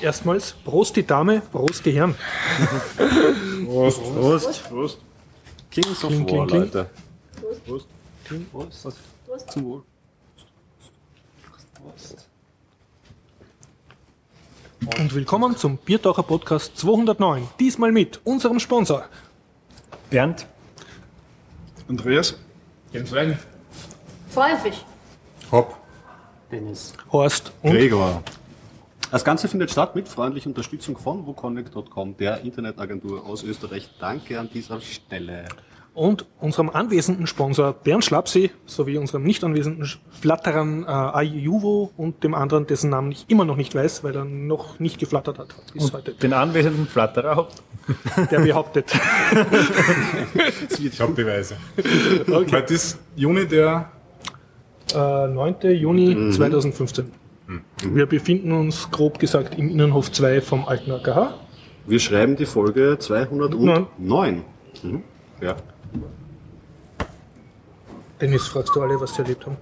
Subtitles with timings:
[0.00, 2.14] Erstmals Prost die Dame, Prost die Herren.
[3.64, 4.02] Prost.
[4.02, 4.68] Prost.
[4.68, 4.98] Prost.
[5.70, 6.60] Kings of Kling, War, kling, kling.
[6.60, 6.90] Leute.
[8.52, 8.82] Prost.
[9.26, 9.50] Prost.
[9.50, 9.82] Zum Wohl.
[14.98, 17.48] Und willkommen zum Biertaucher Podcast 209.
[17.58, 19.06] Diesmal mit unserem Sponsor.
[20.10, 20.46] Bernd.
[21.88, 22.36] Andreas?
[22.92, 23.38] Jens Wein.
[24.28, 24.84] Vorhäufig.
[25.50, 25.76] Hopp.
[26.50, 26.92] Dennis.
[27.10, 28.22] Horst und Gregor.
[29.16, 33.88] Das Ganze findet statt mit freundlicher Unterstützung von woconnect.com, der Internetagentur aus Österreich.
[33.98, 35.46] Danke an dieser Stelle.
[35.94, 42.34] und unserem anwesenden Sponsor Bernd Schlapsi sowie unserem nicht anwesenden Flatterern äh, Ayuvo und dem
[42.34, 45.94] anderen, dessen Namen ich immer noch nicht weiß, weil er noch nicht geflattert hat bis
[45.94, 46.12] heute.
[46.12, 47.48] Den anwesenden Flatterer.
[48.30, 48.92] Der behauptet.
[50.78, 51.56] Ich habe Beweise.
[52.28, 53.90] Heute ist Juni der
[54.94, 55.56] Äh, 9.
[55.72, 57.25] Juni 2015.
[57.82, 61.34] Wir befinden uns grob gesagt im Innenhof 2 vom alten AKH.
[61.86, 64.44] Wir schreiben die Folge 209.
[64.82, 65.02] Mhm.
[65.40, 65.56] Ja.
[68.20, 69.56] Dennis, fragst du alle, was sie erlebt haben?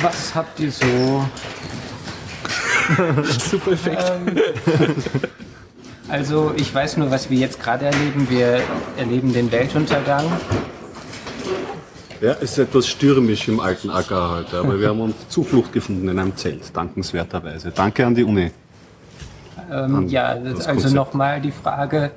[0.00, 0.86] Was habt ihr so?
[3.22, 4.04] Super Effekt.
[6.08, 8.28] Also ich weiß nur, was wir jetzt gerade erleben.
[8.28, 8.60] Wir
[8.96, 10.24] erleben den Weltuntergang.
[12.20, 16.08] Ja, es ist etwas stürmisch im alten Acker heute, aber wir haben uns Zuflucht gefunden
[16.08, 17.70] in einem Zelt, dankenswerterweise.
[17.70, 18.50] Danke an die Uni.
[19.70, 22.12] Ähm, ja, das also nochmal die Frage.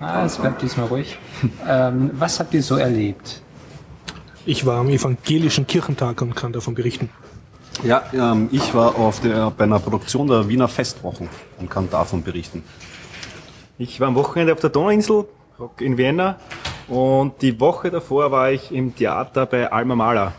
[0.00, 1.18] Ah, es bleibt diesmal ruhig.
[1.68, 3.42] Ähm, was habt ihr so erlebt?
[4.46, 7.10] Ich war am evangelischen Kirchentag und kann davon berichten.
[7.84, 12.22] Ja, ähm, ich war auf der, bei einer Produktion der Wiener Festwochen und kann davon
[12.22, 12.62] berichten.
[13.76, 15.26] Ich war am Wochenende auf der Donauinsel,
[15.80, 16.36] in Vienna.
[16.88, 20.32] Und die Woche davor war ich im Theater bei Alma Mahler.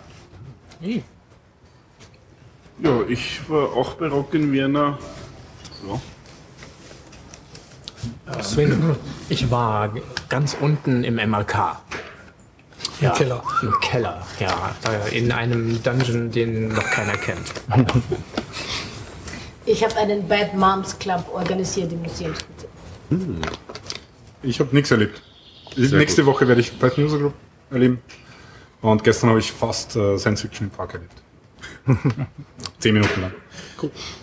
[2.79, 4.97] Ja, ich war auch bei Rock in Vienna.
[5.87, 5.99] Ja.
[8.43, 8.95] Sven,
[9.29, 9.91] Ich war
[10.29, 11.77] ganz unten im MLK.
[13.01, 13.43] im Keller.
[13.61, 14.75] Im Keller, ja.
[15.11, 17.51] In einem Dungeon, den noch keiner kennt.
[19.65, 22.69] Ich habe einen Bad Moms Club organisiert im Museumsbezirk.
[24.43, 25.21] Ich habe nichts erlebt.
[25.77, 27.33] Nächste Woche werde ich Bad Music Group
[27.69, 28.01] erleben.
[28.81, 31.13] Und gestern habe ich fast äh, Science Fiction im Park erlebt.
[32.79, 33.31] Zehn Minuten lang.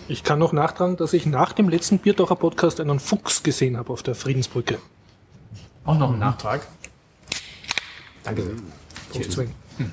[0.08, 3.92] Ich kann noch nachtragen, dass ich nach dem letzten Biertaucher Podcast einen Fuchs gesehen habe
[3.92, 4.78] auf der Friedensbrücke.
[5.84, 6.66] Auch noch ein Nachtrag.
[8.22, 8.54] Danke sehr.
[9.12, 9.38] Prost.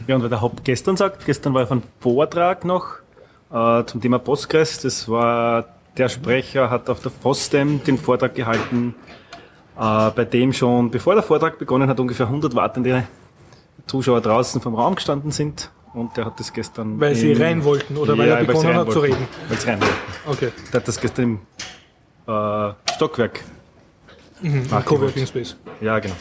[0.08, 2.98] Ja, und weil der Haupt gestern sagt, gestern war auf ein Vortrag noch
[3.52, 4.80] äh, zum Thema Postgres.
[4.80, 5.66] Das war,
[5.98, 8.96] der Sprecher hat auf der FOSDEM den Vortrag gehalten,
[9.76, 13.04] bei dem schon, bevor der Vortrag begonnen hat, ungefähr 100 wartende
[13.88, 15.72] Zuschauer draußen vom Raum gestanden sind.
[15.94, 17.00] Und der hat das gestern...
[17.02, 19.14] Weil sie rein wollten oder weil Ja, er weil sie begonnen hat zu wollten.
[19.14, 19.28] reden.
[19.50, 19.94] Weil sie rein wollten.
[20.28, 21.40] Okay, Der hat das gestern im
[22.34, 23.44] äh, Stockwerk.
[24.42, 25.58] im Coworking Space.
[25.82, 26.16] Ja, genau.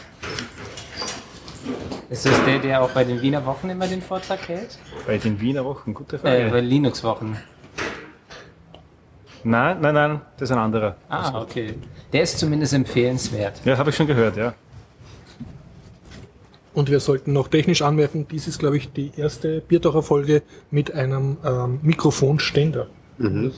[2.09, 4.77] Ist das der, der auch bei den Wiener Wochen immer den Vortrag hält?
[5.07, 6.47] Bei den Wiener Wochen, gute Frage.
[6.47, 7.37] Äh, bei Linux-Wochen.
[9.43, 10.95] Nein, nein, nein, das ist ein anderer.
[11.09, 11.75] Ah, okay.
[12.13, 13.61] Der ist zumindest empfehlenswert.
[13.65, 14.53] Ja, habe ich schon gehört, ja.
[16.73, 21.37] Und wir sollten noch technisch anmerken, dies ist, glaube ich, die erste Biertaucher-Folge mit einem
[21.43, 22.87] ähm, Mikrofonständer.
[23.19, 23.53] Und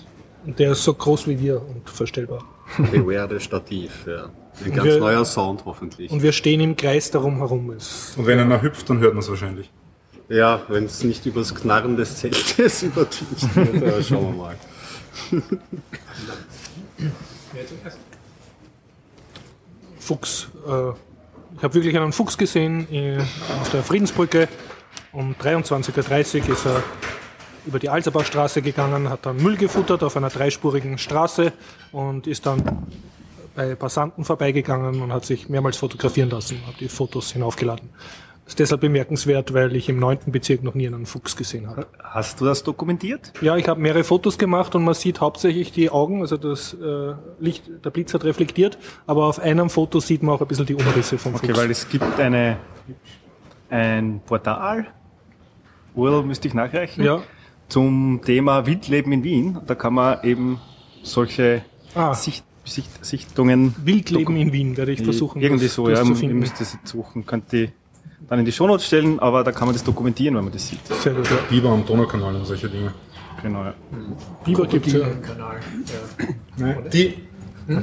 [0.45, 2.43] der ist so groß wie wir und verstellbar.
[2.91, 4.29] Beware the Stativ, ja.
[4.63, 6.11] Ein ganz wir- neuer Sound hoffentlich.
[6.11, 7.69] Und wir stehen im Kreis darum herum.
[7.69, 9.71] Und wenn einer hüpft, dann hört man es wahrscheinlich.
[10.29, 14.55] Ja, wenn es nicht übers Knarren des Zeltes übertüncht wird, schauen wir mal.
[19.99, 20.49] Fuchs.
[20.67, 20.89] Äh,
[21.57, 23.19] ich habe wirklich einen Fuchs gesehen äh,
[23.61, 24.47] auf der Friedensbrücke.
[25.11, 26.83] Um 23.30 Uhr ist er
[27.65, 31.53] über die Alserbachstraße gegangen, hat dann Müll gefuttert auf einer dreispurigen Straße
[31.91, 32.87] und ist dann
[33.55, 37.89] bei Passanten vorbeigegangen und hat sich mehrmals fotografieren lassen, hat die Fotos hinaufgeladen.
[38.45, 41.87] Das ist deshalb bemerkenswert, weil ich im neunten Bezirk noch nie einen Fuchs gesehen habe.
[42.03, 43.31] Hast du das dokumentiert?
[43.41, 47.13] Ja, ich habe mehrere Fotos gemacht und man sieht hauptsächlich die Augen, also das äh,
[47.39, 48.77] Licht, der Blitz hat reflektiert,
[49.07, 51.57] aber auf einem Foto sieht man auch ein bisschen die Umrisse vom Okay, Fuchs.
[51.59, 52.57] weil es gibt eine,
[53.69, 54.87] ein Portal,
[55.95, 57.21] URL müsste ich nachreichen, Ja.
[57.69, 59.59] zum Thema Wildleben in Wien.
[59.67, 60.59] Da kann man eben
[61.01, 61.63] solche
[61.95, 62.13] Ah.
[62.13, 66.33] Sicht, Sicht, Sichtungen Wildleben in Wien werde ich versuchen, irgendwie das, so, das ja, ihr
[66.33, 67.69] müsst jetzt suchen, könnt die
[68.33, 70.79] dann in die Shownotes stellen, aber da kann man das dokumentieren, wenn man das sieht.
[70.87, 71.37] Sehr gut, ja.
[71.51, 72.91] Biber am Donaukanal und solche Dinge.
[73.43, 73.75] Genau, ja.
[74.43, 75.07] Biber gibt's ja.
[75.21, 75.59] Kanal.
[76.57, 76.83] Ne?
[76.91, 77.13] Die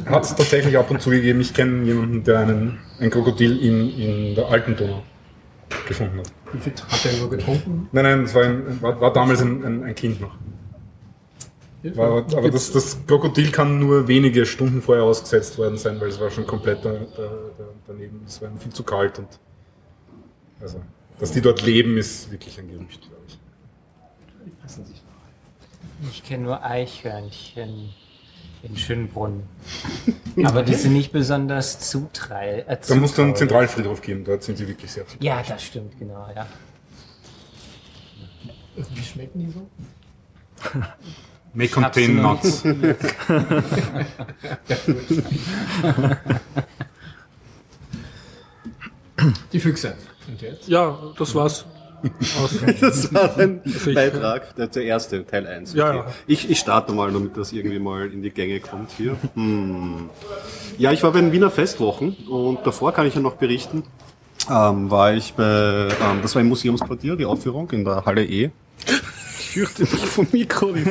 [0.07, 1.41] hat es tatsächlich ab und zu gegeben.
[1.41, 5.05] Ich kenne jemanden, der einen, ein Krokodil in, in der alten Donau
[5.87, 6.33] gefunden hat.
[6.53, 7.89] Wie viel hat er nur getrunken?
[7.93, 10.35] Nein, nein, es war, ein, war, war damals ein, ein, ein Kind noch.
[11.95, 16.21] War, aber das, das Krokodil kann nur wenige Stunden vorher ausgesetzt worden sein, weil es
[16.21, 17.23] war schon komplett da, da,
[17.57, 18.23] da, daneben.
[18.27, 19.29] Es war viel zu kalt und
[20.61, 20.83] also,
[21.19, 23.39] dass die dort leben, ist wirklich ein Gerücht, glaube ich.
[26.11, 27.91] Ich kenne nur Eichhörnchen
[28.63, 29.43] in Schönbrunn.
[30.45, 32.61] Aber die sind nicht besonders zutrei.
[32.67, 33.71] Äh, Da muss dann einen zutraulich.
[33.71, 35.17] Zentralfriedhof gehen, dort sind sie wirklich sehr zu.
[35.21, 36.47] Ja, das stimmt, genau, ja.
[38.77, 39.69] Wie schmecken die so?
[41.53, 42.63] May contain nuts.
[49.53, 49.97] Die Füchse.
[50.31, 50.69] Und jetzt?
[50.69, 51.65] Ja, das war's.
[52.43, 55.75] Aus, Das war ein ich- Beitrag, der, der erste, Teil 1.
[55.75, 56.07] Ja, ja.
[56.27, 59.17] Ich, ich starte mal, damit das irgendwie mal in die Gänge kommt hier.
[59.35, 60.09] Hm.
[60.79, 63.83] Ja, ich war bei den Wiener Festwochen und davor kann ich ja noch berichten,
[64.51, 68.51] ähm, war ich bei, ähm, das war im Museumsquartier, die Aufführung in der Halle E.
[69.39, 70.75] Ich fürchte mich vom Mikro.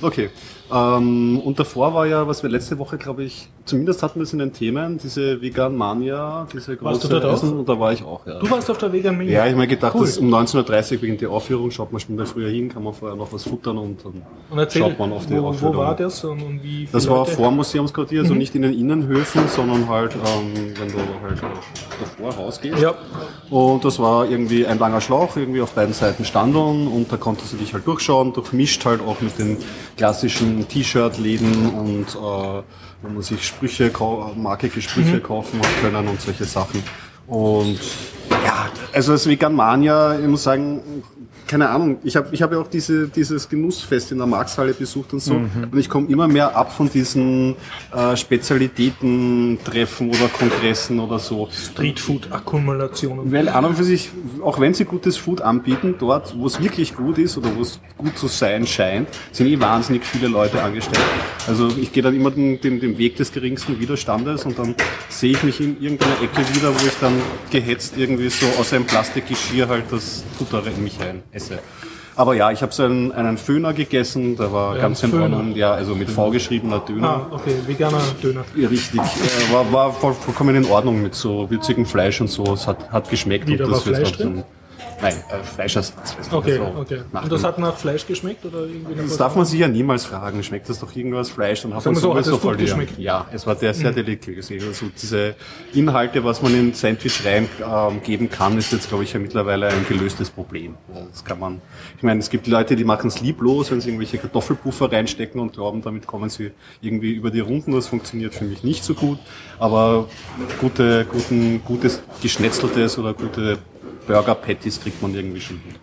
[0.00, 0.30] Okay.
[0.72, 4.32] Ähm, und davor war ja, was wir letzte Woche, glaube ich, zumindest hatten wir es
[4.32, 7.32] in den Themen, diese Vegan Mania, diese Warst du große dort auch?
[7.34, 8.38] Essen, und da war ich auch, ja.
[8.38, 9.44] du warst auf der Vegan Mania.
[9.44, 10.02] Ja, ich mir gedacht, Cool.
[10.06, 12.92] dass um 19.30 Uhr beginnt die Aufführung, schaut man eine Stunde früher hin, kann man
[12.94, 15.76] vorher noch was futtern und dann Und erzähl, schaut man auf die wo, wo Aufführung.
[15.76, 17.30] war das und, und wie Das war Leute?
[17.32, 21.42] vor Museumsquartier, also nicht in den Innenhöfen, sondern halt, ähm, wenn du halt
[22.00, 22.78] davor rausgehst.
[22.80, 22.94] Ja,
[23.50, 27.52] Und das war irgendwie ein langer Schlauch, irgendwie auf beiden Seiten Standeln und da konntest
[27.52, 29.56] du dich halt durchschauen, durchmischt halt auch mit den
[29.96, 32.62] klassischen T-Shirt-Läden und äh,
[33.02, 33.90] wo man sich Sprüche,
[34.36, 36.82] markige Sprüche kaufen hat können und solche Sachen.
[37.26, 37.78] Und
[38.30, 40.80] ja, also als Veganmania, ich muss sagen,
[41.50, 45.12] keine Ahnung, ich habe ich hab ja auch diese, dieses Genussfest in der Markshalle besucht
[45.12, 47.56] und so und ich komme immer mehr ab von diesen
[47.92, 51.48] äh, Spezialitäten-Treffen oder Kongressen oder so.
[51.50, 53.32] Streetfood-Akkumulationen.
[53.32, 54.10] Weil an und für sich,
[54.44, 57.80] auch wenn sie gutes Food anbieten, dort, wo es wirklich gut ist oder wo es
[57.98, 61.04] gut zu sein scheint, sind eh wahnsinnig viele Leute angestellt.
[61.48, 64.76] Also ich gehe dann immer den, den, den Weg des geringsten Widerstandes und dann
[65.08, 67.14] sehe ich mich in irgendeiner Ecke wieder, wo ich dann
[67.50, 71.58] gehetzt irgendwie so aus einem Plastikgeschirr halt das Futter in mich rein esse.
[72.16, 75.14] Aber ja, ich habe so einen, einen Föhner gegessen, der war Ja, ganz in.
[75.18, 77.08] Ordnung, ja, also mit V geschriebener Döner.
[77.30, 78.44] Ah, okay, veganer Döner.
[78.56, 79.00] Richtig.
[79.00, 82.44] Äh, War, war voll, vollkommen in Ordnung mit so würzigem Fleisch und so.
[82.52, 83.46] Es hat, hat geschmeckt.
[83.48, 84.44] Wie, und da das war Fleisch so ein-
[85.02, 86.16] Nein, äh, Fleischersatz.
[86.30, 87.00] Okay, also okay.
[87.12, 90.04] nach Und das hat nach Fleisch geschmeckt oder irgendwie das darf man sich ja niemals
[90.04, 90.42] fragen.
[90.42, 91.62] Schmeckt das doch irgendwas Fleisch?
[91.62, 92.98] Dann hat Sagen man so, gut voll geschmeckt?
[92.98, 93.04] Mhm.
[93.04, 94.50] Ja, es war der sehr deliziös.
[94.50, 95.34] Also diese
[95.72, 99.68] Inhalte, was man in Sandwich rein ähm, geben kann, ist jetzt, glaube ich, ja mittlerweile
[99.68, 100.76] ein gelöstes Problem.
[101.10, 101.60] Das kann man,
[101.96, 105.54] ich meine, es gibt Leute, die machen es lieblos, wenn sie irgendwelche Kartoffelpuffer reinstecken und
[105.54, 107.72] glauben, damit kommen sie irgendwie über die Runden.
[107.72, 109.18] Das funktioniert für mich nicht so gut.
[109.58, 110.08] Aber
[110.60, 113.58] gute, guten, gutes Geschnetzeltes oder gute
[114.10, 115.76] Burger Patties kriegt man irgendwie schon hin.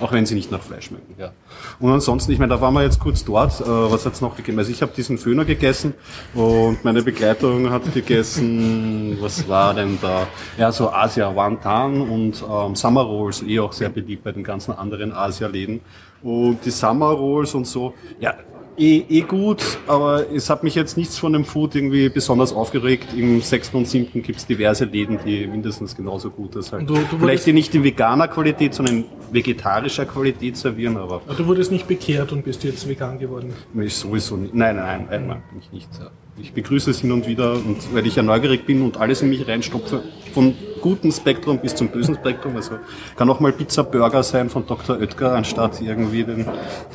[0.00, 1.32] Auch wenn sie nicht nach Fleisch schmecken, ja.
[1.78, 3.60] Und ansonsten, ich meine, da waren wir jetzt kurz dort.
[3.60, 4.58] Äh, was hat's noch gegeben?
[4.58, 5.92] Also ich habe diesen Föhner gegessen
[6.32, 10.26] und meine Begleitung hat gegessen, was war denn da?
[10.56, 14.72] Ja, so Asia Wonton und ähm, Summer Rolls, eh auch sehr beliebt bei den ganzen
[14.72, 15.82] anderen Asia-Läden.
[16.22, 18.34] Und die Summer Rolls und so, ja,
[18.78, 23.08] eh, eh gut, aber es hat mich jetzt nichts von dem Food irgendwie besonders aufgeregt.
[23.16, 23.74] Im 6.
[23.74, 24.22] und 7.
[24.22, 26.72] gibt's diverse Läden, die mindestens genauso gut ist.
[26.72, 26.88] Halt.
[26.88, 31.34] Du- du Vielleicht die nicht in veganer Qualität, sondern in vegetarischer Qualität servieren, aber Ah,
[31.34, 33.52] Du wurdest nicht bekehrt und bist jetzt vegan geworden.
[33.80, 34.54] ich sowieso nicht.
[34.54, 35.88] Nein, nein, nein, nein, bin ich nicht.
[36.36, 39.30] Ich begrüße es hin und wieder und weil ich ja neugierig bin und alles in
[39.30, 42.56] mich reinstopfe, vom guten Spektrum bis zum bösen Spektrum.
[42.56, 42.78] Also
[43.16, 44.98] kann auch mal Pizza Burger sein von Dr.
[44.98, 46.46] Oetker anstatt irgendwie den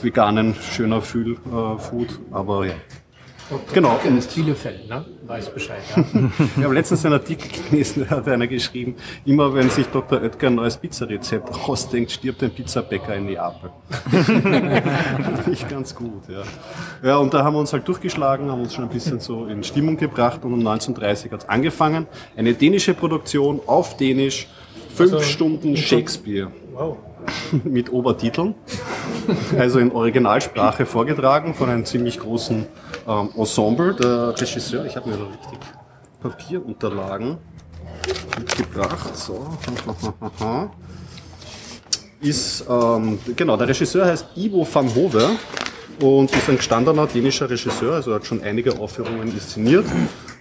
[0.02, 2.08] veganen schöner Fühl äh.
[2.32, 2.74] Aber ja.
[3.74, 3.94] Genau.
[3.96, 5.06] Du kennst viele Fälle, ne?
[5.26, 6.04] Weiß Bescheid, ja.
[6.58, 10.22] Ich habe letztens einen Artikel gelesen, da hat einer geschrieben, immer wenn sich Dr.
[10.22, 13.72] Oetker ein neues Pizzarezept ausdenkt, stirbt ein Pizzabäcker in Neapel.
[14.10, 16.44] Finde ich ganz gut, ja.
[17.08, 19.64] Ja, und da haben wir uns halt durchgeschlagen, haben uns schon ein bisschen so in
[19.64, 22.08] Stimmung gebracht und um 19.30 hat es angefangen.
[22.38, 24.48] Eine dänische Produktion auf Dänisch,
[24.94, 26.98] fünf Also, Stunden Shakespeare Wow.
[27.64, 28.56] mit Obertiteln,
[29.58, 32.66] also in Originalsprache vorgetragen von einem ziemlich großen
[33.08, 33.94] ähm, Ensemble.
[33.96, 35.60] Der Regisseur, ich habe mir da richtig
[36.22, 37.38] Papierunterlagen
[38.38, 39.48] mitgebracht, so,
[42.22, 45.30] ist, ähm, genau, der Regisseur heißt Ivo van Hove
[46.02, 49.86] und ist ein gestandener dänischer Regisseur, also hat schon einige Aufführungen inszeniert.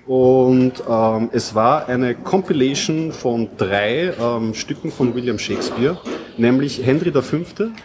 [0.07, 5.99] Und ähm, es war eine Compilation von drei ähm, Stücken von William Shakespeare,
[6.39, 7.37] nämlich Henry V.,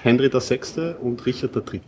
[0.02, 0.94] Henry VI.
[1.02, 1.82] und Richard III.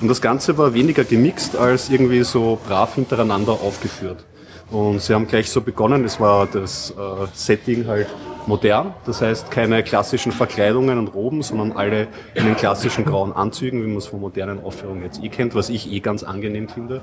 [0.00, 4.24] Und das Ganze war weniger gemixt als irgendwie so brav hintereinander aufgeführt.
[4.70, 8.08] Und sie haben gleich so begonnen, es war das äh, Setting halt
[8.46, 8.94] modern.
[9.06, 13.88] Das heißt, keine klassischen Verkleidungen und Roben, sondern alle in den klassischen grauen Anzügen, wie
[13.88, 17.00] man es von modernen Aufführungen jetzt eh kennt, was ich eh ganz angenehm finde.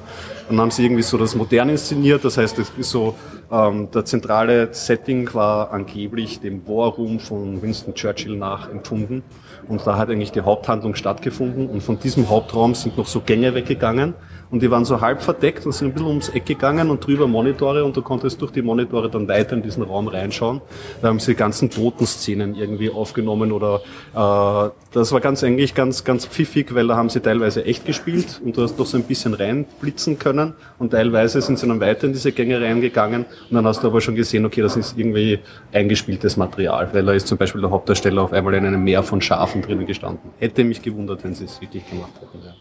[0.50, 2.26] Dann haben sie irgendwie so das modern inszeniert.
[2.26, 3.16] Das heißt, es ist so,
[3.52, 9.24] ähm, der zentrale Setting war angeblich dem War Room von Winston Churchill nachempfunden.
[9.68, 11.68] Und da hat eigentlich die Haupthandlung stattgefunden.
[11.68, 14.14] Und von diesem Hauptraum sind noch so Gänge weggegangen.
[14.52, 17.26] Und die waren so halb verdeckt und sind ein bisschen ums Eck gegangen und drüber
[17.26, 20.62] Monitore und du konntest durch die Monitore dann weiter in diesen Raum reinschauen.
[21.02, 23.82] Da haben sie die ganzen Totenszenen irgendwie aufgenommen oder
[24.14, 28.42] äh, das war ganz eigentlich ganz, ganz pfiffig, weil da haben sie teilweise echt gespielt
[28.44, 32.08] und du hast doch so ein bisschen reinblitzen können und teilweise sind sie dann weiter
[32.08, 35.40] in diese Gänge reingegangen und dann hast du aber schon gesehen, okay, das ist irgendwie
[35.72, 39.22] eingespieltes Material, weil da ist zum Beispiel der Hauptdarsteller auf einmal in einem Meer von
[39.22, 40.32] Schafen drinnen gestanden.
[40.40, 42.46] Hätte mich gewundert, wenn sie es wirklich gemacht hätten.
[42.46, 42.54] Ja.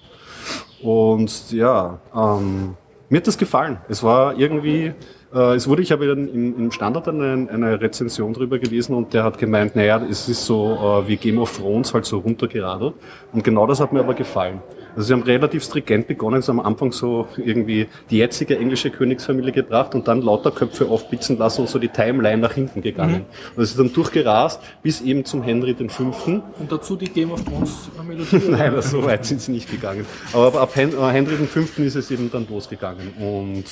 [0.82, 2.76] Und ja, ähm,
[3.08, 3.78] mir hat das gefallen.
[3.88, 4.92] Es war irgendwie,
[5.34, 9.24] äh, es wurde, ich habe im, im Standard eine, eine Rezension drüber gelesen und der
[9.24, 12.94] hat gemeint, naja, es ist so äh, wie Game of Thrones halt so runtergeradelt.
[13.32, 14.60] Und genau das hat mir aber gefallen.
[14.96, 18.90] Also sie haben relativ stringent begonnen, sie haben am Anfang so irgendwie die jetzige englische
[18.90, 23.26] Königsfamilie gebracht und dann lauter Köpfe aufblitzen lassen und so die Timeline nach hinten gegangen.
[23.56, 26.14] Und es ist dann durchgerast bis eben zum Henry V.
[26.58, 28.48] Und dazu die Game of Thrones Melodie.
[28.50, 30.06] Nein, also so weit sind sie nicht gegangen.
[30.32, 31.60] Aber ab äh, Henry V.
[31.82, 33.08] ist es eben dann losgegangen.
[33.18, 33.64] Und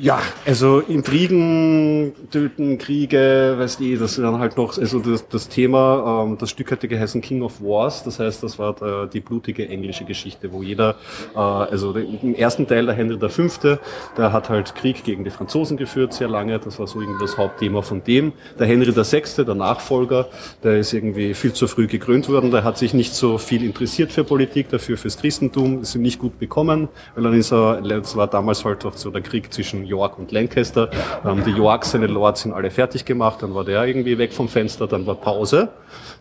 [0.00, 6.24] ja, also Intrigen, Töten, Kriege, weißt du, das dann halt noch, also das, das Thema,
[6.24, 9.68] ähm, das Stück hatte geheißen King of Wars, das heißt, das war der, die blutige
[9.68, 10.96] englische Geschichte, wo jeder,
[11.34, 13.78] äh, also im ersten Teil der Henry V.,
[14.16, 17.36] der hat halt Krieg gegen die Franzosen geführt, sehr lange, das war so irgendwie das
[17.36, 18.32] Hauptthema von dem.
[18.58, 20.28] Der Henry VI., der Nachfolger,
[20.62, 24.10] der ist irgendwie viel zu früh gekrönt worden, der hat sich nicht so viel interessiert
[24.10, 28.16] für Politik, dafür fürs Christentum, ist ihm nicht gut bekommen, weil dann ist er, das
[28.16, 30.90] war damals halt auch so der Krieg zwischen York und Lancaster.
[31.24, 34.48] Ähm, die York, seine Lords sind alle fertig gemacht, dann war der irgendwie weg vom
[34.48, 35.70] Fenster, dann war Pause.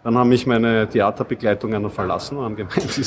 [0.03, 3.03] Dann haben mich meine Theaterbegleitungen verlassen und haben gemeint, sie,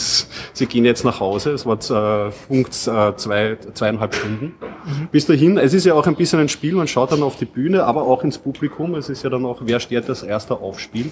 [0.53, 1.53] sie gehen jetzt nach Hause.
[1.53, 4.55] Es war äh, Punkt äh, zwei, zweieinhalb Stunden.
[4.85, 5.09] Mhm.
[5.11, 7.47] Bis dahin, es ist ja auch ein bisschen ein Spiel, man schaut dann auf die
[7.47, 8.95] Bühne, aber auch ins Publikum.
[8.95, 11.11] Es ist ja dann auch, wer steht als erster auf Spiel.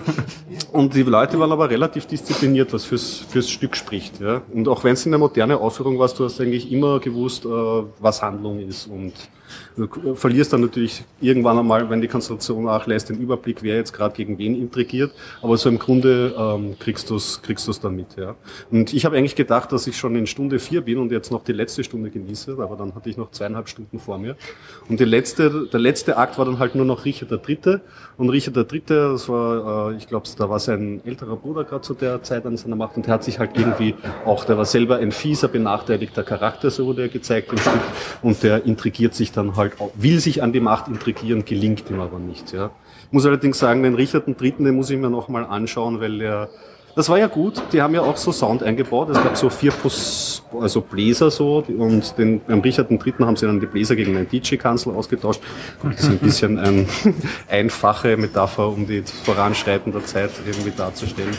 [0.72, 4.20] und die Leute waren aber relativ diszipliniert, was fürs, fürs Stück spricht.
[4.20, 4.42] Ja.
[4.52, 7.48] Und auch wenn es in der moderne Aufführung war, du hast eigentlich immer gewusst, äh,
[7.48, 9.12] was Handlung ist und
[9.76, 14.14] Du verlierst dann natürlich irgendwann einmal, wenn die Konzentration nachlässt, den Überblick, wer jetzt gerade
[14.14, 15.12] gegen wen intrigiert.
[15.42, 18.16] Aber so im Grunde ähm, kriegst du es kriegst du's dann mit.
[18.16, 18.36] Ja.
[18.70, 21.42] Und ich habe eigentlich gedacht, dass ich schon in Stunde vier bin und jetzt noch
[21.42, 24.36] die letzte Stunde genieße, aber dann hatte ich noch zweieinhalb Stunden vor mir.
[24.88, 27.80] Und die letzte, der letzte Akt war dann halt nur noch Richard III.
[28.16, 31.94] Und Richard III., das war, äh, ich glaube, da war sein älterer Bruder gerade zu
[31.94, 34.98] der Zeit an seiner Macht und der hat sich halt irgendwie auch, der war selber
[34.98, 37.80] ein fieser, benachteiligter Charakter, so wurde er gezeigt im Stück.
[38.22, 42.00] Und der intrigiert sich dann halt, auch, will sich an die Macht intrigieren, gelingt ihm
[42.00, 42.52] aber nicht.
[42.52, 42.70] Ja.
[43.06, 46.48] Ich muss allerdings sagen, den Richard III., den muss ich mir nochmal anschauen, weil er
[46.94, 47.60] das war ja gut.
[47.72, 49.08] Die haben ja auch so Sound eingebaut.
[49.10, 51.64] Es gab so vier Plus, also Bläser so.
[51.66, 53.14] Und den, beim Richard III.
[53.20, 55.40] haben sie dann die Bläser gegen einen DJ-Kanzel ausgetauscht.
[55.82, 56.86] Das ist ein bisschen eine
[57.48, 61.36] einfache Metapher, um die Voranschreiten der Zeit irgendwie darzustellen.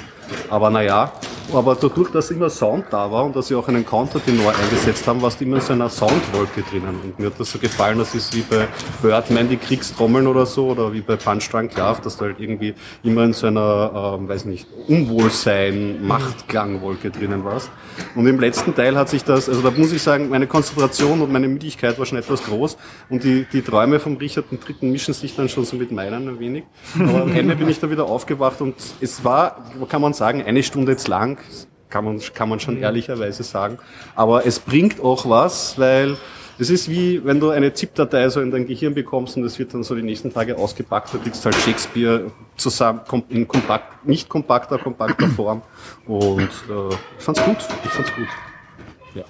[0.49, 1.11] Aber naja,
[1.53, 5.21] aber dadurch, dass immer Sound da war und dass sie auch einen Countertenor eingesetzt haben,
[5.21, 6.99] warst du immer in so einer Soundwolke drinnen.
[7.03, 8.67] Und mir hat das so gefallen, das ist wie bei
[9.01, 12.73] Birdman die Kriegstrommeln oder so, oder wie bei Punch Drunk Love, dass du halt irgendwie
[13.03, 17.69] immer in so einer, ähm, weiß nicht, Unwohlsein, Machtklangwolke drinnen warst.
[18.15, 21.31] Und im letzten Teil hat sich das, also da muss ich sagen, meine Konzentration und
[21.31, 22.77] meine Müdigkeit war schon etwas groß
[23.09, 24.89] und die, die Träume vom Richard III.
[24.89, 26.63] mischen sich dann schon so mit meinen ein wenig.
[26.99, 30.63] Aber am Ende bin ich da wieder aufgewacht und es war, kann man sagen, eine
[30.63, 31.37] Stunde jetzt lang,
[31.89, 33.77] kann man, kann man schon ehrlicherweise sagen.
[34.15, 36.17] Aber es bringt auch was, weil
[36.57, 39.73] es ist wie, wenn du eine ZIP-Datei so in dein Gehirn bekommst und es wird
[39.73, 44.77] dann so die nächsten Tage ausgepackt, du kriegst halt Shakespeare zusammen in kompakt, nicht kompakter,
[44.77, 45.61] kompakter Form.
[46.05, 47.57] Und äh, ich fand's gut.
[47.83, 48.27] Ich fand's gut.
[49.15, 49.23] Ja.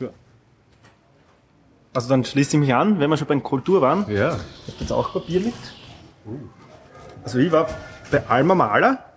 [0.00, 0.08] ja.
[1.94, 4.04] Also dann schließe ich mich an, wenn wir schon bei Kultur waren.
[4.08, 4.36] Ja.
[4.66, 5.54] Ich hab jetzt auch Papier mit.
[7.22, 7.68] Also ich war
[8.10, 9.09] bei Alma Mahler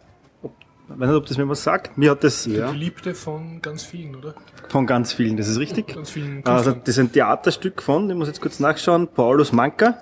[0.90, 1.98] ich weiß nicht, ob das mir was sagt.
[1.98, 4.36] Mir hat das Die Geliebte von ganz vielen, oder?
[4.70, 5.96] von ganz vielen, das ist richtig.
[5.96, 6.82] Ganz vielen Also Künstlern.
[6.86, 9.98] das ist ein Theaterstück von, ich muss jetzt kurz nachschauen, Paulus Manka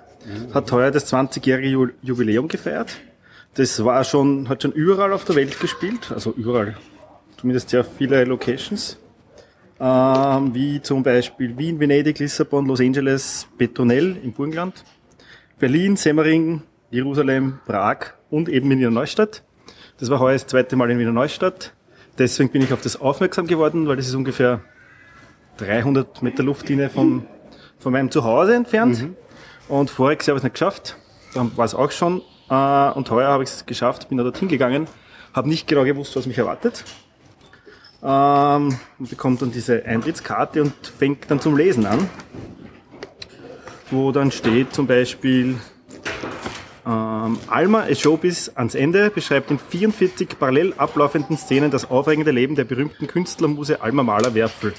[0.54, 2.96] hat heuer das 20-jährige Ju- Jubiläum gefeiert.
[3.54, 6.76] Das war schon, hat schon überall auf der Welt gespielt, also überall,
[7.38, 8.98] zumindest sehr viele Locations.
[9.80, 14.84] Ähm, wie zum Beispiel Wien, Venedig, Lissabon, Los Angeles, Betonell im Burgenland,
[15.58, 19.42] Berlin, Semmering, Jerusalem, Prag und eben in Wiener Neustadt.
[20.02, 21.74] Das war heuer das zweite Mal in Wiener Neustadt.
[22.18, 24.58] Deswegen bin ich auf das aufmerksam geworden, weil das ist ungefähr
[25.58, 27.24] 300 Meter Luftlinie von,
[27.78, 29.06] von meinem Zuhause entfernt.
[29.68, 30.96] Und voriges Jahr habe ich es nicht geschafft.
[31.34, 32.20] da war es auch schon.
[32.50, 34.88] Äh, und heuer habe ich es geschafft, bin da dorthin gegangen,
[35.34, 36.82] habe nicht genau gewusst, was mich erwartet.
[38.02, 42.10] Ähm, und bekommt dann diese Eintrittskarte und fängt dann zum Lesen an.
[43.92, 45.58] Wo dann steht zum Beispiel,
[46.84, 52.30] ähm, Alma, a Show bis ans Ende, beschreibt in 44 parallel ablaufenden Szenen das aufregende
[52.30, 54.74] Leben der berühmten Künstlermuse Alma Mahler Werfel.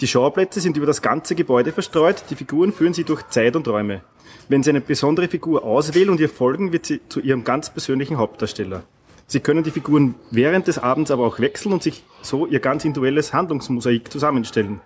[0.00, 3.66] Die Schauplätze sind über das ganze Gebäude verstreut, die Figuren führen sie durch Zeit und
[3.68, 4.02] Räume.
[4.48, 8.18] Wenn Sie eine besondere Figur auswählen und ihr folgen, wird sie zu Ihrem ganz persönlichen
[8.18, 8.84] Hauptdarsteller.
[9.26, 12.84] Sie können die Figuren während des Abends aber auch wechseln und sich so Ihr ganz
[12.84, 14.80] individuelles Handlungsmosaik zusammenstellen.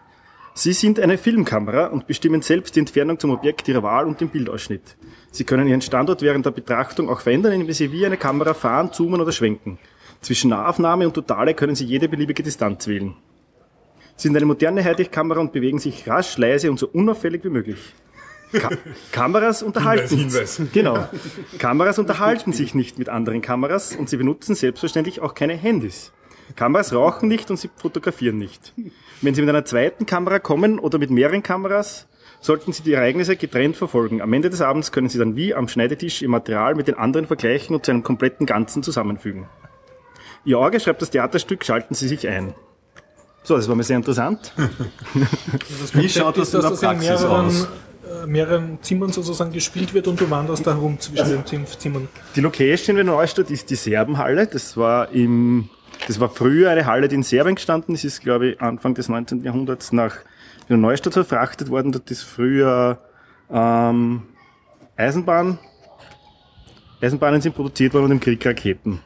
[0.55, 4.31] Sie sind eine Filmkamera und bestimmen selbst die Entfernung zum Objekt Ihrer Wahl und den
[4.31, 4.97] Bildausschnitt.
[5.32, 8.92] Sie können Ihren Standort während der Betrachtung auch verändern, indem Sie wie eine Kamera fahren,
[8.92, 9.78] zoomen oder schwenken.
[10.20, 13.14] Zwischen Nahaufnahme und Totale können Sie jede beliebige Distanz wählen.
[14.16, 17.94] Sie sind eine moderne Hightech-Kamera und bewegen sich rasch, leise und so unauffällig wie möglich.
[18.52, 18.70] Ka
[19.12, 20.72] Kameras unterhalten Hinweis, Hinweis.
[20.75, 21.08] Genau.
[21.58, 26.12] Kameras unterhalten sich nicht mit anderen Kameras und sie benutzen selbstverständlich auch keine Handys.
[26.56, 28.75] Kameras rauchen nicht und sie fotografieren nicht.
[29.22, 32.08] Wenn Sie mit einer zweiten Kamera kommen oder mit mehreren Kameras,
[32.40, 34.20] sollten Sie die Ereignisse getrennt verfolgen.
[34.23, 37.26] Am Ende des Abends können Sie dann wie am Schneidetisch Ihr Material mit den anderen
[37.26, 39.47] vergleichen und zu einem kompletten Ganzen zusammenfügen.
[40.44, 42.54] Ihr Auge schreibt das Theaterstück, schalten Sie sich ein.
[43.42, 44.54] So, das war mir sehr interessant.
[45.94, 47.68] Wie schaut das ist, in der das in Praxis mehreren, aus?
[48.23, 52.09] äh, mehreren Zimmern sozusagen gespielt wird und du wanderst da herum zwischen den Zim- Zimmern.
[52.37, 54.47] Die Location in Neustadt ist die Serbenhalle.
[54.47, 55.68] Das war im,
[56.06, 58.04] das war früher eine Halle, die in Serbien gestanden ist.
[58.04, 59.42] ist, glaube ich, Anfang des 19.
[59.42, 60.16] Jahrhunderts nach
[60.71, 61.93] Wiener Neustadt verfrachtet worden.
[61.93, 62.99] Dort ist früher
[63.53, 64.23] ähm,
[64.97, 65.59] Eisenbahn,
[67.03, 69.00] Eisenbahnen sind produziert worden und im Krieg Raketen.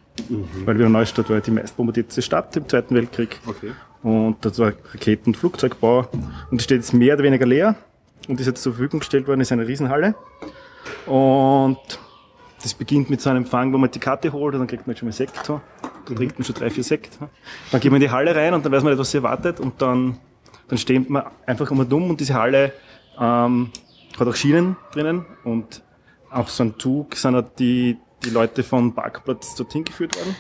[0.64, 3.40] Weil Wiener Neustadt war die meistbombardierte Stadt im Zweiten Weltkrieg.
[3.46, 3.72] Okay.
[4.02, 6.06] Und das war Raketen- und Flugzeugbau.
[6.50, 7.76] Und die steht jetzt mehr oder weniger leer
[8.28, 10.14] und ist jetzt zur Verfügung gestellt worden, ist eine Riesenhalle.
[11.06, 11.78] Und
[12.62, 14.96] das beginnt mit so einem Empfang, wo man die Karte holt und dann kriegt man
[14.96, 15.44] schon mal Sekt.
[15.44, 15.60] So.
[16.06, 17.18] Dann trinkt man schon drei, vier Sekt.
[17.70, 19.60] Dann geht man in die Halle rein und dann weiß man nicht, was sie erwartet
[19.60, 20.18] und dann,
[20.68, 22.72] dann steht man einfach und um und diese Halle
[23.18, 23.70] ähm,
[24.18, 25.82] hat auch Schienen drinnen und
[26.30, 30.34] auf so einem Zug sind auch die, die Leute vom Parkplatz dorthin geführt worden.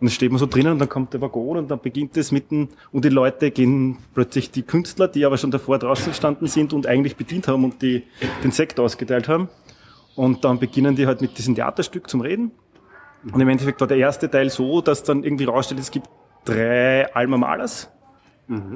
[0.00, 2.32] Und dann steht man so drinnen und dann kommt der Waggon und dann beginnt es
[2.32, 6.72] mitten und die Leute gehen plötzlich die Künstler, die aber schon davor draußen gestanden sind
[6.72, 8.04] und eigentlich bedient haben und die
[8.42, 9.50] den Sekt ausgeteilt haben.
[10.16, 12.50] Und dann beginnen die halt mit diesem Theaterstück zum Reden.
[13.30, 16.08] Und im Endeffekt war der erste Teil so, dass dann irgendwie rausstellt, es gibt
[16.46, 17.90] drei Alma Malers.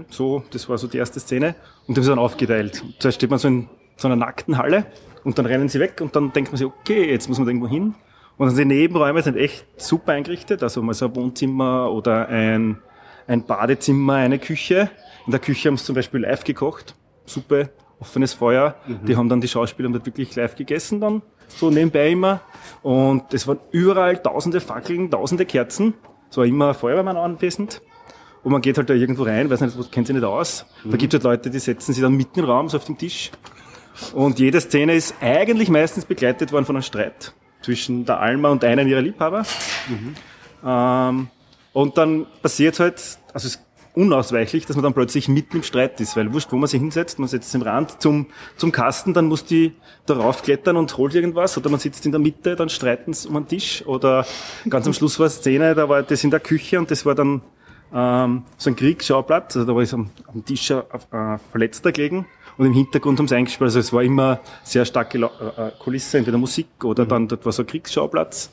[0.09, 1.55] So, das war so die erste Szene.
[1.87, 2.83] Und das ist dann aufgeteilt.
[2.83, 4.87] Und Zuerst steht man so in so einer nackten Halle
[5.25, 7.51] und dann rennen sie weg und dann denkt man sich, okay, jetzt muss man da
[7.51, 7.95] irgendwo hin.
[8.37, 10.63] Und dann die Nebenräume sind echt super eingerichtet.
[10.63, 12.79] Also mal so ein Wohnzimmer oder ein,
[13.27, 14.91] ein Badezimmer, eine Küche.
[15.27, 16.97] In der Küche haben sie zum Beispiel live gekocht.
[17.27, 18.75] Suppe, offenes Feuer.
[19.07, 21.23] Die haben dann die Schauspieler dort wirklich live gegessen dann.
[21.47, 22.41] So nebenbei immer.
[22.83, 25.95] Und es waren überall tausende Fackeln, tausende Kerzen.
[26.29, 27.81] Es war immer ein Feuerwehrmann anwesend.
[28.45, 30.67] Und man geht halt da irgendwo rein, weiß nicht, kennt sich nicht aus.
[30.85, 32.99] Da gibt es halt Leute, die setzen sich dann mitten im Raum, so auf den
[32.99, 33.31] Tisch.
[34.13, 38.63] Und jede Szene ist eigentlich meistens begleitet worden von einem Streit zwischen der Alma und
[38.63, 39.45] einem ihrer Liebhaber.
[40.65, 41.29] Ähm,
[41.73, 43.61] und dann passiert halt, also es ist
[43.95, 47.19] unausweichlich, dass man dann plötzlich mitten im Streit ist, weil wurscht, wo man sich hinsetzt,
[47.19, 48.27] man setzt sich im Rand zum,
[48.57, 49.73] zum Kasten, dann muss die
[50.05, 53.37] darauf klettern und holt irgendwas, oder man sitzt in der Mitte, dann streiten sie um
[53.37, 54.27] einen Tisch, oder
[54.69, 57.15] ganz am Schluss war eine Szene, da war das in der Küche und das war
[57.15, 57.43] dann
[57.93, 62.27] ähm, so ein Kriegsschauplatz, also da war ich am, am Tisch ein äh, Verletzter gelegen
[62.57, 66.19] und im Hintergrund haben sie eingespielt, also es war immer sehr starke äh, äh, Kulisse,
[66.19, 68.51] entweder Musik oder dann, dort war so ein Kriegsschauplatz.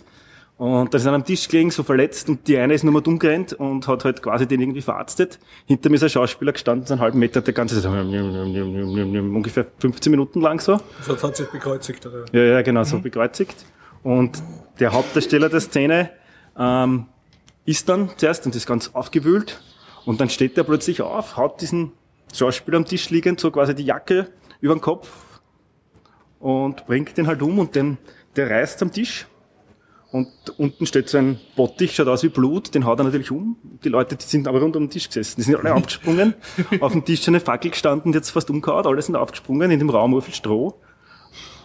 [0.57, 3.01] Und da ist einer am Tisch gelegen, so verletzt, und die eine ist nur mal
[3.01, 5.39] dumm gerannt und hat halt quasi den irgendwie verarztet.
[5.65, 10.11] Hinter mir ist ein Schauspieler gestanden, so einen halben Meter, der ganze Zeit, ungefähr 15
[10.11, 10.79] Minuten lang so.
[11.07, 12.05] Das hat sich bekreuzigt.
[12.05, 12.25] Oder?
[12.31, 13.65] Ja, ja, genau, so bekreuzigt.
[14.03, 14.43] Und
[14.79, 16.11] der Hauptdarsteller der Szene
[16.55, 17.07] ähm,
[17.65, 19.61] ist dann zuerst und ist ganz aufgewühlt.
[20.05, 21.91] Und dann steht er plötzlich auf, haut diesen
[22.33, 24.29] Schauspieler am Tisch liegend so quasi die Jacke
[24.61, 25.09] über den Kopf
[26.39, 27.97] und bringt den halt um und den,
[28.35, 29.27] der reißt am Tisch.
[30.11, 33.55] Und unten steht so ein Bottich, schaut aus wie Blut, den haut er natürlich um.
[33.83, 35.35] Die Leute, die sind aber rund um den Tisch gesessen.
[35.37, 36.33] Die sind alle aufgesprungen.
[36.81, 38.85] Auf dem Tisch ist eine Fackel gestanden, die jetzt fast umgehauen.
[38.85, 40.81] Alle sind aufgesprungen, in dem Raum viel Stroh.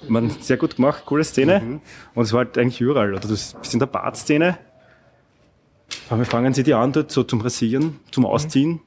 [0.07, 1.81] Meine, sehr gut gemacht, coole Szene.
[2.15, 3.15] Und es war halt eigentlich überall.
[3.15, 4.59] Oder das ist in der Badszene.
[5.89, 8.81] Fangen sie die an, dort so zum Rasieren, zum Ausziehen.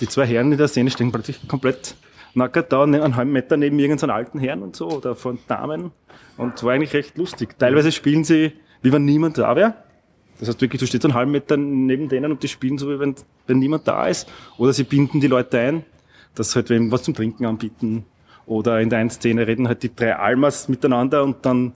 [0.00, 1.94] Die zwei Herren in der Szene stehen plötzlich komplett
[2.34, 5.92] nackert da, ne- einen halben Meter neben irgendeinem alten Herrn und so, oder von Damen.
[6.36, 7.56] Und es war eigentlich recht lustig.
[7.58, 9.74] Teilweise spielen sie, wie wenn niemand da wäre.
[10.40, 12.98] Das heißt wirklich, du stehst einen halben Meter neben denen und die spielen so, wie
[12.98, 13.14] wenn,
[13.46, 14.28] wenn niemand da ist.
[14.58, 15.84] Oder sie binden die Leute ein,
[16.34, 18.04] dass sie halt wem was zum Trinken anbieten.
[18.46, 21.74] Oder in der einen Szene reden halt die drei Almas miteinander und dann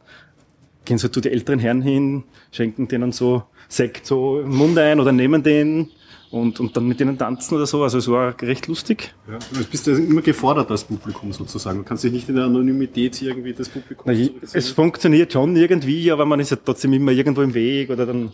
[0.85, 4.98] gehen so zu die älteren Herren hin, schenken denen so Sekt so im Mund ein
[4.98, 5.90] oder nehmen den
[6.31, 7.83] und, und dann mit denen tanzen oder so.
[7.83, 9.14] Also es war recht lustig.
[9.31, 9.38] Ja.
[9.52, 11.78] Du bist ja immer gefordert als Publikum sozusagen.
[11.78, 15.54] Du kannst dich nicht in der Anonymität irgendwie des Publikums Na, je- es funktioniert schon
[15.57, 18.33] irgendwie, aber man ist ja trotzdem immer irgendwo im Weg oder dann.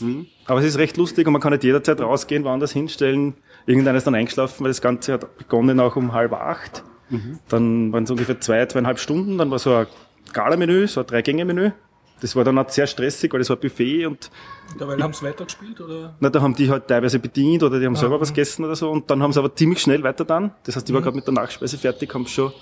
[0.00, 0.26] Mhm.
[0.44, 3.34] Aber es ist recht lustig und man kann nicht jederzeit rausgehen, woanders hinstellen.
[3.66, 6.84] Irgendeiner ist dann eingeschlafen, weil das Ganze hat begonnen auch um halb acht.
[7.08, 7.38] Mhm.
[7.48, 9.38] Dann waren es ungefähr zwei, zweieinhalb Stunden.
[9.38, 9.86] Dann war so ein
[10.32, 11.70] Gala-Menü, so ein Drei-Gänge-Menü.
[12.20, 14.30] Das war dann auch sehr stressig, weil das war Buffet und
[14.78, 16.14] Dabei haben sie weitergespielt oder?
[16.18, 18.34] na, da haben die halt teilweise bedient oder die haben selber Ah, was mhm.
[18.34, 20.52] gegessen oder so und dann haben sie aber ziemlich schnell weitergetan.
[20.64, 22.52] Das heißt, die war gerade mit der Nachspeise fertig, haben schon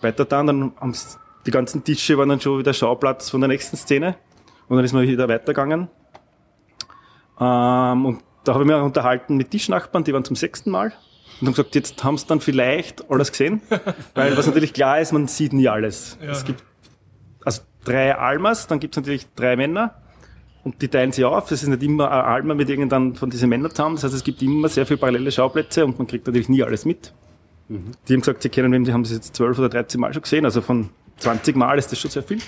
[0.00, 0.46] weitergetan.
[0.48, 4.16] Dann haben sie, die ganzen Tische waren dann schon wieder Schauplatz von der nächsten Szene
[4.68, 5.88] und dann ist man wieder weitergegangen.
[7.40, 10.92] Ähm, und da habe ich mich auch unterhalten mit Tischnachbarn, die waren zum sechsten Mal
[11.40, 13.62] und haben gesagt, jetzt haben sie dann vielleicht alles gesehen,
[14.14, 16.18] weil was natürlich klar ist, man sieht nie alles.
[16.22, 16.30] Ja.
[16.30, 16.62] Es gibt
[17.44, 19.94] also drei Almas, dann gibt es natürlich drei Männer
[20.64, 21.50] und die teilen sich auf.
[21.50, 23.96] Es ist nicht immer ein Alma mit irgendeinem von diesen Männern zusammen.
[23.96, 26.84] Das heißt, es gibt immer sehr viele parallele Schauplätze und man kriegt natürlich nie alles
[26.84, 27.12] mit.
[27.68, 30.22] Die haben gesagt, sie kennen wem, die haben das jetzt zwölf oder 13 Mal schon
[30.22, 30.44] gesehen.
[30.44, 32.38] Also von 20 Mal ist das schon sehr viel.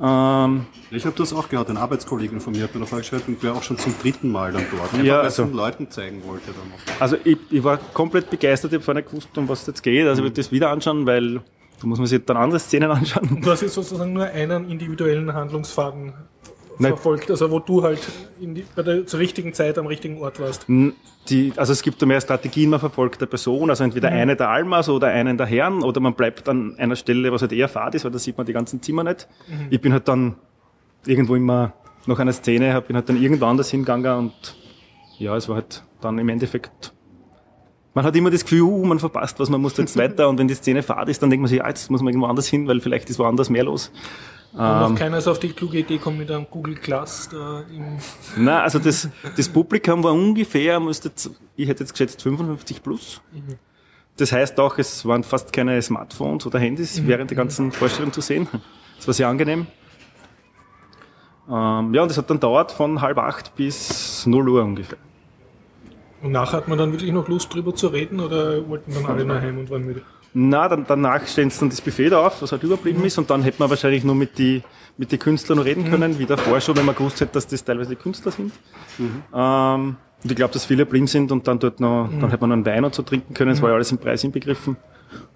[0.00, 3.42] Ähm, Ich habe das auch gehört, ein Arbeitskollege von mir hat mir noch vorgestellt und
[3.42, 4.94] wäre auch schon zum dritten Mal dann dort.
[4.94, 7.00] Einfach, Ja, es also- den Leuten zeigen wollte dann noch.
[7.00, 9.82] also ich, ich war komplett begeistert, ich habe vorher nicht gewusst, um was es jetzt
[9.82, 10.06] geht.
[10.06, 11.40] Also ich würde das wieder anschauen, weil
[11.80, 13.40] da muss man sich dann andere Szenen anschauen.
[13.40, 16.12] Du hast jetzt sozusagen nur einen individuellen Handlungsfaden
[16.78, 16.92] Nein.
[16.92, 18.00] verfolgt, also wo du halt
[18.40, 20.66] die, bei der, zur richtigen Zeit am richtigen Ort warst.
[21.28, 24.48] Die, also es gibt da mehr Strategien, man verfolgt der Person, also entweder eine der
[24.48, 27.94] Almas oder einen der Herren oder man bleibt an einer Stelle, was halt eher fad
[27.94, 29.28] ist, weil da sieht man die ganzen Zimmer nicht.
[29.70, 30.36] Ich bin halt dann
[31.06, 31.74] irgendwo immer
[32.06, 34.56] nach einer Szene, bin halt dann irgendwo anders hingegangen und
[35.18, 36.94] ja, es war halt dann im Endeffekt
[37.98, 40.46] man hat immer das Gefühl, uh, man verpasst was, man muss jetzt weiter und wenn
[40.46, 42.68] die Szene fad ist, dann denkt man sich, ja, jetzt muss man irgendwo anders hin,
[42.68, 43.90] weil vielleicht ist woanders mehr los.
[44.52, 47.98] Und noch keiner ist auf die kluge Idee gekommen mit einem Google Glass da im
[48.36, 51.10] Na, also das, das Publikum war ungefähr, müsste
[51.56, 53.20] ich hätte jetzt geschätzt 55 plus.
[54.16, 58.20] Das heißt auch, es waren fast keine Smartphones oder Handys während der ganzen Vorstellung zu
[58.20, 58.46] sehen.
[58.96, 59.66] Das war sehr angenehm.
[61.50, 64.98] Ähm, ja, und das hat dann dauert von halb acht bis 0 Uhr ungefähr.
[66.22, 69.24] Und nachher hat man dann wirklich noch Lust drüber zu reden oder wollten dann alle
[69.24, 70.02] nach heim und waren müde?
[70.34, 73.30] Na, dann, danach stellen sie dann das Buffet da auf, was halt überblieben ist, und
[73.30, 74.62] dann hätte man wahrscheinlich nur mit die,
[74.96, 77.64] mit den Künstlern noch reden können, wie davor schon, wenn man gewusst hätte, dass das
[77.64, 78.52] teilweise die Künstler sind.
[78.98, 82.50] Ähm, und ich glaube, dass viele blieben sind und dann dort noch, dann hätte man
[82.50, 84.76] noch einen Wein und so trinken können, es war ja alles im Preis inbegriffen,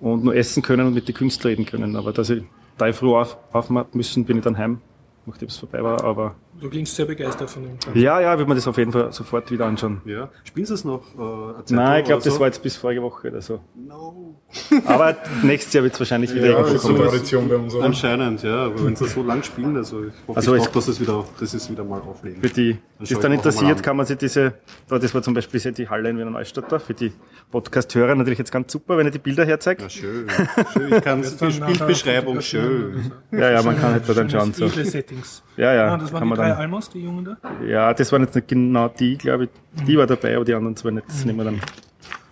[0.00, 1.96] und nur essen können und mit den Künstlern reden können.
[1.96, 2.42] Aber dass ich,
[2.76, 4.80] da ich früh auf, aufmachen müssen, bin ich dann heim,
[5.24, 8.00] nachdem es vorbei war, aber Du klingst sehr begeistert von dem.
[8.00, 10.00] ja, ja, wird man das auf jeden Fall sofort wieder anschauen.
[10.04, 10.28] Ja.
[10.44, 11.02] Spielen Sie es noch?
[11.18, 12.38] Äh, Nein, ich glaube, das so?
[12.40, 13.58] war jetzt bis vorige Woche oder so.
[13.74, 14.36] No.
[14.86, 16.96] Aber nächstes Jahr wird es wahrscheinlich wieder Ja, das ist so.
[16.96, 17.74] Tradition bei uns.
[17.74, 18.66] Anscheinend, ja.
[18.66, 21.24] Aber wenn Sie so lang spielen, also ich hoffe Also ich doch, dass es wieder,
[21.40, 22.40] dass es wieder mal auflegen.
[22.40, 23.82] Für die, Dann die es dann interessiert, an.
[23.82, 24.54] kann man sich diese,
[24.88, 27.12] da, das war zum Beispiel die Halle in Wiener Neustadt da, für die
[27.50, 29.82] Podcast-Hörer natürlich jetzt ganz super, wenn ihr die Bilder herzeigt.
[29.82, 30.26] Ja, schön.
[30.72, 30.92] schön.
[30.92, 33.10] Ich kann die Bildbeschreibung schön.
[33.32, 34.52] Ja, ja, man kann halt da dann schauen.
[34.52, 34.68] So.
[34.68, 35.42] Settings.
[35.56, 36.58] Ja, ja, Ah, das waren kann die man drei dann.
[36.58, 37.36] Almos, die Jungen da?
[37.66, 39.50] Ja, das waren jetzt nicht genau die, glaube ich.
[39.86, 41.06] Die war dabei, aber die anderen zwei nicht.
[41.08, 41.60] Das nehmen wir dann.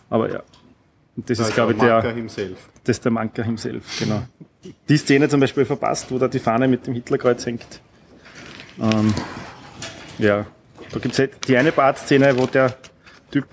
[0.08, 0.42] Aber ja.
[1.16, 2.56] Und das ist, glaube ich, der, himself.
[2.84, 4.22] das ist der Manker himself, genau.
[4.88, 7.80] Die Szene zum Beispiel verpasst, wo da die Fahne mit dem Hitlerkreuz hängt.
[8.80, 9.12] Ähm,
[10.18, 10.46] ja,
[10.92, 12.74] da gibt's halt die eine Badszene, wo der
[13.30, 13.44] Typ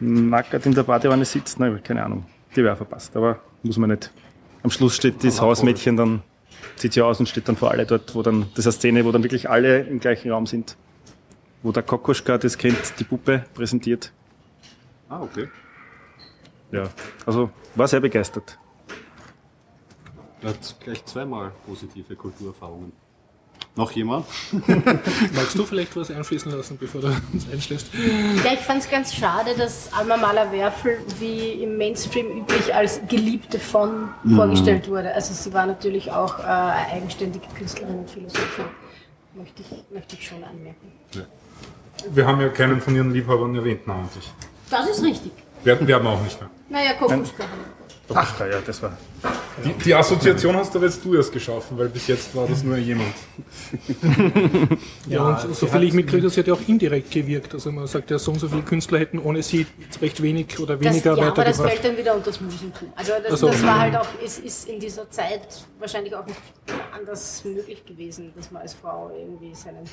[0.00, 1.58] nackert in der Badewanne sitzt.
[1.58, 2.24] Nein, keine Ahnung.
[2.54, 4.10] Die wäre verpasst, aber muss man nicht.
[4.62, 6.22] Am Schluss steht das Hausmädchen dann,
[6.76, 9.04] zieht sie aus und steht dann vor alle dort, wo dann, das ist eine Szene,
[9.04, 10.76] wo dann wirklich alle im gleichen Raum sind.
[11.62, 14.12] Wo der Kokoschka, das kennt, die Puppe präsentiert.
[15.08, 15.48] Ah, okay.
[16.72, 16.88] Ja,
[17.26, 18.58] also war sehr begeistert.
[20.40, 22.92] Er hat gleich zweimal positive Kulturerfahrungen.
[23.74, 24.26] Noch jemand?
[25.34, 27.88] Magst du vielleicht was einfließen lassen, bevor du uns einschläfst?
[28.44, 33.00] Ja, ich fand es ganz schade, dass Alma Mahler Werfel wie im Mainstream üblich als
[33.08, 35.14] Geliebte von vorgestellt wurde.
[35.14, 38.64] Also sie war natürlich auch äh, eine eigenständige Künstlerin und Philosophin,
[39.34, 40.92] möchte ich, möchte ich schon anmerken.
[42.10, 44.30] Wir haben ja keinen von ihren Liebhabern erwähnt, namentlich.
[44.70, 45.32] Das ist richtig.
[45.64, 46.50] Wir hatten, wir haben auch nicht mehr.
[46.68, 47.44] Naja, Kokuschka.
[48.14, 48.96] Ach, ja, das war.
[49.64, 52.76] Die, die Assoziation hast aber jetzt du erst geschaffen, weil bis jetzt war das nur
[52.76, 53.14] jemand.
[55.08, 57.52] Ja, und so, so viel ich mitkriege, das hat ja auch indirekt gewirkt.
[57.54, 59.66] Also man sagt ja, so und so viele Künstler hätten ohne sie
[60.00, 62.92] recht wenig oder Das, weniger ja, aber das fällt dann wieder unter das Musentum.
[62.96, 63.48] Also das, Ach so.
[63.48, 66.38] das war halt auch, es ist in dieser Zeit wahrscheinlich auch nicht
[66.94, 69.84] anders möglich gewesen, dass man als Frau irgendwie seinen,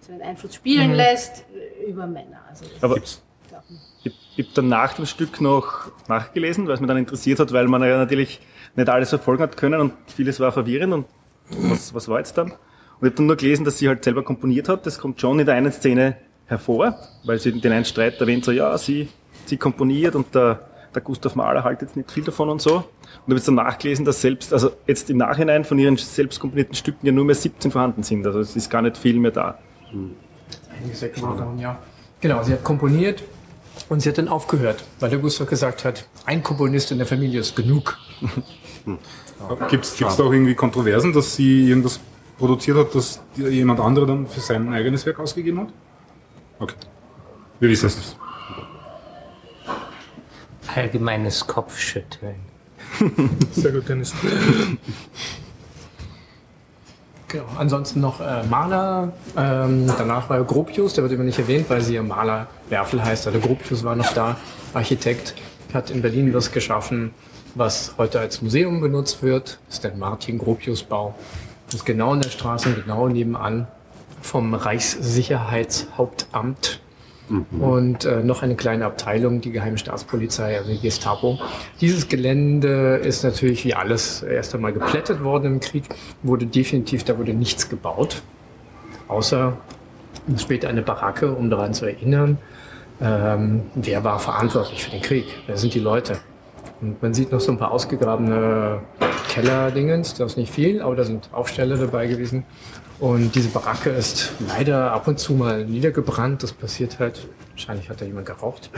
[0.00, 2.40] seinen Einfluss spielen lässt äh, über Männer.
[2.48, 3.27] Also das Aber Buchstaben.
[4.38, 7.66] Ich, habe dann nach dem Stück noch nachgelesen, weil es mich dann interessiert hat, weil
[7.66, 8.40] man ja natürlich
[8.76, 11.06] nicht alles verfolgen hat können und vieles war verwirrend und
[11.50, 12.52] was, was war jetzt dann?
[12.52, 12.56] Und
[13.00, 14.86] ich habe dann nur gelesen, dass sie halt selber komponiert hat.
[14.86, 18.52] Das kommt schon in der einen Szene hervor, weil sie den einen Streit erwähnt, so
[18.52, 19.08] ja, sie,
[19.44, 22.76] sie komponiert und der, der Gustav Mahler halt jetzt nicht viel davon und so.
[22.76, 26.38] Und ich habe jetzt dann nachgelesen, dass selbst, also jetzt im Nachhinein von ihren selbst
[26.38, 28.24] komponierten Stücken ja nur mehr 17 vorhanden sind.
[28.24, 29.58] Also es ist gar nicht viel mehr da.
[31.00, 31.78] Weggemacht haben, ja.
[32.20, 33.22] Genau, sie hat komponiert
[33.88, 37.40] und sie hat dann aufgehört, weil der Gustav gesagt hat, ein Komponist in der Familie
[37.40, 37.98] ist genug.
[39.70, 42.00] Gibt es da auch irgendwie Kontroversen, dass sie irgendwas
[42.38, 45.68] produziert hat, das jemand anderer dann für sein eigenes Werk ausgegeben hat?
[46.58, 46.74] Okay.
[47.60, 48.16] Wir wissen es nicht.
[50.74, 52.36] Allgemeines Kopfschütteln.
[53.52, 54.12] Sehr gut, Dennis.
[57.28, 57.44] Genau.
[57.58, 59.12] Ansonsten noch äh, Maler.
[59.36, 63.26] Ähm, danach war Gropius, der wird immer nicht erwähnt, weil sie ja Maler Werfel heißt.
[63.26, 64.36] Also Gropius war noch da,
[64.72, 65.34] Architekt,
[65.74, 67.10] hat in Berlin was geschaffen,
[67.54, 69.58] was heute als Museum benutzt wird.
[69.66, 71.14] Das ist der Martin Gropius Bau.
[71.66, 73.66] Das ist genau in der Straße, genau nebenan
[74.22, 76.80] vom Reichssicherheitshauptamt.
[77.60, 81.38] Und äh, noch eine kleine Abteilung, die Geheime Staatspolizei, also die Gestapo.
[81.80, 85.84] Dieses Gelände ist natürlich wie alles erst einmal geplättet worden im Krieg,
[86.22, 88.22] wurde definitiv, da wurde nichts gebaut,
[89.08, 89.56] außer
[90.38, 92.38] später eine Baracke, um daran zu erinnern,
[93.00, 96.18] ähm, wer war verantwortlich für den Krieg, wer sind die Leute.
[96.80, 98.80] Und man sieht noch so ein paar ausgegrabene
[99.28, 102.44] Kellerdingens, das ist nicht viel, aber da sind Aufsteller dabei gewesen.
[103.00, 106.42] Und diese Baracke ist leider ab und zu mal niedergebrannt.
[106.42, 107.28] Das passiert halt.
[107.52, 108.70] Wahrscheinlich hat da jemand geraucht.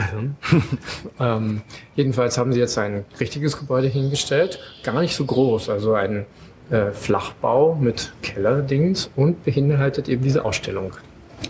[1.20, 1.62] ähm,
[1.94, 4.58] jedenfalls haben sie jetzt ein richtiges Gebäude hingestellt.
[4.82, 5.68] Gar nicht so groß.
[5.70, 6.26] Also ein
[6.70, 10.92] äh, Flachbau mit Kellerdings und beinhaltet eben diese Ausstellung.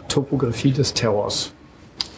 [0.09, 1.53] Topographie des Terrors.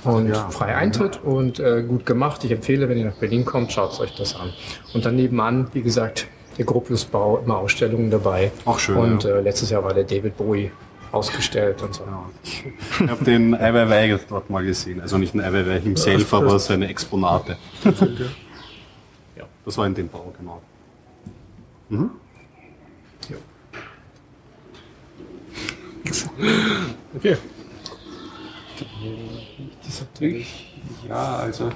[0.05, 2.43] Und frei Eintritt und äh, gut gemacht.
[2.45, 4.53] Ich empfehle, wenn ihr nach Berlin kommt, schaut euch das an.
[4.95, 6.27] Und dann nebenan, wie gesagt,
[6.59, 8.53] der Gropiusbau, immer Ausstellungen dabei.
[8.65, 9.37] Auch schön, Und ja.
[9.37, 10.71] äh, letztes Jahr war der David Bowie
[11.13, 12.05] ausgestellt und so.
[12.43, 12.65] Ich
[13.07, 15.01] habe den Ai Weiwei dort mal gesehen.
[15.01, 17.59] Also nicht den Ai Weiwei himself, aber seine Exponate.
[19.37, 20.63] ja, das war in dem Bau, genau.
[27.15, 27.37] Okay.
[31.09, 31.71] Ja, also.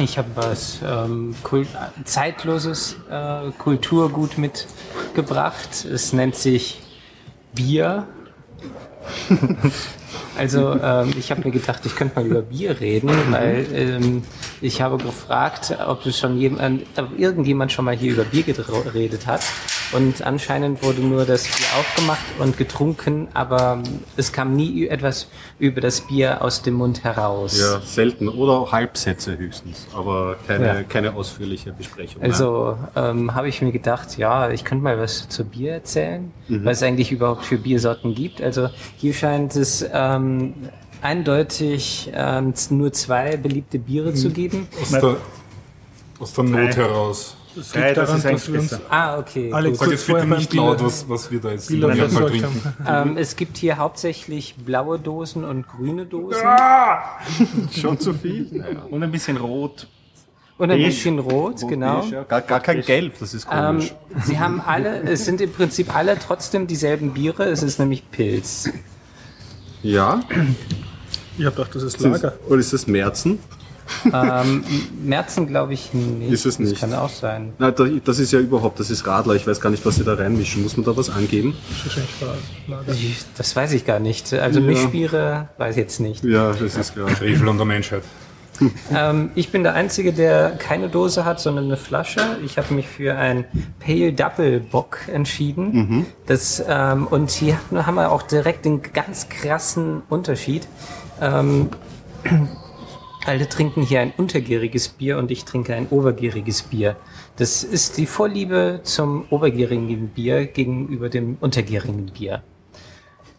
[0.00, 1.68] Ich habe was ähm, Kult
[2.04, 5.84] zeitloses äh, Kulturgut mitgebracht.
[5.84, 6.80] Es nennt sich
[7.54, 8.06] Bier.
[10.36, 14.22] Also ähm, ich habe mir gedacht, ich könnte mal über Bier reden, weil ähm,
[14.60, 19.26] ich habe gefragt, ob es schon jemand, ob irgendjemand schon mal hier über Bier geredet
[19.26, 19.42] hat.
[19.92, 23.82] Und anscheinend wurde nur das Bier aufgemacht und getrunken, aber
[24.16, 27.58] es kam nie etwas über das Bier aus dem Mund heraus.
[27.58, 28.28] Ja, selten.
[28.28, 29.86] Oder Halbsätze höchstens.
[29.94, 30.82] Aber keine, Ja.
[30.82, 32.22] keine ausführliche Besprechung.
[32.22, 36.78] Also ähm, habe ich mir gedacht, ja, ich könnte mal was zu Bier erzählen, was
[36.78, 38.42] es eigentlich überhaupt für Biersorten gibt.
[38.42, 40.54] Also hier scheint es ähm,
[41.02, 44.66] eindeutig ähm, nur zwei beliebte Biere zu geben.
[44.80, 45.16] Aus der,
[46.18, 47.36] aus der Not heraus.
[47.56, 48.82] Das liegt das daran, ist dass wir uns besser.
[48.90, 49.52] Ah, okay.
[49.52, 49.78] alle gut.
[49.78, 52.74] Sag kurz jetzt bitte nicht laut, was, was wir da jetzt Bier Fall besorgt trinken.
[52.86, 56.42] Ähm, es gibt hier hauptsächlich blaue Dosen und grüne Dosen
[57.80, 58.48] Schon zu viel?
[58.50, 58.82] Naja.
[58.90, 59.86] Und ein bisschen rot.
[60.58, 60.86] und ein Beige.
[60.86, 62.04] bisschen rot, genau.
[62.06, 63.94] Ja, Gar, gar kein Gelb, das ist Ähm, komisch.
[64.24, 67.44] sie haben alle, es sind im Prinzip alle trotzdem dieselben Biere.
[67.44, 68.68] Es ist nämlich Pilz.
[69.82, 70.20] ja?
[71.36, 72.34] Ich habe gedacht, das ist Lager.
[72.48, 73.38] Oder ist das Merzen?
[74.12, 74.64] Ähm,
[75.04, 76.30] Merzen glaube ich nicht.
[76.32, 76.72] Ist es nicht.
[76.72, 77.52] Das kann auch sein.
[77.58, 79.34] Na, da- das ist ja überhaupt, das ist Radler.
[79.34, 80.62] Ich weiß gar nicht, was sie da reinmischen.
[80.62, 81.54] Muss man da was angeben?
[83.36, 84.32] Das weiß ich gar nicht.
[84.32, 84.66] Also Ja.
[84.66, 86.24] Mischbiere weiß ich jetzt nicht.
[86.24, 87.08] Ja, das ist klar.
[87.08, 88.02] Frevel an der Menschheit.
[88.94, 92.20] Ähm, ich bin der Einzige, der keine Dose hat, sondern eine Flasche.
[92.44, 93.46] Ich habe mich für ein
[93.80, 96.06] Pale Double Bock entschieden.
[96.26, 100.68] Das, ähm, und hier haben- haben wir auch direkt den ganz krassen Unterschied.
[101.20, 101.70] Ähm,
[103.26, 106.96] alle trinken hier ein untergäriges Bier und ich trinke ein obergäriges Bier.
[107.36, 112.42] Das ist die Vorliebe zum obergärigen Bier gegenüber dem untergärigen Bier.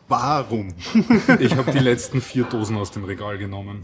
[0.08, 0.74] Warum?
[1.40, 3.82] Ich habe die letzten vier Dosen aus dem Regal genommen.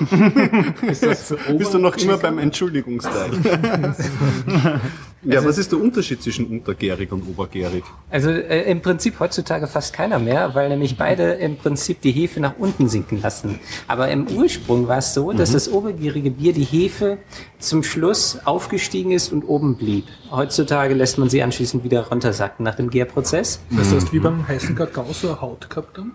[0.00, 3.30] Bist du noch immer beim Entschuldigungsteil?
[5.22, 7.84] ja, was ist der Unterschied zwischen untergärig und obergärig?
[8.10, 12.40] Also äh, im Prinzip heutzutage fast keiner mehr, weil nämlich beide im Prinzip die Hefe
[12.40, 13.60] nach unten sinken lassen.
[13.86, 17.18] Aber im Ursprung war es so, dass das obergärige Bier die Hefe
[17.58, 20.06] zum Schluss aufgestiegen ist und oben blieb.
[20.30, 23.60] Heutzutage lässt man sie anschließend wieder runtersacken nach dem Gärprozess.
[23.70, 26.12] Das heißt, wie beim heißen Kakao so eine Haut gehabt haben.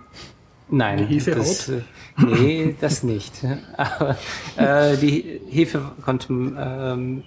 [0.70, 1.82] Nein, Die Hefe das, äh,
[2.18, 3.34] nee, das nicht.
[3.78, 4.18] Aber
[4.58, 7.24] äh, die Hefe konnte, ähm,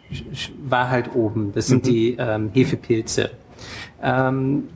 [0.63, 1.53] war halt oben.
[1.53, 3.31] Das sind die ähm, Hefepilze.
[4.03, 4.69] Ähm,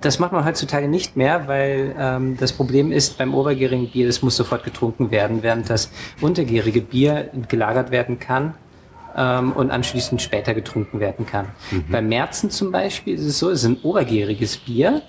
[0.00, 4.22] das macht man heutzutage nicht mehr, weil ähm, das Problem ist beim obergärigen Bier, das
[4.22, 5.90] muss sofort getrunken werden, während das
[6.20, 8.54] untergärige Bier gelagert werden kann
[9.16, 11.46] ähm, und anschließend später getrunken werden kann.
[11.90, 15.02] Beim Märzen zum Beispiel ist es so, es ist ein obergäriges Bier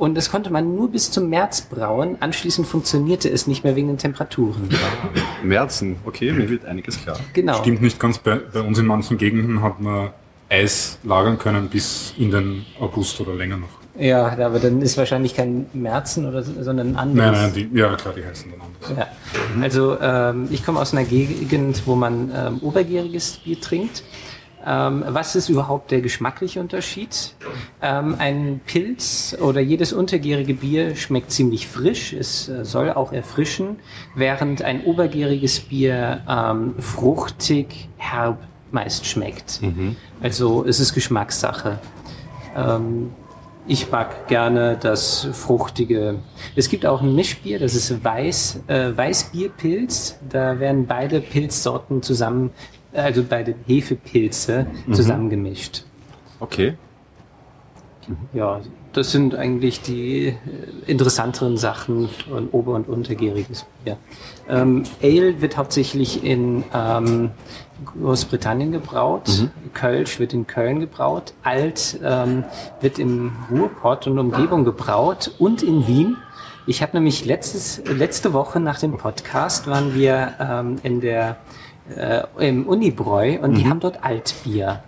[0.00, 2.16] und das konnte man nur bis zum März brauen.
[2.20, 4.70] Anschließend funktionierte es nicht mehr wegen den Temperaturen.
[5.44, 7.20] Märzen, okay, mir wird einiges klar.
[7.34, 7.58] Genau.
[7.58, 8.16] Stimmt nicht ganz.
[8.16, 10.08] Bei, bei uns in manchen Gegenden hat man
[10.48, 13.68] Eis lagern können bis in den August oder länger noch.
[13.98, 17.32] Ja, aber dann ist wahrscheinlich kein Märzen oder so, sondern ein anderes.
[17.32, 18.98] Nein, nein, die, ja klar, die heißen dann anders.
[18.98, 19.62] Ja.
[19.62, 24.02] Also ähm, ich komme aus einer Gegend, wo man ähm, obergäriges Bier trinkt.
[24.66, 27.34] Ähm, was ist überhaupt der geschmackliche Unterschied?
[27.80, 33.76] Ähm, ein Pilz oder jedes untergärige Bier schmeckt ziemlich frisch, es äh, soll auch erfrischen,
[34.14, 38.38] während ein obergäriges Bier ähm, fruchtig, herb
[38.70, 39.60] meist schmeckt.
[40.22, 41.80] Also es ist Geschmackssache.
[42.56, 43.10] Ähm,
[43.66, 46.16] ich mag gerne das fruchtige.
[46.56, 50.18] Es gibt auch ein Mischbier, das ist Weiß, äh, Weißbierpilz.
[50.28, 52.50] Da werden beide Pilzsorten zusammen,
[52.92, 55.84] also beide Hefepilze zusammengemischt.
[56.40, 56.74] Okay.
[58.32, 58.60] Ja,
[58.92, 60.34] das sind eigentlich die äh,
[60.86, 63.96] interessanteren Sachen von Ober- und Untergäriges Bier.
[64.48, 67.30] Ähm, Ale wird hauptsächlich in ähm,
[67.84, 69.48] Großbritannien gebraut.
[69.74, 71.34] Kölsch wird in Köln gebraut.
[71.44, 72.44] Alt ähm,
[72.80, 76.16] wird im Ruhrpott und Umgebung gebraut und in Wien.
[76.66, 81.36] Ich habe nämlich letztes, letzte Woche nach dem Podcast waren wir ähm, in der
[81.96, 84.82] äh, im Unibräu und die haben dort Altbier.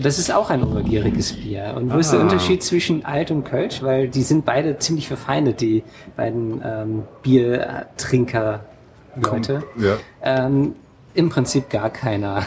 [0.00, 1.74] Das ist auch ein obergäriges Bier.
[1.76, 3.80] Und wo ist der Unterschied zwischen Alt und Kölsch?
[3.82, 5.84] Weil die sind beide ziemlich verfeindet, die
[6.16, 9.62] beiden ähm, Biertrinker-Leute.
[9.78, 9.98] Ja.
[10.22, 10.74] Ähm,
[11.14, 12.44] Im Prinzip gar keiner.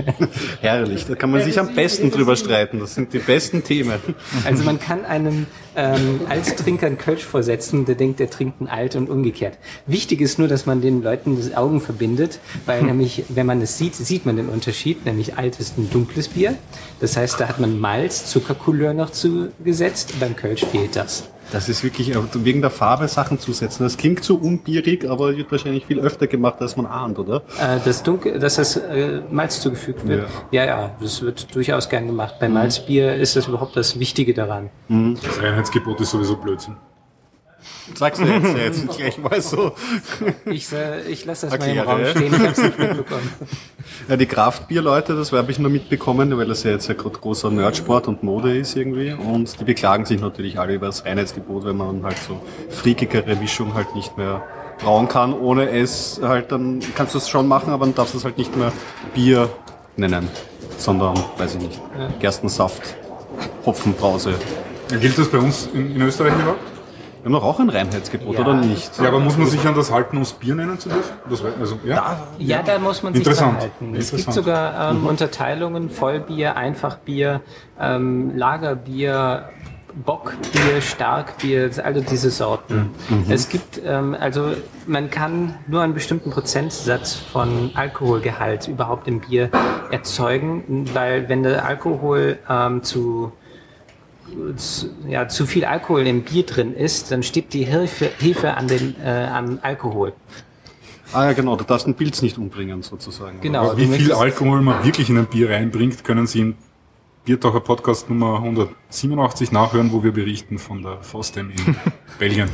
[0.62, 2.80] Herrlich, da kann man sich am besten drüber streiten.
[2.80, 4.00] Das sind die besten Themen.
[4.46, 8.96] Also man kann einem ähm, Alttrinker einen Kölsch vorsetzen, der denkt, der trinkt einen Alt
[8.96, 9.58] und umgekehrt.
[9.86, 13.76] Wichtig ist nur, dass man den Leuten die Augen verbindet, weil nämlich, wenn man es
[13.76, 15.04] sieht, sieht man den Unterschied.
[15.04, 16.54] Nämlich Alt ist ein dunkles Bier.
[17.00, 20.14] Das heißt, da hat man Malz, Zuckercouleur noch zugesetzt.
[20.18, 21.28] Beim Kölsch fehlt das.
[21.50, 23.84] Das ist wirklich äh, wegen der Farbe Sachen zusetzen.
[23.84, 27.42] Das klingt so unbierig, aber wird wahrscheinlich viel öfter gemacht, als man ahnt, oder?
[27.60, 30.28] Äh, das Dunkel, dass das äh, Malz zugefügt wird.
[30.50, 30.64] Ja.
[30.64, 32.34] ja, das wird durchaus gern gemacht.
[32.40, 34.70] Bei Malzbier ist das überhaupt das Wichtige daran.
[34.88, 36.76] Das Reinheitsgebot ist sowieso Blödsinn.
[37.94, 39.72] Sagst du jetzt, jetzt gleich mal so.
[40.46, 41.86] Ich, äh, ich lasse das Erkläre.
[41.86, 43.32] mal im Raum stehen, ich habe es nicht mitbekommen.
[44.08, 47.50] Ja, die Kraftbierleute, das habe ich nur mitbekommen, weil das ja jetzt ja gerade großer
[47.50, 49.12] Nerdsport und Mode ist irgendwie.
[49.12, 52.40] Und die beklagen sich natürlich alle über das Reinheitsgebot, wenn man halt so
[52.70, 54.42] freakigere Mischung halt nicht mehr
[54.78, 58.18] brauen kann, ohne es halt dann kannst du es schon machen, aber dann darfst du
[58.18, 58.72] es halt nicht mehr
[59.14, 59.50] Bier
[59.96, 60.28] nennen,
[60.76, 61.80] sondern, weiß ich nicht,
[62.20, 62.96] Gerstensaft,
[63.66, 64.34] Hopfenbrause.
[65.00, 66.77] Gilt das bei uns in, in Österreich überhaupt?
[67.20, 68.40] Wir haben doch auch ein Reinheitsgebot, Ja.
[68.40, 68.98] oder nicht?
[68.98, 71.14] Ja, aber muss man sich an das halten, ums Bier nennen zu dürfen?
[71.28, 72.16] Das, also, ja.
[72.38, 73.54] Ja, da muss man sich Interessant.
[73.54, 73.94] dran halten.
[73.96, 77.40] Es gibt sogar ähm, Unterteilungen, Vollbier, Einfachbier,
[77.80, 79.48] ähm, Lagerbier,
[80.04, 82.90] Bockbier, Starkbier, also diese Sorten.
[83.28, 84.52] Es gibt, ähm, also
[84.86, 89.50] man kann nur einen bestimmten Prozentsatz von Alkoholgehalt überhaupt im Bier
[89.90, 93.32] erzeugen, weil wenn der Alkohol ähm, zu-
[95.08, 98.94] ja, zu viel Alkohol im Bier drin ist, dann stirbt die Hefe, Hefe an den
[99.02, 100.12] äh, am Alkohol.
[101.12, 103.40] Ah ja, genau, du darfst den Pilz nicht umbringen, sozusagen.
[103.40, 103.70] Genau.
[103.70, 106.54] Aber wie viel Alkohol man wirklich in ein Bier reinbringt, können Sie im
[107.24, 111.76] Biertaucher Podcast Nummer 187 nachhören, wo wir berichten von der Fostem in
[112.18, 112.48] Belgien.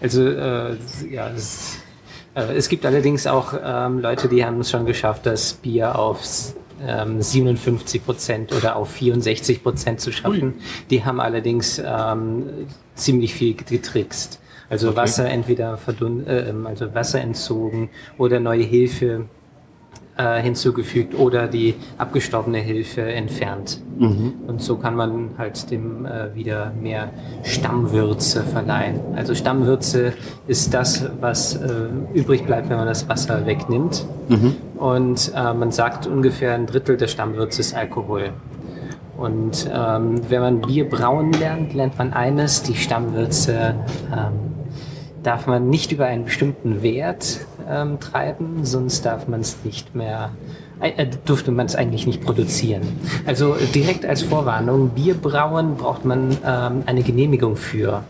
[0.00, 0.76] Also äh,
[1.10, 1.78] ja, es,
[2.34, 6.24] äh, es gibt allerdings auch ähm, Leute, die haben es schon geschafft, das Bier auf
[6.86, 10.54] ähm, 57 Prozent oder auf 64 Prozent zu schaffen.
[10.90, 12.44] Die haben allerdings ähm,
[12.94, 14.40] ziemlich viel getrickst.
[14.70, 17.88] Also Wasser entweder verdun äh, also Wasser entzogen
[18.18, 19.26] oder neue Hilfe
[20.18, 23.80] äh, hinzugefügt oder die abgestorbene Hilfe entfernt.
[24.46, 27.10] Und so kann man halt dem äh, wieder mehr
[27.44, 29.00] Stammwürze verleihen.
[29.16, 30.12] Also Stammwürze
[30.46, 34.04] ist das, was äh, übrig bleibt, wenn man das Wasser wegnimmt.
[34.76, 38.30] Und äh, man sagt, ungefähr ein Drittel der Stammwürze ist Alkohol.
[39.16, 43.74] Und ähm, wenn man Bier brauen lernt, lernt man eines, die Stammwürze
[44.12, 44.48] ähm,
[45.22, 50.30] darf man nicht über einen bestimmten Wert ähm, treiben, sonst darf man es nicht mehr
[50.80, 52.82] äh, durfte man es eigentlich nicht produzieren.
[53.26, 58.04] Also direkt als Vorwarnung, Bierbrauen braucht man ähm, eine Genehmigung für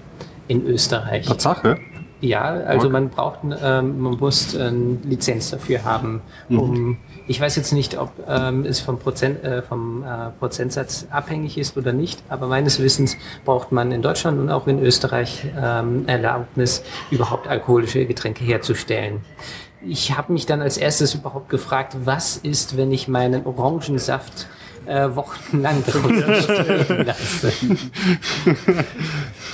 [0.49, 1.27] in Österreich.
[1.27, 1.79] Tatsache?
[2.21, 6.99] Ja, also man braucht, ähm, man muss eine Lizenz dafür haben, um,
[7.29, 11.76] ich weiß jetzt nicht, ob ähm, es vom, Prozent, äh, vom äh, Prozentsatz abhängig ist
[11.76, 16.83] oder nicht, aber meines Wissens braucht man in Deutschland und auch in Österreich ähm, Erlaubnis,
[17.11, 19.20] überhaupt alkoholische Getränke herzustellen.
[19.87, 24.49] Ich habe mich dann als erstes überhaupt gefragt, was ist, wenn ich meinen Orangensaft
[24.87, 27.53] äh, wochenlang draußen lasse?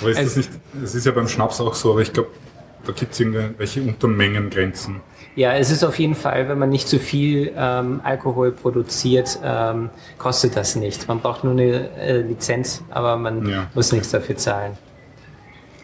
[0.01, 0.51] Aber ist das Also- nicht,
[0.81, 2.31] das ist ja beim Schnaps auch so, aber ich glaube,
[2.87, 5.01] da gibt es irgendwelche Untermengengrenzen.
[5.37, 9.91] Ja, es ist auf jeden Fall, wenn man nicht zu viel ähm, Alkohol produziert, ähm,
[10.17, 11.09] kostet das nichts.
[11.09, 13.67] Man braucht nur eine äh, Lizenz, aber man Ja.
[13.75, 14.77] muss nichts dafür zahlen.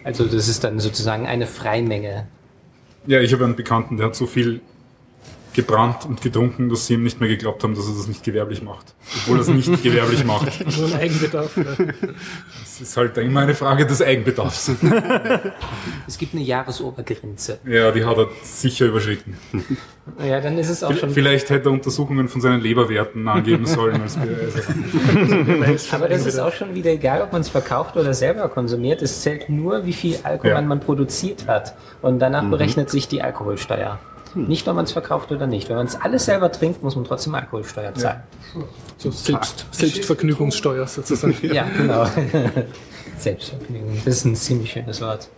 [0.05, 2.27] Also das ist dann sozusagen eine Freimenge.
[3.07, 4.61] Ja, ich habe einen Bekannten, der hat so viel
[5.55, 8.63] gebrannt und getrunken, dass sie ihm nicht mehr geglaubt haben, dass er das nicht gewerblich
[8.63, 8.95] macht.
[9.23, 10.79] Obwohl er es nicht gewerblich macht.
[10.79, 11.57] Nur ein Eigenbedarf.
[11.57, 11.65] ja.
[12.61, 14.71] Das ist halt immer eine Frage des Eigenbedarfs.
[16.07, 17.59] Es gibt eine Jahresobergrenze.
[17.65, 19.37] Ja, die hat er sicher überschritten.
[20.25, 21.11] Ja, dann ist es auch schon.
[21.11, 24.19] Vielleicht hätte er Untersuchungen von seinen Leberwerten angeben sollen als.
[25.93, 29.03] Aber das ist auch schon wieder egal, ob man es verkauft oder selber konsumiert.
[29.03, 30.61] Es zählt nur, wie viel Alkohol Ja.
[30.63, 31.75] man produziert hat.
[32.03, 33.99] Und danach berechnet sich die Alkoholsteuer.
[34.35, 35.69] Nicht, ob man es verkauft oder nicht.
[35.69, 38.23] Wenn man es alles selber trinkt, muss man trotzdem Alkoholsteuer zahlen.
[38.99, 41.37] So Selbst, Selbstvergnügungssteuer sozusagen.
[41.43, 42.07] Ja, genau.
[43.19, 44.01] Selbstvergnügen.
[44.05, 45.29] Das ist ein ziemlich schönes Wort.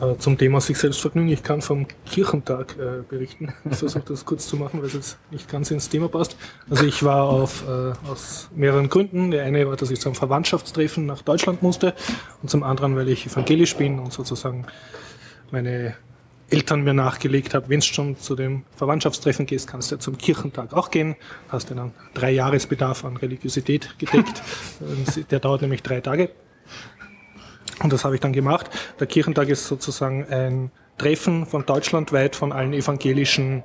[0.00, 1.28] Äh, Zum Thema sich selbst vergnügen.
[1.28, 3.52] Ich kann vom Kirchentag äh, berichten.
[3.70, 6.36] Ich versuche das kurz zu machen, weil es jetzt nicht ganz ins Thema passt.
[6.68, 9.30] Also ich war auf, äh, aus mehreren Gründen.
[9.30, 11.94] Der eine war, dass ich zum Verwandtschaftstreffen nach Deutschland musste
[12.42, 14.66] und zum anderen, weil ich evangelisch bin und sozusagen
[15.50, 15.94] meine
[16.54, 20.16] Eltern mir nachgelegt haben, wenn du schon zu dem Verwandtschaftstreffen gehst, kannst du ja zum
[20.16, 21.16] Kirchentag auch gehen.
[21.48, 24.40] Hast du dann drei Jahresbedarf an Religiosität gedeckt.
[25.30, 26.30] Der dauert nämlich drei Tage.
[27.82, 28.70] Und das habe ich dann gemacht.
[29.00, 33.64] Der Kirchentag ist sozusagen ein Treffen von deutschlandweit von allen evangelischen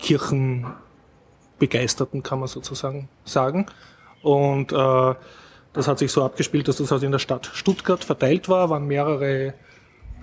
[0.00, 3.66] Kirchenbegeisterten, kann man sozusagen sagen.
[4.22, 5.14] Und äh,
[5.72, 8.88] das hat sich so abgespielt, dass das halt in der Stadt Stuttgart verteilt war, waren
[8.88, 9.54] mehrere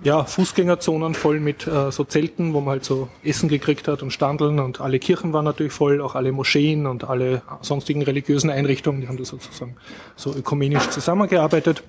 [0.03, 4.11] ja, Fußgängerzonen voll mit äh, so Zelten, wo man halt so Essen gekriegt hat und
[4.11, 9.01] Standeln und alle Kirchen waren natürlich voll, auch alle Moscheen und alle sonstigen religiösen Einrichtungen,
[9.01, 9.75] die haben da sozusagen
[10.15, 11.83] so ökumenisch zusammengearbeitet.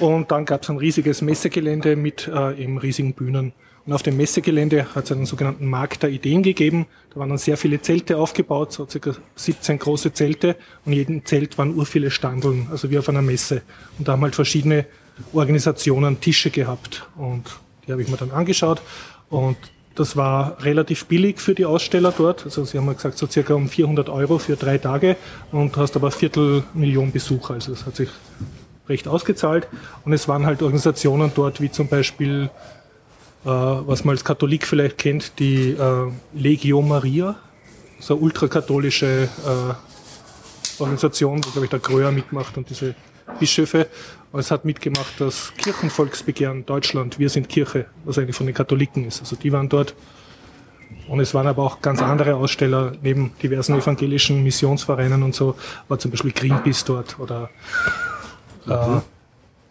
[0.00, 3.52] Und dann gab es ein riesiges Messegelände mit äh, eben riesigen Bühnen.
[3.86, 6.86] Und auf dem Messegelände hat es einen sogenannten Markt der Ideen gegeben.
[7.10, 10.56] Da waren dann sehr viele Zelte aufgebaut, so circa 17 große Zelte.
[10.84, 13.62] Und in jedem Zelt waren ur viele Standeln, also wie auf einer Messe.
[13.98, 14.86] Und da haben halt verschiedene
[15.32, 17.06] Organisationen Tische gehabt.
[17.16, 17.44] Und
[17.86, 18.80] die habe ich mir dann angeschaut.
[19.30, 19.56] Und
[19.94, 22.44] das war relativ billig für die Aussteller dort.
[22.44, 25.16] Also sie haben mal gesagt, so circa um 400 Euro für drei Tage.
[25.52, 27.54] Und hast aber Viertelmillion Besucher.
[27.54, 28.08] Also das hat sich
[28.88, 29.68] recht ausgezahlt.
[30.04, 32.50] Und es waren halt Organisationen dort, wie zum Beispiel,
[33.44, 37.36] äh, was man als Katholik vielleicht kennt, die äh, Legio Maria,
[38.00, 42.94] so eine ultrakatholische äh, Organisation, wo, glaube ich, der Gröer mitmacht und diese
[43.38, 43.86] Bischöfe.
[44.36, 49.20] Es hat mitgemacht das Kirchenvolksbegehren Deutschland, wir sind Kirche, was eigentlich von den Katholiken ist.
[49.20, 49.94] Also die waren dort.
[51.08, 55.54] Und es waren aber auch ganz andere Aussteller, neben diversen evangelischen Missionsvereinen und so,
[55.88, 57.50] war zum Beispiel Greenpeace dort oder
[58.66, 59.00] äh,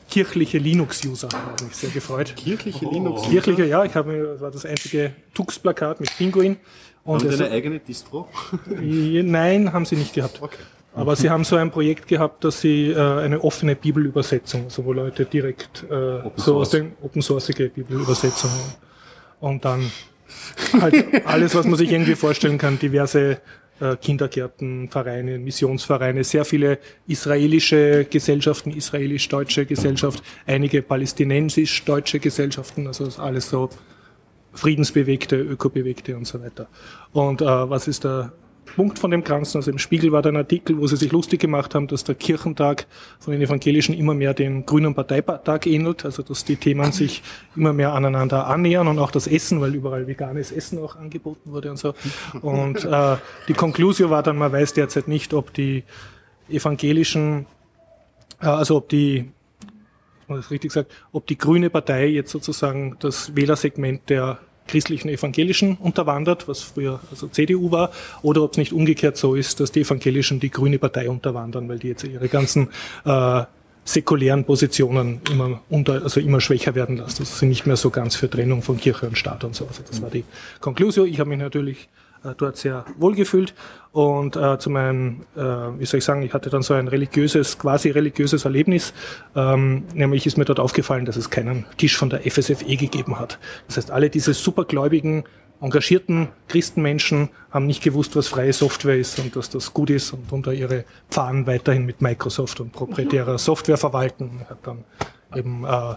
[0.10, 2.36] kirchliche Linux-User, da habe ich mich sehr gefreut.
[2.36, 3.24] Kirchliche Linux.
[3.24, 6.58] Kirchliche, ja, ich habe mir, das war das einzige Tux-Plakat mit Pinguin.
[7.04, 8.30] Und Haben Sie eine eigene Distro?
[8.68, 10.40] nein, haben sie nicht gehabt.
[10.42, 10.58] Okay.
[10.96, 14.94] Aber sie haben so ein Projekt gehabt, dass sie äh, eine offene Bibelübersetzung, also wo
[14.94, 15.90] Leute direkt äh,
[16.36, 16.70] so aus source.
[16.70, 18.60] den open sourceige Bibelübersetzungen
[19.40, 19.92] und dann
[20.80, 23.40] halt alles, was man sich irgendwie vorstellen kann, diverse
[23.80, 26.78] äh, Kindergärten, Vereine, Missionsvereine, sehr viele
[27.08, 33.70] israelische Gesellschaften, israelisch-deutsche Gesellschaft, einige palästinensisch-deutsche Gesellschaften, also alles so
[34.54, 36.68] Friedensbewegte, Ökobewegte und so weiter.
[37.12, 38.32] Und äh, was ist der
[38.66, 39.58] Punkt von dem Ganzen?
[39.58, 42.16] Also im Spiegel war da ein Artikel, wo sie sich lustig gemacht haben, dass der
[42.16, 42.88] Kirchentag
[43.20, 47.24] von den Evangelischen immer mehr dem Grünen Parteitag ähnelt, also dass die Themen sich
[47.56, 51.72] immer mehr aneinander annähern und auch das Essen, weil überall veganes Essen auch angeboten wurde
[51.72, 51.94] und so.
[52.42, 55.84] Und äh, die Conclusio war dann, man weiß derzeit nicht, ob die
[56.50, 57.46] Evangelischen,
[58.42, 59.32] äh, also ob die
[60.28, 66.48] das richtig sagt, ob die Grüne Partei jetzt sozusagen das Wählersegment der christlichen Evangelischen unterwandert,
[66.48, 67.92] was früher also CDU war,
[68.22, 71.80] oder ob es nicht umgekehrt so ist, dass die Evangelischen die Grüne Partei unterwandern, weil
[71.80, 72.70] die jetzt ihre ganzen
[73.06, 73.44] äh,
[73.86, 77.24] säkulären Positionen immer unter, also immer schwächer werden lassen.
[77.24, 79.68] Also sie nicht mehr so ganz für Trennung von Kirche und Staat und so.
[79.68, 80.24] Also das war die
[80.62, 81.04] Conclusio.
[81.06, 81.90] Ich habe mich natürlich
[82.38, 83.54] dort sehr wohlgefühlt.
[83.92, 87.60] Und äh, zu meinem, äh, wie soll ich sagen, ich hatte dann so ein religiöses,
[87.60, 88.94] quasi religiöses Erlebnis.
[89.36, 93.38] Ähm, nämlich ist mir dort aufgefallen, dass es keinen Tisch von der FSFE gegeben hat.
[93.68, 95.26] Das heißt, alle diese supergläubigen
[95.62, 100.32] engagierten Christenmenschen haben nicht gewusst, was freie Software ist und dass das gut ist und
[100.32, 104.42] unter ihre Pfannen weiterhin mit Microsoft und proprietärer Software verwalten.
[104.50, 104.84] Habe dann
[105.36, 105.96] eben äh,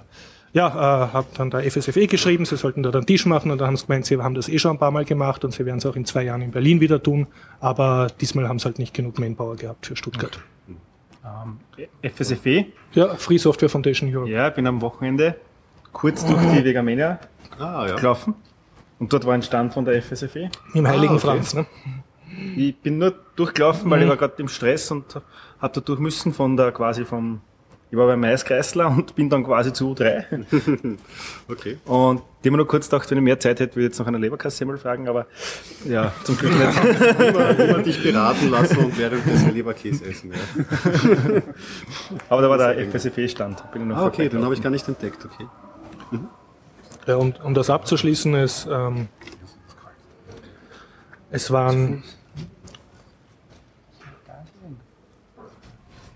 [0.57, 3.67] ja, äh, habe dann der FSFE geschrieben, sie sollten da einen Tisch machen und dann
[3.69, 5.79] haben sie gemeint, sie haben das eh schon ein paar Mal gemacht und sie werden
[5.79, 7.27] es auch in zwei Jahren in Berlin wieder tun,
[7.61, 10.41] aber diesmal haben sie halt nicht genug Manpower gehabt für Stuttgart.
[11.25, 11.59] Ähm,
[12.03, 14.31] FSFE, Ja, Free Software Foundation Europe.
[14.31, 15.37] ja, bin am Wochenende
[15.93, 17.19] kurz durch die Vegamania
[17.59, 17.97] Ah, ja.
[17.97, 18.35] gelaufen.
[18.99, 20.51] Und dort war ein Stand von der FSFE.
[20.75, 21.27] Im Heiligen Ah, okay.
[21.27, 21.53] Franz.
[21.55, 21.67] Ne?
[22.57, 25.21] Ich bin nur durchgelaufen, weil ich war gerade im Stress und
[25.61, 27.41] hab da durch müssen von der quasi vom
[27.97, 30.27] ich war beim Maiskreisler und bin dann quasi zu U3.
[31.49, 31.79] Okay.
[31.85, 33.99] Und die haben mir nur kurz gedacht, wenn ich mehr Zeit hätte, würde ich jetzt
[34.01, 35.27] noch eine Leberkassemmel fragen, aber
[35.89, 36.85] ja, zum Glück nicht.
[37.21, 40.33] Immer, immer dich beraten lassen und währenddessen Leberkäse essen.
[40.33, 41.43] Ja.
[42.29, 43.63] Aber da war der FSFE-Stand.
[43.95, 45.25] Ah, okay, den habe ich gar nicht entdeckt.
[45.25, 45.47] Okay.
[47.07, 49.09] Ja, um, um das abzuschließen, es, ähm,
[51.31, 52.03] es waren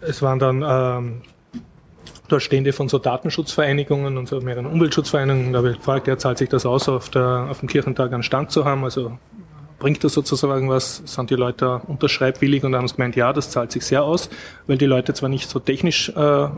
[0.00, 1.22] es waren dann ähm,
[2.30, 5.52] dort Stände von so Datenschutzvereinigungen und so mehreren Umweltschutzvereinigungen.
[5.52, 8.22] Da habe ich gefragt, ja, zahlt sich das aus, auf, der, auf dem Kirchentag einen
[8.22, 8.84] Stand zu haben?
[8.84, 9.18] Also
[9.78, 11.02] bringt das sozusagen was?
[11.06, 12.64] Sind die Leute unterschreibwillig?
[12.64, 14.30] Und dann haben sie gemeint, ja, das zahlt sich sehr aus,
[14.66, 16.48] weil die Leute zwar nicht so technisch äh,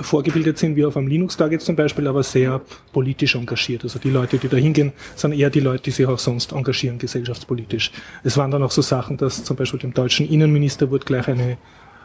[0.00, 2.60] vorgebildet sind wie auf einem Linux-Tag jetzt zum Beispiel, aber sehr
[2.92, 3.84] politisch engagiert.
[3.84, 6.98] Also die Leute, die da hingehen, sind eher die Leute, die sich auch sonst engagieren,
[6.98, 7.90] gesellschaftspolitisch.
[8.22, 11.58] Es waren dann auch so Sachen, dass zum Beispiel dem deutschen Innenminister wurde gleich eine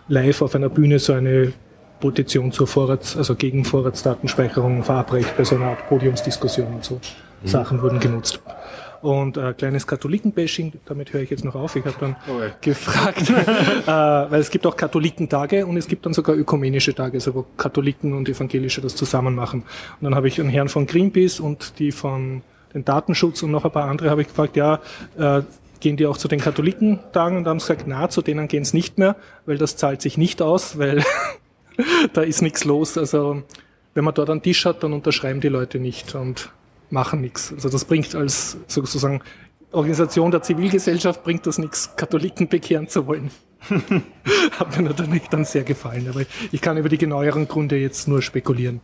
[0.08, 1.54] live auf einer Bühne so eine
[2.00, 7.00] Petition zur Vorrats-, also gegen Vorratsdatenspeicherung verabreicht bei so einer Art Podiumsdiskussion und so.
[7.46, 8.42] Sachen wurden genutzt.
[9.02, 11.76] Und äh, kleines Katholikenbashing, damit höre ich jetzt noch auf.
[11.76, 12.52] Ich habe dann Okay.
[12.62, 13.30] gefragt,
[13.86, 17.46] äh, weil es gibt auch Katholikentage und es gibt dann sogar ökumenische Tage, also wo
[17.58, 19.64] Katholiken und Evangelische das zusammen machen.
[20.00, 23.66] Und dann habe ich einen Herrn von Greenpeace und die von den Datenschutz und noch
[23.66, 24.80] ein paar andere habe ich gefragt, ja,
[25.18, 25.42] äh,
[25.82, 27.38] gehen die auch zu den Katholikentagen?
[27.40, 30.42] Und haben gesagt, na, zu denen gehen es nicht mehr, weil das zahlt sich nicht
[30.42, 31.04] aus, weil
[32.14, 32.98] da ist nichts los.
[32.98, 33.44] Also
[33.94, 36.52] wenn man dort einen Tisch hat, dann unterschreiben die Leute nicht und
[36.90, 37.52] machen nichts.
[37.54, 39.22] Also das bringt als sozusagen
[39.72, 43.32] Organisation der Zivilgesellschaft bringt das nichts, Katholiken bekehren zu wollen.
[44.60, 46.22] Hat mir natürlich dann sehr gefallen, aber
[46.52, 48.82] ich kann über die genaueren Gründe jetzt nur spekulieren.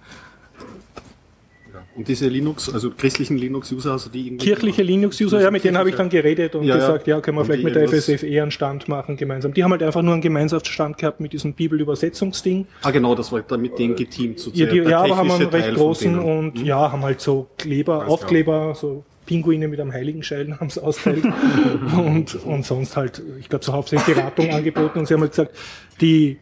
[2.00, 4.46] Und diese Linux, also christlichen Linux-User, also die irgendwie.
[4.46, 7.44] Kirchliche Linux-User, ja, mit denen habe ich dann geredet und Ja, gesagt, ja, können wir
[7.44, 9.54] vielleicht mit der irgendwas- FSFE einen Stand machen gemeinsam.
[9.54, 12.68] Die haben halt einfach nur einen Gemeinschaftsstand gehabt mit diesem Bibelübersetzungsding.
[12.84, 14.40] Ah, genau, das war dann mit denen geteamt.
[14.40, 16.66] So Ja, die, ja aber haben einen recht Teil von großen und Hm?
[16.66, 18.10] ja, haben halt so Kleber, klar.
[18.10, 21.24] Aufkleber, so Pinguine mit einem Heiligenschein haben sie austeilt
[21.98, 25.54] und, und sonst halt, ich glaube, so hauptsächlich Beratung angeboten und sie haben halt gesagt,
[26.00, 26.38] die,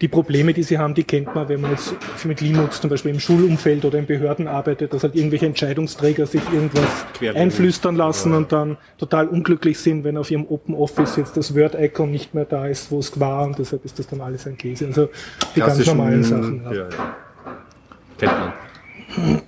[0.00, 3.12] die Probleme, die sie haben, die kennt man, wenn man jetzt mit Linux zum Beispiel
[3.12, 7.42] im Schulumfeld oder in Behörden arbeitet, dass halt irgendwelche Entscheidungsträger sich irgendwas Querlegen.
[7.42, 12.10] einflüstern lassen und dann total unglücklich sind, wenn auf ihrem Open Office jetzt das Word-Icon
[12.10, 14.86] nicht mehr da ist, wo es war und deshalb ist das dann alles ein Käse.
[14.86, 15.10] Also
[15.54, 16.64] die ganz normalen Sachen.
[16.64, 16.88] Ja, ja.
[18.18, 19.42] Kennt man.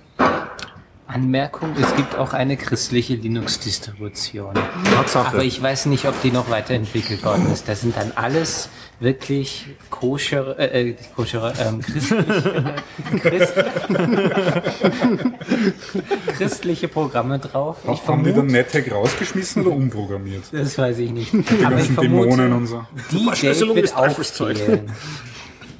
[1.17, 4.53] Anmerkung, es gibt auch eine christliche Linux-Distribution.
[4.95, 5.33] Tatsache.
[5.33, 7.67] Aber ich weiß nicht, ob die noch weiterentwickelt worden ist.
[7.67, 12.75] Das sind dann alles wirklich koschere, äh, äh, koschere, ähm, christliche,
[13.19, 13.53] Christ,
[16.37, 17.77] christliche Programme drauf.
[17.91, 20.43] Ich Haben die dann NetHack rausgeschmissen oder umprogrammiert?
[20.51, 21.33] das weiß ich nicht.
[21.33, 22.85] Die Aber ich ganzen Dämonen vermute, und so.
[23.11, 24.91] die Verschlüsselung wird ist auch fehlen.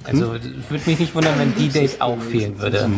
[0.07, 2.89] Also, es würde mich nicht wundern, wenn die Date auch fehlen würde.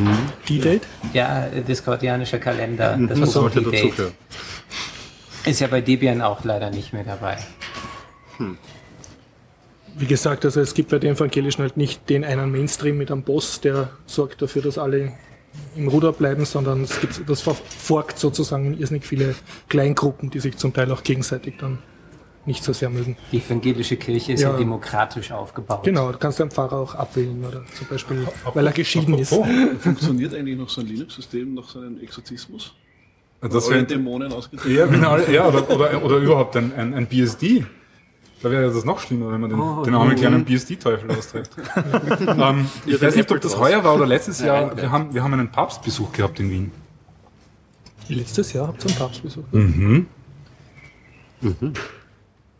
[0.48, 0.84] Die Date?
[1.14, 2.98] Ja, diskordianischer Kalender.
[3.08, 3.96] Das ist so sollte die dazu Date.
[3.96, 4.14] gehören.
[5.46, 7.38] Ist ja bei Debian auch leider nicht mehr dabei.
[9.98, 13.24] Wie gesagt, also es gibt bei den Evangelischen halt nicht den einen Mainstream mit einem
[13.24, 15.14] Boss, der sorgt dafür, dass alle
[15.76, 19.36] im Ruder bleiben, sondern es gibt, das verfolgt sozusagen irrsinnig viele
[19.68, 21.80] Kleingruppen, die sich zum Teil auch gegenseitig dann
[22.50, 23.16] nicht so sehr mögen.
[23.32, 24.58] Die evangelische Kirche ist ja, Ja.
[24.58, 25.84] demokratisch aufgebaut.
[25.84, 29.32] Genau, du kannst den Pfarrer auch abwählen oder zum Beispiel, weil er geschieden ist.
[29.32, 29.46] Oh,
[29.80, 32.74] Funktioniert eigentlich noch so ein Linux-System nach seinem Exorzismus?
[33.42, 35.02] das wäre Dämonen ausgetrieben?
[35.02, 37.66] ja, alle, ja oder, oder, oder überhaupt ein, ein, ein BSD.
[38.42, 41.52] Da wäre das noch schlimmer, wenn man den, den armen kleinen BSD-Teufel austreibt.
[42.28, 43.62] ähm, ich Ja, weiß nicht, ob das draus.
[43.62, 44.68] heuer war oder letztes Jahr.
[44.68, 46.72] Nein, Wir haben, wir haben einen Papstbesuch gehabt in Wien.
[48.08, 49.46] Letztes Jahr habt ihr einen Papst besucht.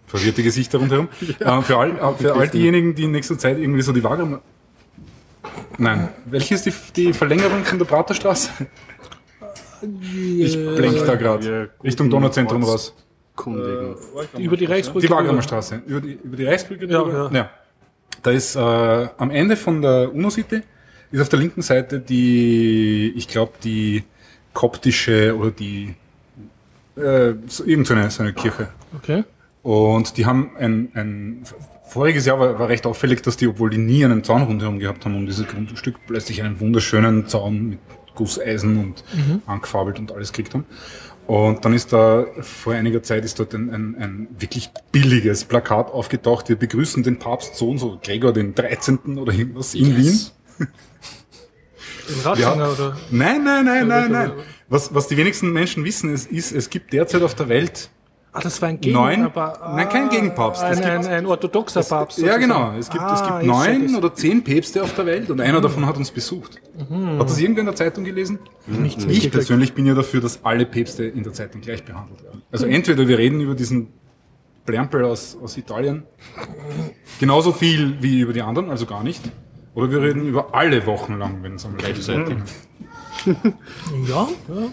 [0.10, 1.08] Verwirrte Gesichter rundherum.
[1.40, 4.42] Äh, für, all, äh, für all diejenigen, die in nächster Zeit irgendwie so die Waage.
[5.78, 6.10] Nein.
[6.26, 8.50] Welche ist die, die Verlängerung von der Praterstraße?
[9.82, 11.70] Ich blink da gerade.
[11.84, 12.94] Richtung Donauzentrum raus.
[13.36, 13.96] Kundigen.
[14.38, 15.08] Über die Reichsbrücke.
[15.08, 15.82] Die Wagramer Straße.
[15.86, 17.30] Über die, über die Reichsbrücke Ja, drüber?
[17.34, 17.50] ja.
[18.22, 20.62] Da ist äh, am Ende von der UNO-City
[21.12, 24.04] ist auf der linken Seite die, ich glaube, die
[24.54, 25.96] koptische oder die
[26.98, 28.68] äh, so, irgend so eine, so eine Kirche.
[28.98, 29.24] Okay.
[29.62, 31.44] Und die haben ein, ein
[31.90, 35.06] voriges Jahr war, war recht auffällig, dass die, obwohl die nie einen Zaun rundherum gehabt
[35.06, 37.80] haben um dieses Grundstück, plötzlich einen wunderschönen Zaun mit
[38.16, 39.04] Gusseisen und
[39.46, 40.66] angefabelt und alles gekriegt haben.
[41.30, 45.92] Und dann ist da vor einiger Zeit ist dort ein, ein, ein wirklich billiges Plakat
[45.92, 46.50] aufgetaucht.
[46.50, 49.20] Wir begrüßen den Papst so und so, Gregor den 13.
[49.20, 50.20] oder irgendwas in Wien.
[52.10, 52.98] In Ratzinger oder?
[53.12, 54.32] Nein, nein, nein, nein, nein.
[54.68, 57.92] Was, was die wenigsten Menschen wissen, ist, ist, es gibt derzeit auf der Welt
[58.32, 59.10] Ah, das war ein Neun?
[59.16, 59.62] Gegenpapst.
[59.76, 60.62] Nein, kein Gegenpapst.
[60.62, 62.20] Es Ein, gibt- ein, ein orthodoxer Papst.
[62.20, 62.42] Ja, sozusagen.
[62.42, 62.74] genau.
[62.78, 65.42] Es gibt, es Ah, gibt jetzt check neun oder zehn Päpste auf der Welt und
[65.42, 66.62] einer davon hat uns besucht.
[67.18, 68.38] Hat das irgendwer in der Zeitung gelesen?
[68.68, 72.44] Nichts Ich persönlich bin ja dafür, dass alle Päpste in der Zeitung gleich behandelt werden.
[72.52, 73.88] Also entweder wir reden über diesen
[74.66, 76.04] Blärmpel aus, aus Italien
[77.20, 79.24] genauso viel wie über die anderen, also gar nicht.
[79.74, 82.36] Oder wir reden über alle Wochen lang, wenn es am gleichzeitig
[83.26, 84.70] Ja, ja.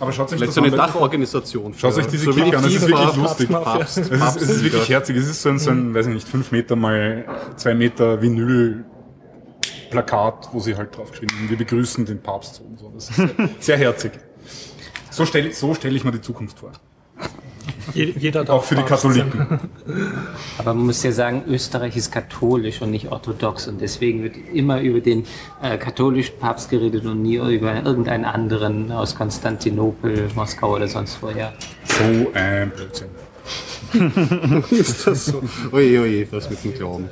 [0.00, 0.78] Aber schaut euch Vielleicht das so eine an.
[0.78, 1.72] Dachorganisation.
[1.74, 3.48] Schaut euch diese so Kirche an, das ist wirklich lustig.
[3.48, 5.16] Papst, Es ist, es ist wirklich Papst- herzig.
[5.16, 7.24] Es ist so ein, so ein weiß ich nicht, fünf Meter mal
[7.56, 12.90] zwei Meter Vinyl-Plakat, wo sie halt draufgeschrieben haben, wir begrüßen den Papst so und so.
[12.94, 13.30] Das ist sehr,
[13.60, 14.12] sehr herzig.
[15.10, 16.72] So stelle so stell ich mir die Zukunft vor.
[17.94, 18.82] Je- Jeder darf Auch für die.
[18.82, 19.60] Katholiken.
[20.58, 24.80] Aber man muss ja sagen, Österreich ist katholisch und nicht orthodox und deswegen wird immer
[24.80, 25.24] über den
[25.62, 31.52] äh, katholischen Papst geredet und nie über irgendeinen anderen aus Konstantinopel, Moskau oder sonst woher.
[31.84, 33.08] So ein Blödsinn.
[34.70, 35.40] Ist das so?
[35.70, 37.08] Oje, oje, was mit dem Glauben.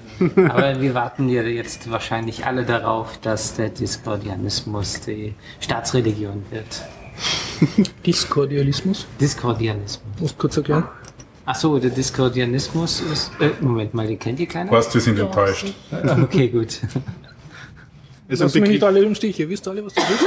[0.49, 6.83] Aber wir warten ja jetzt wahrscheinlich alle darauf, dass der Diskordianismus die Staatsreligion wird.
[8.07, 9.07] Diskordialismus.
[9.21, 10.01] Diskordianismus.
[10.21, 10.85] Musst du kurz erklären?
[11.47, 13.31] Ach so, der Diskordianismus ist.
[13.41, 14.71] Äh, Moment mal, den kennt ihr keiner?
[14.71, 15.67] Passt, wir sind enttäuscht.
[16.23, 16.81] Okay, gut.
[18.29, 19.39] Ist Lass mich nicht alle im Stich.
[19.39, 20.25] Ihr wisst alle, was das ist?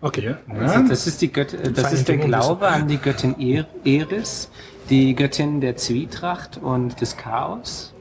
[0.00, 0.36] Okay.
[0.48, 4.50] Also das ist die Göt das ist der Glaube an die Göttin Er- Eris,
[4.88, 7.92] die Göttin der Zwietracht und des Chaos.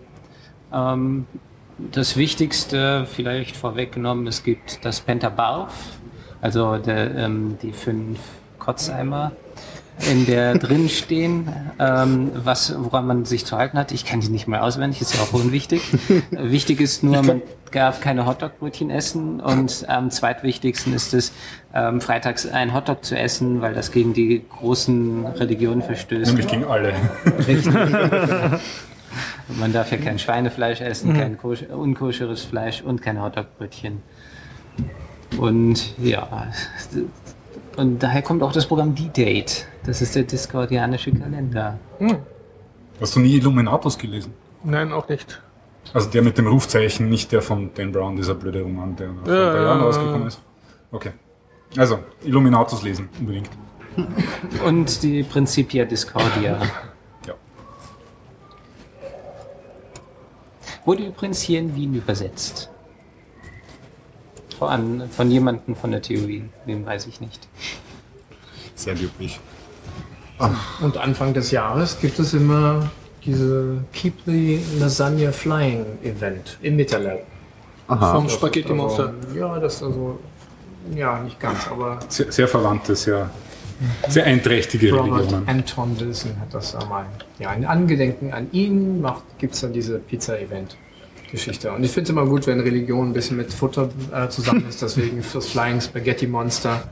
[0.72, 1.26] Ähm,
[1.92, 5.74] das Wichtigste vielleicht vorweggenommen, es gibt das Pentabarf,
[6.44, 8.20] also der, ähm, die fünf
[8.60, 9.32] Kotzeimer,
[10.12, 11.48] in der drin stehen,
[11.80, 13.94] ähm, was, woran man sich zu halten hat.
[13.94, 15.82] Ich kann die nicht mal auswendig, ist ja auch unwichtig.
[16.32, 17.42] Wichtig ist nur, man
[17.72, 21.32] darf keine Hotdog-Brötchen essen und am zweitwichtigsten ist es,
[21.74, 26.32] ähm, freitags ein Hotdog zu essen, weil das gegen die großen Religionen verstößt.
[26.32, 26.94] Nämlich gegen alle.
[29.60, 34.02] Man darf ja kein Schweinefleisch essen, kein kosch- unkoscheres Fleisch und kein Hotdog-Brötchen.
[35.38, 36.48] Und ja,
[37.76, 39.66] und daher kommt auch das Programm D-Date.
[39.86, 41.80] Das ist der discordianische Kalender.
[43.02, 44.34] Hast du nie Illuminatus gelesen?
[44.64, 45.42] Nein, auch nicht.
[45.94, 49.18] Also der mit dem Rufzeichen, nicht der von Dan Brown, dieser blöde Roman, der vor
[49.18, 50.42] ein paar Ja, Jahren ja, rausgekommen ist.
[50.92, 51.12] Okay.
[51.76, 53.50] Also, Illuminatus lesen, unbedingt.
[54.66, 56.60] Und die Principia Discordia.
[57.26, 57.36] Ja.
[60.84, 62.70] Wurde übrigens hier in Wien übersetzt.
[64.60, 67.48] Von, von jemandem von der Theorie, wem weiß ich nicht.
[68.76, 69.40] sehr löblich.
[70.82, 72.90] Und Anfang des Jahres gibt es immer
[73.26, 77.20] diese Keep the Lasagna Flying Event im Metalab.
[77.88, 79.14] Vom Spaghetti Monster.
[79.22, 80.20] Also, ja, das ist also,
[80.96, 83.30] ja, nicht ganz, aber Sehr, sehr verwandte, sehr,
[84.08, 85.48] sehr einträchtige Robert Religionen.
[85.48, 87.06] Anton Wilson hat das einmal.
[87.40, 89.06] Ja, in Angedenken an ihn
[89.38, 90.00] gibt es dann diese
[91.34, 91.72] Pizza-Event-Geschichte.
[91.72, 94.82] Und ich finde es immer gut, wenn Religion ein bisschen mit Futter äh, zusammen ist,
[94.82, 96.84] deswegen fürs Flying Spaghetti Monster.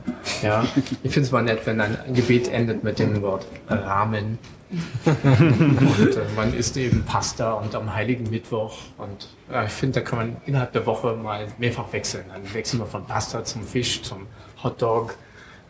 [0.42, 0.64] Ja,
[1.02, 4.38] ich finde es mal nett, wenn ein Gebet endet mit dem Wort Ramen.
[4.72, 8.78] und äh, man isst eben Pasta und am Heiligen Mittwoch.
[8.98, 12.24] Und äh, ich finde, da kann man innerhalb der Woche mal mehrfach wechseln.
[12.32, 14.26] Dann wechseln wir von Pasta zum Fisch, zum
[14.62, 15.14] Hotdog,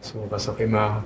[0.01, 1.05] so was auch immer.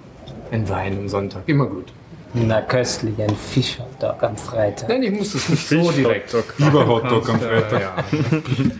[0.51, 1.93] Ein Wein am Sonntag, immer gut.
[2.39, 4.91] Na, köstlich, ein Fischhotdog am Freitag.
[4.91, 6.35] Nein, ich muss das nicht so direkt.
[6.59, 7.81] Lieber Hotdog am Äh, Freitag.
[7.81, 8.05] ja.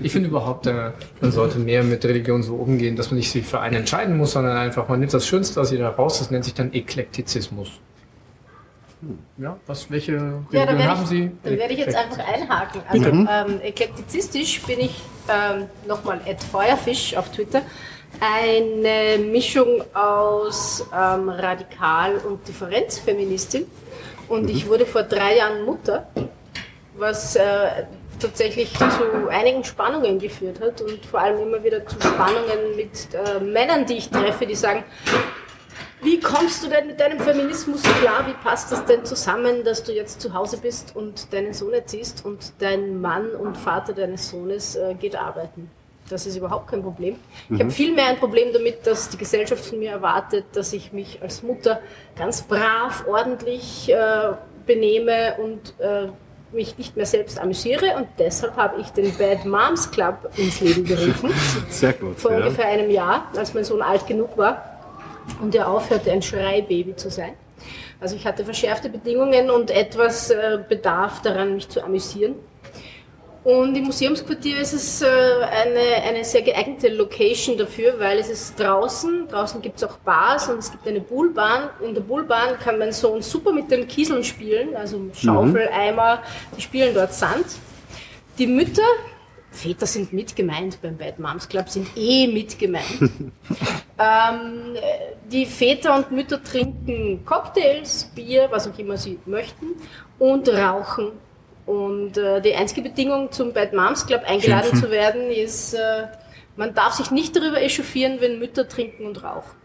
[0.03, 0.91] Ich finde überhaupt, äh,
[1.23, 4.33] man sollte mehr mit Religion so umgehen, dass man nicht sich für einen entscheiden muss,
[4.33, 7.71] sondern einfach, man nimmt das Schönste aus jeder raus, das nennt sich dann Eklektizismus.
[9.39, 11.31] Ja, was, welche Ja, Religion da werde haben ich, Sie?
[11.43, 12.81] dann werde ich jetzt einfach einhaken.
[12.89, 17.63] Also ähm, eklektizistisch bin ich ähm, nochmal at Feuerfisch auf Twitter.
[18.21, 23.67] Eine Mischung aus ähm, Radikal- und Differenzfeministin.
[24.29, 26.09] Und ich wurde vor drei Jahren Mutter,
[26.97, 27.85] was äh,
[28.19, 33.39] tatsächlich zu einigen Spannungen geführt hat und vor allem immer wieder zu Spannungen mit äh,
[33.41, 34.85] Männern, die ich treffe, die sagen,
[36.03, 38.27] Wie kommst du denn mit deinem Feminismus klar?
[38.27, 42.25] Wie passt das denn zusammen, dass du jetzt zu Hause bist und deinen Sohn erziehst
[42.25, 45.71] und dein Mann und Vater deines Sohnes äh, geht arbeiten?
[46.09, 47.17] Das ist überhaupt kein Problem.
[47.51, 51.21] Ich habe vielmehr ein Problem damit, dass die Gesellschaft von mir erwartet, dass ich mich
[51.21, 51.81] als Mutter
[52.17, 54.33] ganz brav, ordentlich äh,
[54.67, 56.09] benehme und äh,
[56.53, 57.97] mich nicht mehr selbst amüsiere.
[57.97, 61.31] Und deshalb habe ich den Bad Moms Club ins Leben gerufen.
[61.71, 62.19] Sehr gut.
[62.19, 62.39] vor ja.
[62.39, 64.77] ungefähr einem Jahr, als mein Sohn alt genug war
[65.41, 67.33] und er aufhörte, ein Schreibaby zu sein.
[67.99, 72.35] Also ich hatte verschärfte Bedingungen und etwas äh, Bedarf daran, mich zu amüsieren.
[73.47, 78.59] Und im Museumsquartier ist es äh, eine, eine sehr geeignete Location dafür, weil es ist
[78.59, 81.71] draußen, draußen gibt es auch Bars und es gibt eine Bullbahn.
[81.81, 86.25] In der Bullbahn kann mein Sohn super mit den Kieseln spielen, also Schaufel, Eimer,
[86.57, 87.47] die spielen dort Sand.
[88.37, 88.83] Die Mütter,
[89.53, 92.99] Väter sind mit gemeint beim Bad Moms Club, sind eh mit gemeint.
[93.01, 94.75] ähm,
[95.31, 99.67] die Väter und Mütter trinken Cocktails, Bier, was auch immer sie möchten
[100.19, 101.13] und rauchen.
[101.67, 104.85] Und äh, die einzige Bedingung zum Bad Moms Club eingeladen Schimpfen.
[104.85, 106.07] zu werden ist, äh,
[106.55, 109.57] man darf sich nicht darüber echauffieren, wenn Mütter trinken und rauchen.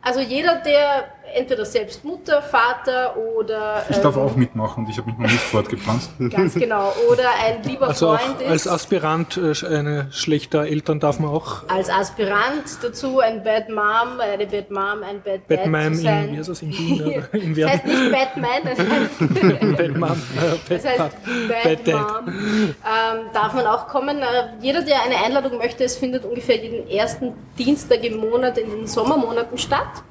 [0.00, 1.04] Also jeder, der
[1.34, 5.26] entweder selbst Mutter, Vater oder Ich darf ähm, auch mitmachen und ich habe mich noch
[5.26, 6.10] nicht fortgepflanzt.
[6.30, 11.00] ganz genau oder ein lieber Also auch Freund ist als Aspirant äh, eine schlechter Eltern
[11.00, 15.48] darf man auch als Aspirant dazu ein Bad Mom, eine Bad Mom, ein Bad Dad
[15.48, 19.76] Batman zu in, wie heißt das, in Wien in Das heißt nicht Batman, das heißt,
[19.76, 22.26] Batman, äh, das heißt Bad, Bad Dad.
[22.26, 22.34] Mom.
[22.34, 24.18] Ähm, darf man auch kommen.
[24.18, 24.24] Äh,
[24.60, 28.86] jeder, der eine Einladung möchte, es findet ungefähr jeden ersten Dienstag im Monat in den
[28.86, 30.02] Sommermonaten statt.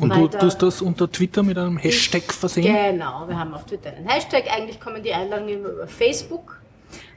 [0.00, 2.74] Und du tust das unter Twitter mit einem Hashtag versehen?
[2.74, 4.44] Genau, wir haben auf Twitter einen Hashtag.
[4.50, 6.60] Eigentlich kommen die Einladungen über Facebook.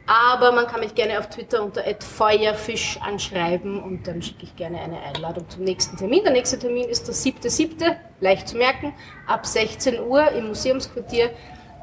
[0.08, 4.80] Aber man kann mich gerne auf Twitter unter @feuerfisch anschreiben und dann schicke ich gerne
[4.80, 6.22] eine Einladung zum nächsten Termin.
[6.24, 8.94] Der nächste Termin ist der 7.7., leicht zu merken,
[9.26, 11.32] ab 16 Uhr im Museumsquartier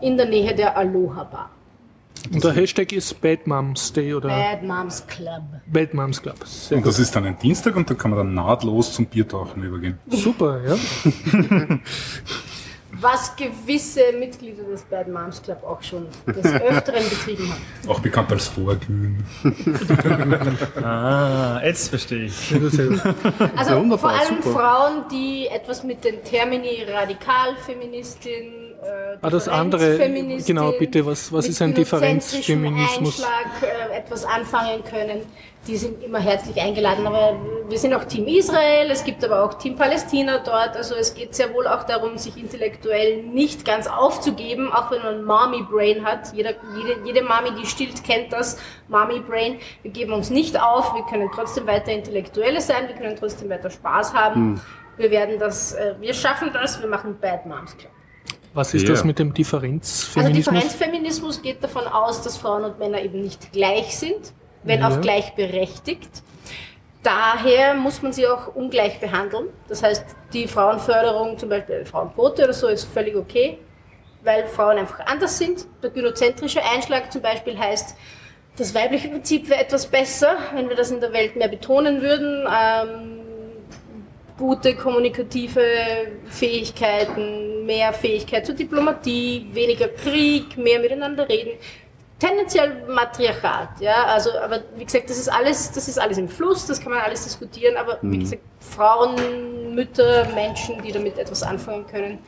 [0.00, 1.50] in der Nähe der Aloha Bar.
[2.32, 5.42] Und der Hashtag ist Bad Moms Day oder Bad Moms Club.
[5.66, 6.36] Bad Moms Club.
[6.46, 6.92] Sehr Und gut.
[6.92, 9.98] das ist dann ein Dienstag und da kann man dann nahtlos zum Biertauchen übergehen.
[10.08, 10.76] Super, ja.
[13.00, 17.88] Was gewisse Mitglieder des Bad Moms Club auch schon des Öfteren betrieben haben.
[17.88, 19.24] Auch bekannt als Vorglühen.
[20.82, 22.50] Ah, jetzt verstehe ich.
[22.50, 23.00] Gut, gut.
[23.56, 24.58] Also vor allem super.
[24.58, 29.98] Frauen, die etwas mit den Termini Radikalfeministin, äh, Ah, das andere,
[30.44, 33.22] genau, bitte, was- was ist ein Differenzfeminismus?
[33.22, 33.62] Einschlag
[33.92, 35.20] äh, etwas anfangen können,
[35.68, 37.06] die sind immer herzlich eingeladen.
[37.06, 37.36] Aber
[37.68, 40.76] wir sind auch Team Israel, es gibt aber auch Team Palästina dort.
[40.76, 45.22] Also es geht sehr wohl auch darum, sich intellektuell nicht ganz aufzugeben, auch wenn man
[45.24, 46.32] Mommy Brain hat.
[46.34, 48.58] Jeder, jede, jede Mami, die stillt, kennt das.
[48.88, 49.58] Mommy Brain.
[49.82, 53.70] Wir geben uns nicht auf, wir können trotzdem weiter Intellektuelle sein, wir können trotzdem weiter
[53.70, 54.60] Spaß haben.
[54.96, 57.92] Wir werden das, äh, wir schaffen das, wir machen Bad Moms Club.
[58.54, 58.90] Was ist Ja.
[58.90, 60.44] das mit dem Also Differenzfeminismus?
[60.54, 64.32] Differenzfeminismus geht davon aus, dass Frauen und Männer eben nicht gleich sind,
[64.62, 64.88] wenn Ja.
[64.88, 66.22] auch gleichberechtigt.
[67.02, 69.48] Daher muss man sie auch ungleich behandeln.
[69.68, 73.58] Das heißt, die Frauenförderung, zum Beispiel Frauenquote oder so, ist völlig okay,
[74.22, 75.66] weil Frauen einfach anders sind.
[75.82, 77.96] Der gynozentrische Einschlag zum Beispiel heißt,
[78.56, 82.46] das weibliche Prinzip wäre etwas besser, wenn wir das in der Welt mehr betonen würden.
[82.46, 83.21] Ähm,
[84.42, 85.62] gute kommunikative
[86.26, 91.52] Fähigkeiten, mehr Fähigkeit zur Diplomatie, weniger Krieg, mehr miteinander reden.
[92.18, 96.66] Tendenziell Matriarchat, ja, also, aber wie gesagt, das ist alles, das ist alles im Fluss,
[96.66, 101.86] das kann man alles diskutieren, aber wie gesagt, Frauen, Mütter, Menschen, die damit etwas anfangen
[101.86, 102.18] können,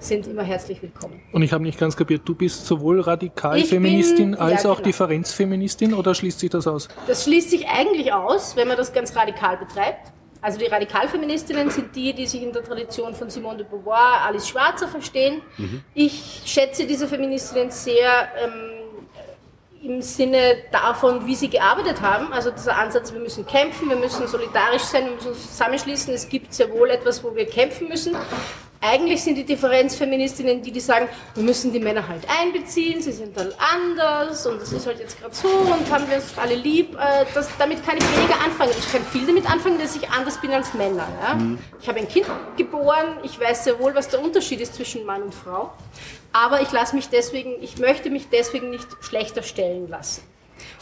[0.00, 1.20] sind immer herzlich willkommen.
[1.32, 4.86] Und ich habe nicht ganz kapiert, du bist sowohl Radikalfeministin bin- als ja, auch genau.
[4.86, 6.88] Differenzfeministin oder schließt sich das aus?
[7.06, 10.12] Das schließt sich eigentlich aus, wenn man das ganz radikal betreibt.
[10.40, 14.48] Also die Radikalfeministinnen sind die, die sich in der Tradition von Simone de Beauvoir, Alice
[14.48, 15.42] Schwarzer verstehen.
[15.94, 18.78] Ich schätze diese Feministinnen sehr ähm,
[19.82, 22.32] im Sinne davon, wie sie gearbeitet haben.
[22.32, 26.12] Also dieser Ansatz, wir müssen kämpfen, wir müssen solidarisch sein, wir müssen uns zusammenschließen.
[26.14, 28.16] Es gibt sehr wohl etwas, wo wir kämpfen müssen.
[28.80, 33.36] Eigentlich sind die Differenzfeministinnen die, die sagen, wir müssen die Männer halt einbeziehen, sie sind
[33.36, 36.94] halt anders und das ist halt jetzt gerade so und haben wir uns alle lieb.
[36.94, 38.70] Äh, Das, damit kann ich weniger anfangen.
[38.78, 41.08] Ich kann viel damit anfangen, dass ich anders bin als Männer.
[41.22, 41.38] Ja?
[41.80, 42.26] Ich habe ein Kind
[42.56, 45.72] geboren, ich weiß sehr wohl, was der Unterschied ist zwischen Mann und Frau.
[46.32, 50.22] Aber ich lasse mich deswegen, ich möchte mich deswegen nicht schlechter stellen lassen.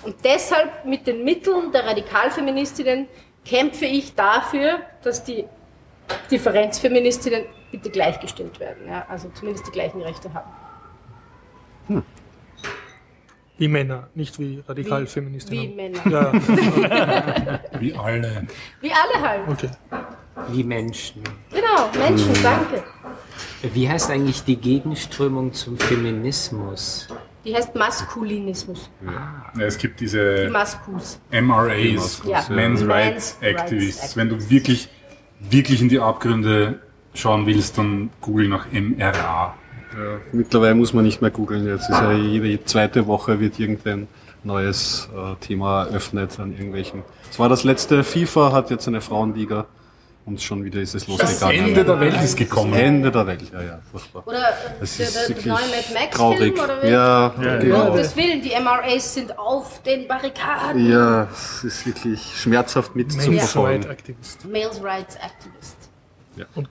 [0.03, 3.09] Und deshalb mit den Mitteln der Radikalfeministinnen
[3.45, 5.45] kämpfe ich dafür, dass die
[6.31, 8.87] Differenzfeministinnen bitte gleichgestellt werden.
[8.89, 9.07] Ja?
[9.09, 10.51] Also zumindest die gleichen Rechte haben.
[13.59, 15.77] Wie Männer, nicht wie Wie Radikalfeministinnen.
[15.77, 16.01] Männer.
[16.11, 16.33] Ja,
[17.81, 18.47] Wie alle.
[18.81, 19.49] Wie alle halt.
[19.49, 19.71] okay.
[20.49, 21.23] Wie Menschen.
[21.51, 22.43] Genau, Menschen, Hm.
[22.43, 22.85] danke.
[23.63, 27.09] Wie heißt eigentlich die Gegenströmung zum Feminismus?
[27.45, 28.91] Die heißt Maskulinismus.
[29.05, 31.19] Ja, es gibt Die diese Maskus.
[31.31, 32.45] MRAs, Ja.
[32.49, 34.17] Men's Men's Rights Rights Activists.
[34.17, 34.89] Wenn du wirklich,
[35.41, 36.81] wirklich in die Abgründe
[37.15, 39.55] schauen willst, dann google nach MRA.
[39.97, 41.67] Ja, mittlerweile muss man nicht mehr googeln.
[41.67, 44.09] Jetzt ist ja jede zweite Woche wird irgendein
[44.45, 47.03] neues äh, Thema eröffnet an irgendwelchen.
[47.31, 49.67] Es war das letzte FIFA, hat jetzt eine Frauenliga
[50.27, 51.67] und schon wieder ist es Das losgegangen.
[51.69, 52.75] Ende der Welt ist Das gekommen.
[52.75, 54.27] Ende der Welt, ja, ja, furchtbar.
[54.27, 55.65] Oder äh, Das der, ist der, neue Mad
[55.95, 56.11] Max-Film?
[56.11, 56.63] traurig.
[56.63, 56.89] Oder wie?
[56.91, 57.87] Ja, Um genau.
[57.91, 60.91] Gottes Willen, die MRAs sind auf den Barrikaden.
[60.91, 63.83] Ja, es ist wirklich schmerzhaft mitzuverfolgen.
[63.85, 64.45] Right Activist.
[64.45, 65.77] Males Rights Activist.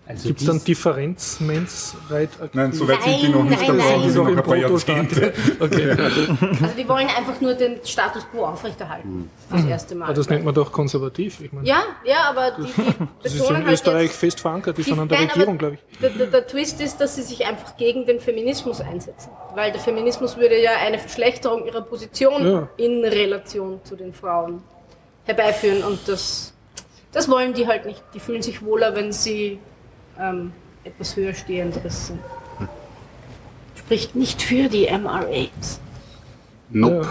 [0.07, 2.55] Also Gibt es dann dies- Differenz Men's Right Activist?
[2.55, 4.55] Nein, so weit sind die noch nicht, Nein, nein, die sind noch ein paar.
[4.55, 5.33] Jahrzehnte.
[5.59, 5.91] Okay.
[5.91, 9.29] Also die wollen einfach nur den Status quo aufrechterhalten.
[9.49, 10.05] Das erste Mal.
[10.05, 11.39] Aber das nennt man doch konservativ.
[11.41, 12.93] Ich meine, ja, ja, aber die, die
[13.23, 14.77] das ist in halt Österreich jetzt, fest verankert.
[14.77, 15.99] Die Die- sind an der nein, Regierung, glaube ich.
[15.99, 19.29] Der, der, der Twist ist, dass sie sich einfach gegen den Feminismus einsetzen.
[19.55, 22.67] Weil der Feminismus würde ja eine Verschlechterung ihrer Position Ja.
[22.77, 24.61] in Relation zu den Frauen
[25.25, 25.83] herbeiführen.
[25.83, 26.53] Und das,
[27.15, 28.03] das wollen die halt nicht.
[28.13, 29.57] Die fühlen sich wohler, wenn sie
[30.19, 30.51] ähm,
[30.83, 32.19] etwas höher stehendes sind.
[33.75, 35.79] Spricht nicht für die MRAs.
[36.69, 37.07] Nope.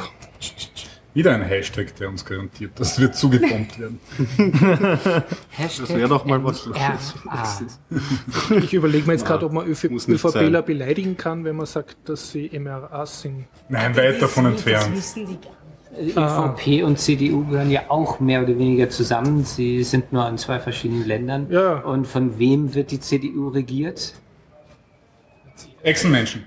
[1.14, 4.00] Wieder ein Hashtag, der uns garantiert, das wird zugebombt werden.
[5.50, 6.66] Hashtag Das wäre doch mal was.
[6.66, 6.98] MRA.
[8.59, 10.64] Ich überlege mir jetzt gerade, ob man ÖV ÖVPler sein.
[10.66, 13.46] beleidigen kann, wenn man sagt, dass sie MRAs sind.
[13.70, 14.96] Nein, weit davon Das entfernt.
[14.96, 15.63] wissen die gar nicht.
[15.99, 19.45] ÖVP und CDU gehören ja auch mehr oder weniger zusammen.
[19.45, 21.47] Sie sind nur in zwei verschiedenen Ländern.
[21.51, 21.78] Ja.
[21.80, 24.14] Und von wem wird die CDU regiert?
[25.82, 26.45] Echsenmenschen.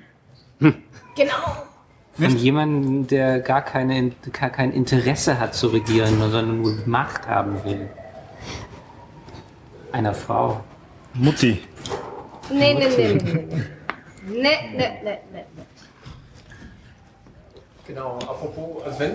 [0.59, 1.33] Genau.
[2.13, 7.63] Von jemandem, der gar, keine, gar kein Interesse hat zu regieren, sondern nur Macht haben
[7.63, 7.89] will.
[9.91, 10.61] Einer Frau.
[11.13, 11.59] Mutti.
[12.51, 13.43] Nee, nee, nee, nee, nee.
[14.29, 15.19] Nee, nee, nee, nee.
[15.33, 15.66] nee.
[17.87, 19.11] Genau, apropos Sven,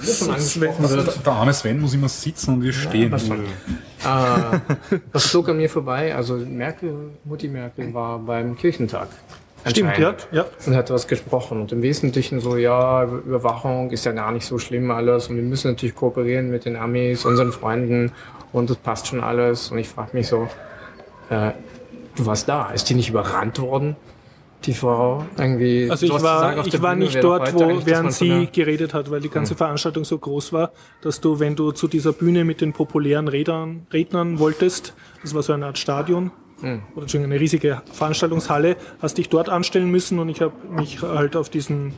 [0.00, 0.84] wurde schon angesprochen.
[0.84, 3.12] Also der, arme Sven muss immer sitzen und wir stehen.
[3.12, 3.18] Äh,
[5.12, 6.14] das flog an mir vorbei.
[6.14, 9.08] Also Merkel, Mutti Merkel war beim Kirchentag.
[9.66, 10.14] Stimmt, ja.
[10.30, 10.46] ja.
[10.64, 11.60] Und hat was gesprochen.
[11.60, 15.26] Und im Wesentlichen so, ja, Überwachung ist ja gar nicht so schlimm alles.
[15.26, 18.12] Und wir müssen natürlich kooperieren mit den Amis, unseren Freunden.
[18.52, 19.70] Und das passt schon alles.
[19.72, 20.48] Und ich frage mich so,
[21.30, 21.50] äh,
[22.14, 22.70] du warst da.
[22.70, 23.96] Ist die nicht überrannt worden?
[24.64, 25.88] Die Frau irgendwie.
[25.90, 29.28] Also ich war, ich war Bühne nicht dort, wo, während sie geredet hat, weil die
[29.28, 33.28] ganze Veranstaltung so groß war, dass du, wenn du zu dieser Bühne mit den populären
[33.28, 39.18] Rednern, Rednern wolltest, das war so eine Art Stadion, oder Entschuldigung, eine riesige Veranstaltungshalle, hast
[39.18, 41.92] dich dort anstellen müssen und ich habe mich halt auf diesen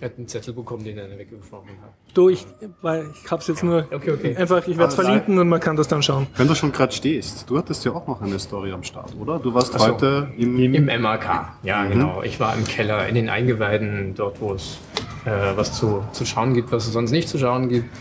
[0.00, 1.92] Er hat einen Zettel bekommen, den er weggeworfen hat.
[2.14, 2.46] Du, ich,
[2.80, 4.34] weil ich hab's jetzt nur Okay, okay.
[4.34, 6.26] einfach, ich werde es verlinken und man kann das dann schauen.
[6.38, 9.38] Wenn du schon gerade stehst, du hattest ja auch noch eine Story am Start, oder?
[9.38, 9.78] Du warst so.
[9.78, 12.22] heute im, Im MAK, ja genau.
[12.22, 14.78] Ich war im Keller, in den Eingeweiden, dort wo es
[15.26, 17.94] äh, was zu, zu schauen gibt, was es sonst nicht zu schauen gibt.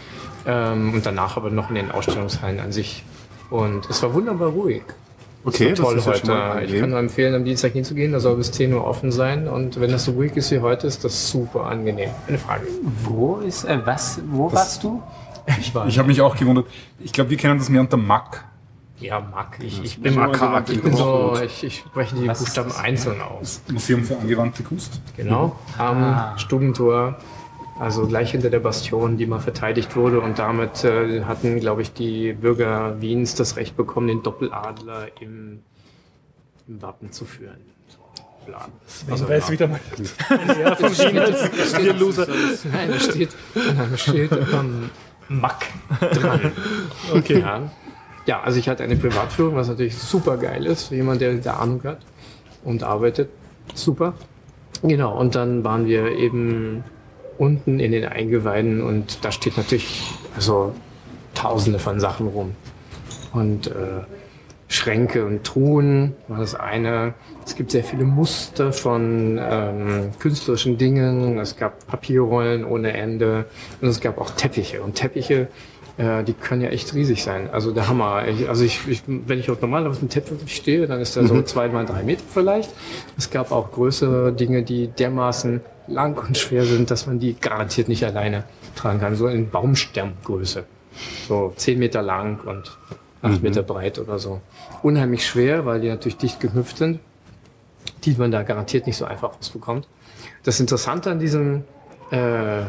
[0.45, 3.03] Ähm, und danach aber noch in den Ausstellungshallen an sich.
[3.50, 4.84] Und es war wunderbar ruhig.
[5.45, 6.58] Okay, Es war toll das ist ja schon mal heute.
[6.58, 6.82] Ich angenehm.
[6.82, 9.47] kann nur empfehlen, am Dienstag hinzugehen, da soll bis 10 Uhr offen sein.
[9.47, 12.10] Und wenn das so ruhig ist wie heute, ist das super angenehm.
[12.28, 12.68] Eine Frage.
[13.04, 15.02] Wo ist, äh, was, wo warst du?
[15.60, 16.68] Ich war Ich habe mich auch gewundert.
[17.00, 18.43] Ich glaube, wir kennen das mehr unter Mack.
[19.00, 19.58] ja, Mack.
[19.62, 23.62] Ich, ich bin, Mack, ich bin so, ich, ich spreche die Buchstaben einzeln aus.
[23.72, 25.00] Museum für angewandte Kunst.
[25.16, 27.16] Genau, am Stubentor,
[27.80, 30.20] also gleich hinter der Bastion, die mal verteidigt wurde.
[30.20, 35.62] Und damit äh, hatten, glaube ich, die Bürger Wiens das Recht bekommen, den Doppeladler im,
[36.68, 37.62] im Wappen zu führen.
[37.88, 38.00] So,
[38.46, 38.68] bla.
[39.10, 39.54] Also, weiß ja.
[39.54, 39.80] wieder mal.
[40.62, 42.28] Ja, von Wien Loser.
[42.72, 44.90] Nein, da steht, da steht ähm,
[45.30, 45.68] Mack
[46.00, 46.52] dran.
[47.14, 47.40] Okay.
[47.40, 47.72] Ja.
[48.26, 51.54] ja, also ich hatte eine Privatführung, was natürlich super geil ist für jemand, der da
[51.54, 52.00] Ahnung hat
[52.66, 53.30] und arbeitet.
[53.74, 54.16] Super.
[54.82, 56.84] Genau, und dann waren wir eben
[57.40, 60.04] unten in den Eingeweiden und da steht natürlich
[60.36, 60.74] also
[61.34, 62.56] tausende von Sachen rum.
[63.32, 64.04] Und äh,
[64.68, 67.16] Schränke und Truhen war das eine.
[67.44, 71.40] Es gibt sehr viele Muster von ähm, künstlerischen Dingen.
[71.40, 73.46] Es gab Papierrollen ohne Ende
[73.82, 74.82] und es gab auch Teppiche.
[74.84, 75.48] Und Teppiche,
[76.00, 77.50] äh, die können ja echt riesig sein.
[77.52, 78.26] Also der Hammer.
[78.26, 81.28] Ich, also ich, ich, wenn ich auf normalerweise mit einem Teppich stehe, dann ist der
[81.28, 82.72] so zwei mal drei Meter vielleicht.
[83.18, 87.89] Es gab auch größere Dinge, die dermaßen lang und schwer sind, dass man die garantiert
[87.89, 88.45] nicht alleine
[88.78, 89.16] tragen kann.
[89.16, 90.64] So in Baumstammgröße.
[91.28, 92.78] So zehn Meter lang und
[93.22, 94.39] acht Meter breit oder so.
[94.82, 97.02] Unheimlich schwer, weil die natürlich dicht geknüpft sind,
[98.06, 99.86] die man da garantiert nicht so einfach rausbekommt.
[100.43, 101.66] Das Interessante an diesem
[102.12, 102.62] äh,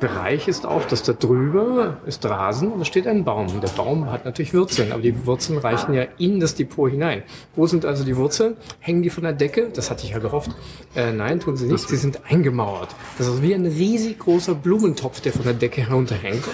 [0.00, 3.48] Bereich ist auch, dass da drüber ist Rasen und da steht ein Baum.
[3.48, 7.22] Und der Baum hat natürlich Wurzeln, aber die Wurzeln reichen ja in das Depot hinein.
[7.56, 8.56] Wo sind also die Wurzeln?
[8.78, 9.68] Hängen die von der Decke?
[9.74, 10.50] Das hatte ich ja gehofft.
[10.94, 11.88] Äh, nein, tun sie nicht.
[11.88, 12.88] Sie sind eingemauert.
[13.18, 16.44] Das ist wie ein riesig großer Blumentopf, der von der Decke herunterhängt.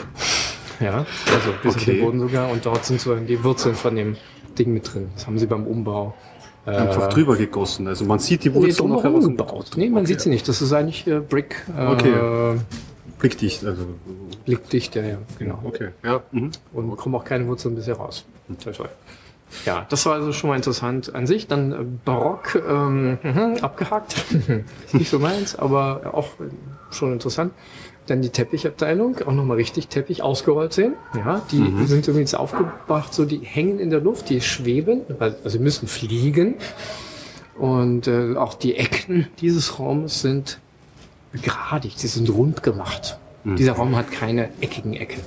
[0.81, 1.93] Ja, also bis auf Okay.
[1.97, 2.51] den Boden sogar.
[2.51, 4.17] Und dort sind so die Wurzeln von dem
[4.59, 5.11] Ding mit drin.
[5.15, 6.15] Das haben sie beim Umbau.
[6.67, 7.87] Äh, Einfach drüber gegossen.
[7.89, 9.37] Also man sieht die Nee, Wurzeln noch drumherum heraus.
[9.37, 9.71] gebaut.
[9.77, 10.49] Nee, man sieht sie nicht.
[10.49, 11.57] Das ist eigentlich äh, Brick.
[11.79, 12.55] Äh, Okay.
[13.19, 13.65] Blickdicht.
[13.65, 13.87] Also,
[14.45, 15.61] Blickdicht, ja, ja, genau.
[15.65, 15.91] okay.
[16.03, 16.23] Ja.
[16.33, 16.51] Mhm.
[16.73, 18.25] Und kommen auch keine Wurzeln bisher raus.
[18.63, 18.89] Toi, toi.
[19.65, 21.47] Ja, das war also schon mal interessant an sich.
[21.47, 24.17] Dann äh, Barock ähm, mhm, abgehakt.
[24.87, 26.29] Ist nicht so meins, aber auch
[26.91, 27.53] schon interessant.
[28.07, 30.95] Dann die Teppichabteilung, auch nochmal richtig Teppich ausgerollt sehen.
[31.17, 35.59] Ja, die sind übrigens aufgebracht, so die hängen in der Luft, die schweben, also sie
[35.59, 36.57] müssen fliegen.
[37.57, 40.59] Und äh, auch die Ecken dieses Raumes sind
[41.35, 43.19] begradigt, sie sind rund gemacht.
[43.45, 45.21] Dieser Raum hat keine eckigen Ecken.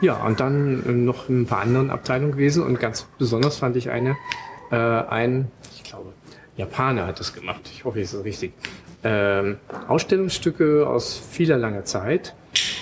[0.00, 3.90] Ja, und dann äh, noch ein paar anderen Abteilungen gewesen und ganz besonders fand ich
[3.90, 4.16] eine,
[4.70, 6.12] äh, ein, ich glaube,
[6.56, 8.52] Japaner hat das gemacht, ich hoffe, ich ist richtig,
[9.02, 9.56] ähm,
[9.88, 12.34] Ausstellungsstücke aus vieler langer Zeit,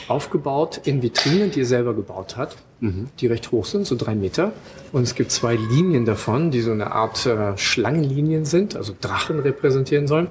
[0.09, 2.57] aufgebaut in Vitrinen, die er selber gebaut hat,
[3.21, 4.53] die recht hoch sind, so drei Meter.
[4.91, 9.39] Und es gibt zwei Linien davon, die so eine Art äh, Schlangenlinien sind, also Drachen
[9.39, 10.29] repräsentieren sollen.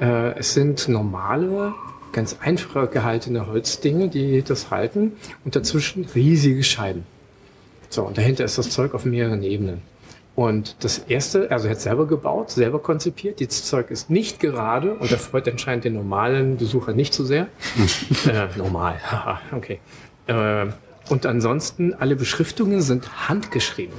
[0.00, 1.74] Äh, es sind normale,
[2.12, 5.12] ganz einfach gehaltene Holzdinge, die das halten
[5.44, 7.04] und dazwischen riesige Scheiben.
[7.90, 9.82] So, und dahinter ist das Zeug auf mehreren Ebenen.
[10.34, 13.40] Und das erste, also er hat selber gebaut, selber konzipiert.
[13.40, 17.48] Dieses Zeug ist nicht gerade und erfreut anscheinend den normalen Besucher nicht so sehr.
[18.26, 19.80] äh, normal, haha, okay.
[20.28, 20.66] Äh,
[21.08, 23.96] und ansonsten, alle Beschriftungen sind handgeschrieben.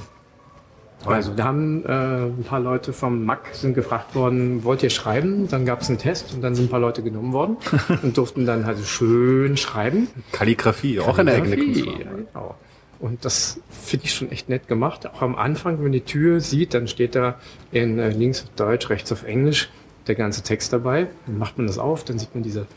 [1.05, 5.47] Also da haben äh, ein paar Leute vom MAC sind gefragt worden, wollt ihr schreiben?
[5.47, 7.57] Dann gab es einen Test und dann sind ein paar Leute genommen worden
[8.03, 10.09] und durften dann halt schön schreiben.
[10.33, 11.99] Kalligrafie, auch eine eigene Kalligrafie, Kunst.
[11.99, 12.55] Ja, genau.
[12.99, 15.07] Und das finde ich schon echt nett gemacht.
[15.07, 17.39] Auch am Anfang, wenn man die Tür sieht, dann steht da
[17.71, 19.69] in äh, links auf Deutsch, rechts auf Englisch
[20.07, 21.07] der ganze Text dabei.
[21.25, 22.67] Dann macht man das auf, dann sieht man diese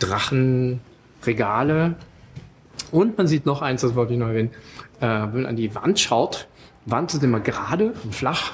[0.00, 1.94] Drachenregale.
[2.90, 4.50] Und man sieht noch eins, das wollte ich noch erwähnen.
[5.00, 6.48] Äh, wenn man an die Wand schaut,
[6.86, 8.52] Wand ist immer gerade und flach.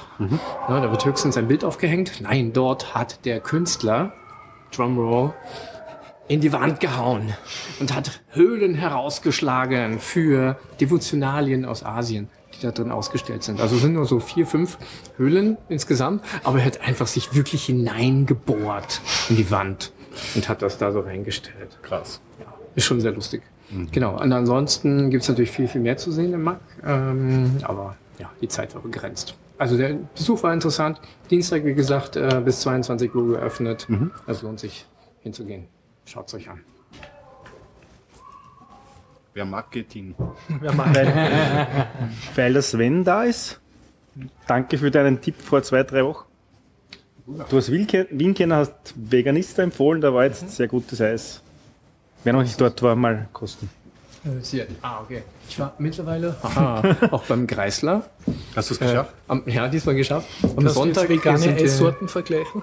[0.67, 2.21] Ja, da wird höchstens ein Bild aufgehängt.
[2.21, 4.13] Nein, dort hat der Künstler,
[4.71, 5.33] Drumroll,
[6.27, 7.33] in die Wand gehauen
[7.79, 13.61] und hat Höhlen herausgeschlagen für Devotionalien aus Asien, die da drin ausgestellt sind.
[13.61, 14.77] Also sind nur so vier, fünf
[15.15, 19.93] Höhlen insgesamt, aber er hat einfach sich wirklich hineingebohrt in die Wand
[20.35, 21.77] und hat das da so reingestellt.
[21.81, 22.19] Krass.
[22.75, 23.41] Ist schon sehr lustig.
[23.91, 24.21] Genau.
[24.21, 28.47] Und ansonsten gibt's natürlich viel, viel mehr zu sehen im MAC, ähm, aber ja, die
[28.47, 29.35] Zeit war begrenzt.
[29.57, 31.01] Also der Besuch war interessant.
[31.29, 33.87] Dienstag, wie gesagt, äh, bis 22 Uhr geöffnet.
[34.27, 34.85] Es lohnt sich
[35.21, 35.67] hinzugehen.
[36.05, 36.61] Schaut's euch an.
[39.33, 40.15] Wer mag, geht hin.
[40.49, 41.87] Weil,
[42.35, 43.59] weil der Sven da ist.
[44.47, 46.25] Danke für deinen Tipp vor zwei, drei Wochen.
[47.49, 51.41] Du hast Wien ke- Wien kennen, hast Veganista empfohlen, da war jetzt sehr gutes Eis.
[52.23, 53.69] Wer noch nicht dort war, mal kosten.
[54.41, 55.23] Sie, ah, okay.
[55.47, 58.03] Ich war mittlerweile aha, auch beim Greisler.
[58.55, 59.13] Hast du es Äh, geschafft?
[59.27, 60.27] am, ja, diesmal geschafft.
[60.43, 62.61] Am Kannst du Sonntag jetzt vegane Esssorten vergleichen?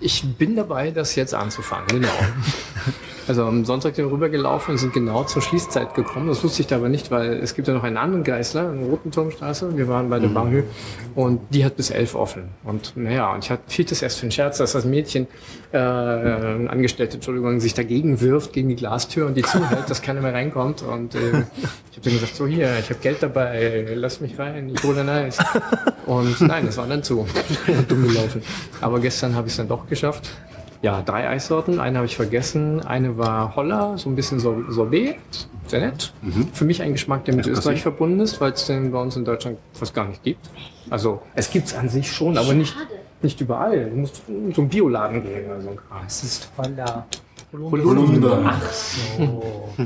[0.00, 2.08] Ich bin dabei, das jetzt anzufangen, genau.
[3.30, 6.26] Also am Sonntag sind wir rübergelaufen und sind genau zur Schließzeit gekommen.
[6.26, 8.90] Das wusste ich da aber nicht, weil es gibt ja noch einen anderen Geißler in
[8.90, 9.76] Rotenturmstraße.
[9.76, 10.64] Wir waren bei der Banghö
[11.14, 12.48] und die hat bis elf offen.
[12.64, 15.28] Und naja, und ich hatte fiel das erst für einen Scherz, dass das Mädchen,
[15.70, 20.22] äh, ein Angestellte, Entschuldigung, sich dagegen wirft gegen die Glastür und die zuhält, dass keiner
[20.22, 20.82] mehr reinkommt.
[20.82, 24.72] Und äh, ich habe dann gesagt, so hier, ich habe Geld dabei, lass mich rein,
[24.74, 25.38] ich hole ein Eis.
[26.06, 27.28] Und nein, das war dann zu.
[27.88, 28.42] Dumm gelaufen.
[28.80, 30.32] Aber gestern habe ich es dann doch geschafft.
[30.82, 31.78] Ja, drei Eissorten.
[31.78, 32.80] Eine habe ich vergessen.
[32.80, 35.16] Eine war Holler, so ein bisschen Sor- Sorbet.
[35.66, 36.12] Sehr nett.
[36.54, 39.24] Für mich ein Geschmack, der mit Österreich verbunden ist, weil es den bei uns in
[39.24, 40.48] Deutschland fast gar nicht gibt.
[40.88, 42.74] Also, es gibt es an sich schon, aber nicht,
[43.22, 43.90] nicht überall.
[43.90, 46.00] Du musst in so einen Bioladen gehen oder so ein Kram.
[46.02, 47.06] Das ist toll da.
[47.52, 48.42] Holunder.
[48.44, 49.42] Ach so.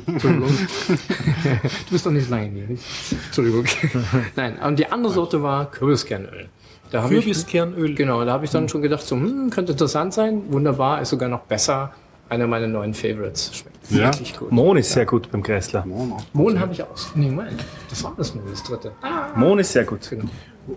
[0.06, 0.48] Entschuldigung.
[0.88, 2.84] du bist doch nicht lange hier, nicht?
[3.26, 3.64] Entschuldigung.
[4.36, 6.48] Nein, und die andere Sorte war Kürbiskernöl.
[6.94, 7.94] Da habe ich, Kürbiskernöl.
[7.96, 10.42] genau, da habe ich dann schon gedacht, so, hm, könnte interessant sein.
[10.50, 11.90] Wunderbar, ist sogar noch besser.
[12.28, 13.50] Einer meiner neuen Favorites.
[13.52, 14.04] Schmeckt Ja.
[14.12, 14.52] wirklich gut.
[14.52, 15.84] Mohn ist sehr gut beim Kreisler.
[16.32, 17.10] Mohn habe ich aus.
[17.16, 17.64] Nee, Moment.
[17.90, 18.92] Das war das nur das dritte.
[19.34, 20.08] Mohn ist sehr gut.
[20.08, 20.26] Genau.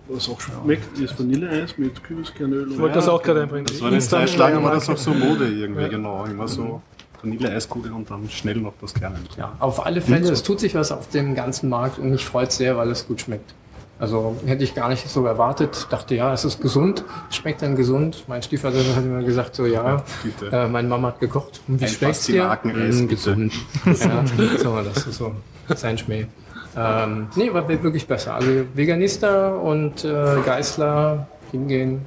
[0.09, 2.71] Was auch schmeckt, ist Vanilleeis mit Kürbiskernöl.
[2.71, 3.67] Ich wollte das auch gerade einbringen.
[3.67, 6.25] Das war eine Zeit lang war das auch so Mode irgendwie, genau.
[6.25, 6.81] Immer so
[7.21, 9.19] Vanille-Eiskugel und dann schnell noch das Kernöl.
[9.37, 12.51] Ja, auf alle Fälle, es tut sich was auf dem ganzen Markt und mich freut
[12.51, 13.53] sehr, weil es gut schmeckt.
[13.99, 15.87] Also hätte ich gar nicht so erwartet.
[15.89, 18.25] Dachte, ja, es ist gesund, schmeckt dann gesund.
[18.27, 20.03] Mein Stiefvater hat immer gesagt, so ja,
[20.51, 21.61] äh, meine Mama hat gekocht.
[21.67, 22.59] Und wie Ein schmeckt's dir?
[22.63, 23.53] Mm, gesund.
[23.85, 24.23] ja,
[24.57, 25.33] so, das ist so
[25.75, 26.27] sein Schmäh.
[26.77, 28.35] Ähm, nee, war wirklich besser.
[28.35, 32.01] Also Veganista und äh, Geißler hingehen,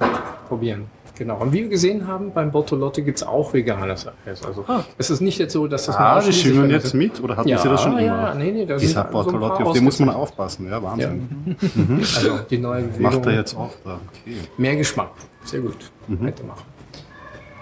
[0.47, 0.85] probieren.
[1.21, 1.37] Genau.
[1.37, 4.43] Und wie wir gesehen haben, beim Bortolotte gibt's auch veganes Eis.
[4.43, 4.65] Also
[4.97, 6.93] es ist nicht jetzt so, dass das Ah, die schwimmen jetzt ist.
[6.95, 8.33] mit oder hatten Ja, sie das schon ja, immer?
[8.33, 11.55] nee, nee, da Dieser sind so Bortolotti, auf den muss man aufpassen, ja, Wahnsinn.
[12.15, 13.03] Also die neue Bewegung.
[13.03, 14.35] Macht er jetzt auch da, okay.
[14.57, 15.11] Mehr Geschmack.
[15.43, 15.77] Sehr gut.
[16.07, 16.25] Mhm.
[16.25, 16.63] Weitermachen.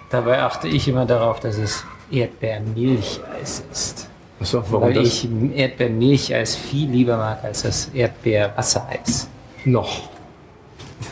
[0.10, 4.10] Dabei achte ich immer darauf, dass es Erdbeermilcheis ist.
[4.40, 5.08] Achso, warum Weil das?
[5.26, 9.28] ich Erdbeermilcheis viel lieber mag als das Erdbeerwassereis.
[9.66, 10.10] noch.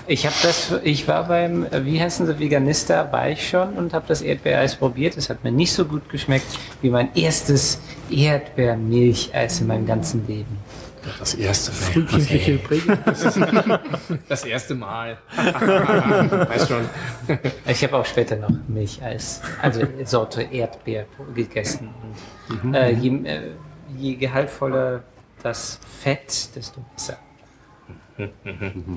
[0.08, 4.06] Ich habe das, ich war beim, wie heißen sie, Veganista, war ich schon und habe
[4.08, 5.18] das Erdbeereis probiert.
[5.18, 6.48] Es hat mir nicht so gut geschmeckt
[6.82, 7.80] wie mein erstes
[8.10, 10.58] Erdbeermilcheis in meinem ganzen Leben.
[11.20, 11.78] Das erste Mal.
[11.78, 12.98] Frühkindliche Prägung.
[14.28, 15.18] Das erste Mal.
[15.38, 16.90] weißt schon.
[17.66, 21.90] Ich habe auch später noch Milcheis, also Sorte Erdbeer gegessen.
[22.50, 23.42] Und, äh, je, äh,
[23.98, 25.04] je gehaltvoller
[25.44, 27.18] das Fett, desto besser.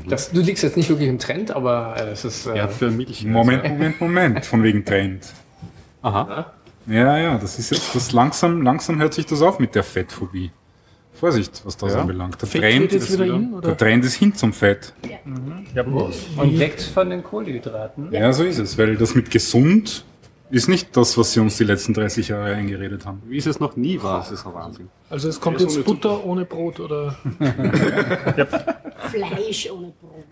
[0.09, 2.47] Das, du liegst jetzt nicht wirklich im Trend, aber äh, es ist.
[2.47, 3.25] Äh, Erdbeermilch.
[3.25, 4.47] Moment, Moment, Moment.
[4.47, 5.27] Von wegen Trend.
[6.03, 6.53] Aha.
[6.87, 10.51] Ja, ja, das ist jetzt, das langsam, langsam hört sich das auf mit der Fettphobie.
[11.13, 12.01] Vorsicht, was das Ja.
[12.01, 12.41] anbelangt.
[12.41, 13.69] Der Fett Trend, ist wieder wieder, in, oder?
[13.69, 14.95] der Trend ist hin zum Fett.
[16.37, 18.11] Und weg von den Kohlenhydraten.
[18.13, 20.05] Ja, so ist es, weil das mit gesund
[20.49, 23.23] ist nicht das, was sie uns die letzten 30 Jahre eingeredet haben.
[23.27, 24.89] Wie es es noch nie war, das ist ein Wahnsinn.
[25.11, 27.15] Also es kommt Ja, jetzt Butter ohne Brot oder
[29.09, 30.25] Fleisch ohne Brot.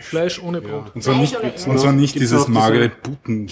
[0.00, 0.94] Fleisch ohne Brot.
[0.94, 3.48] Und zwar Fleisch nicht, und zwar nicht dieses magere Buten,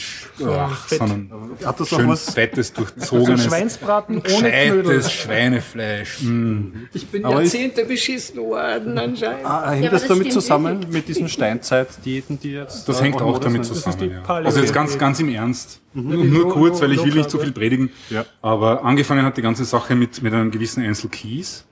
[0.47, 0.99] ach, Fett.
[0.99, 1.31] sondern
[1.65, 2.31] Hat das schön was?
[2.35, 4.83] fettes, Also durchzogenes, Schweinsbraten ohne Knödel.
[4.83, 6.23] gescheites Schweinefleisch.
[6.23, 6.67] Mm.
[6.93, 9.45] ich bin Aber Jahrzehnte beschissen worden, anscheinend.
[9.45, 10.93] Ah, hängt Ja, das das damit zusammen wirklich.
[10.93, 12.89] mit diesen Steinzeitdiäten, die jetzt.
[12.89, 13.75] Das hängt auch damit sind?
[13.77, 14.11] zusammen.
[14.11, 14.35] Ja.
[14.35, 15.81] Also jetzt ganz, ganz im Ernst.
[15.95, 17.91] Nur, die nur kurz, weil ich will nicht zu Low viel predigen.
[18.11, 18.25] Ja.
[18.43, 21.65] Aber angefangen hat die ganze Sache mit, mit einem gewissen Ansel Keys,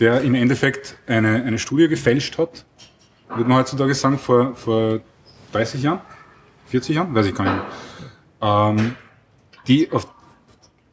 [0.00, 2.64] der im Endeffekt eine, eine Studie gefälscht hat.
[3.28, 5.00] Würde man heutzutage sagen, vor, vor
[5.52, 6.00] 30 Jahren?
[6.66, 7.14] 40 Jahren?
[7.14, 7.64] Weiß ich gar nicht.
[8.40, 8.96] Ähm,
[9.66, 10.06] die auf,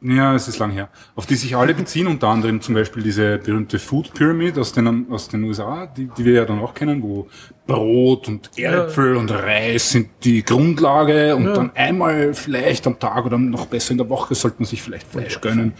[0.00, 3.38] ja, es ist lang her, auf die sich alle beziehen, unter anderem zum Beispiel diese
[3.38, 7.02] berühmte Food Pyramid aus den, aus den USA, die, die wir ja dann auch kennen,
[7.02, 7.28] wo
[7.66, 13.38] Brot und Erdäpfel und Reis sind die Grundlage und dann einmal vielleicht am Tag oder
[13.38, 15.74] noch besser in der Woche sollte man sich vielleicht Fleisch gönnen.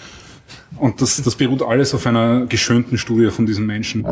[0.79, 4.05] Und das, das beruht alles auf einer geschönten Studie von diesen Menschen.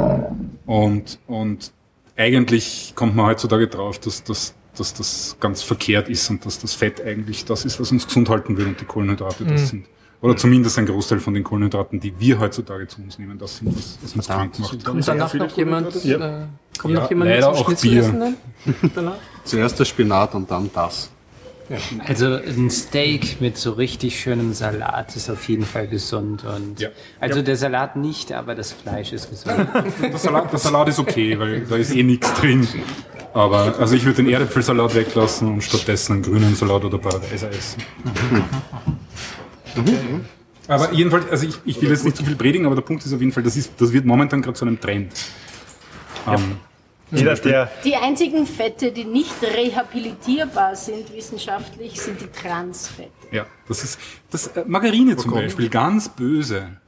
[0.67, 1.73] Und, und
[2.17, 6.75] eigentlich kommt man heutzutage drauf, dass, dass, dass das ganz verkehrt ist und dass das
[6.75, 9.87] Fett eigentlich das ist, was uns gesund halten will und die Kohlenhydrate das sind.
[10.23, 13.75] Oder zumindest ein Großteil von den Kohlenhydraten, die wir heutzutage zu uns nehmen, das sind,
[13.75, 14.85] was, was uns krank macht.
[14.85, 15.97] Kommt danach noch jemand?
[16.05, 16.47] Äh,
[16.79, 18.35] kommt Ja, noch jemand leider zum auch Bier.
[19.45, 21.11] Zuerst der Spinat und dann das.
[22.07, 26.45] Also ein Steak mit so richtig schönem Salat ist auf jeden Fall gesund.
[26.45, 26.89] Und Ja.
[27.21, 29.69] Also der Salat nicht, aber das Fleisch ist gesund.
[30.03, 32.67] Der Salat, der Salat ist okay, weil da ist eh nichts drin.
[33.33, 37.83] Aber also ich würde den Erdäpfelsalat weglassen und stattdessen einen grünen Salat oder Paradeiser essen.
[40.67, 43.13] Aber jedenfalls, also ich, ich will jetzt nicht zu viel predigen, aber der Punkt ist
[43.13, 45.13] auf jeden Fall, das, ist, das wird momentan gerade zu einem Trend.
[46.27, 46.57] Ähm,
[47.13, 53.11] Jeder, der Die einzigen Fette, die nicht rehabilitierbar sind wissenschaftlich, sind die Transfette.
[53.33, 54.01] ja, das ist
[54.31, 56.80] das äh, Margarine zum Beispiel, ganz böse.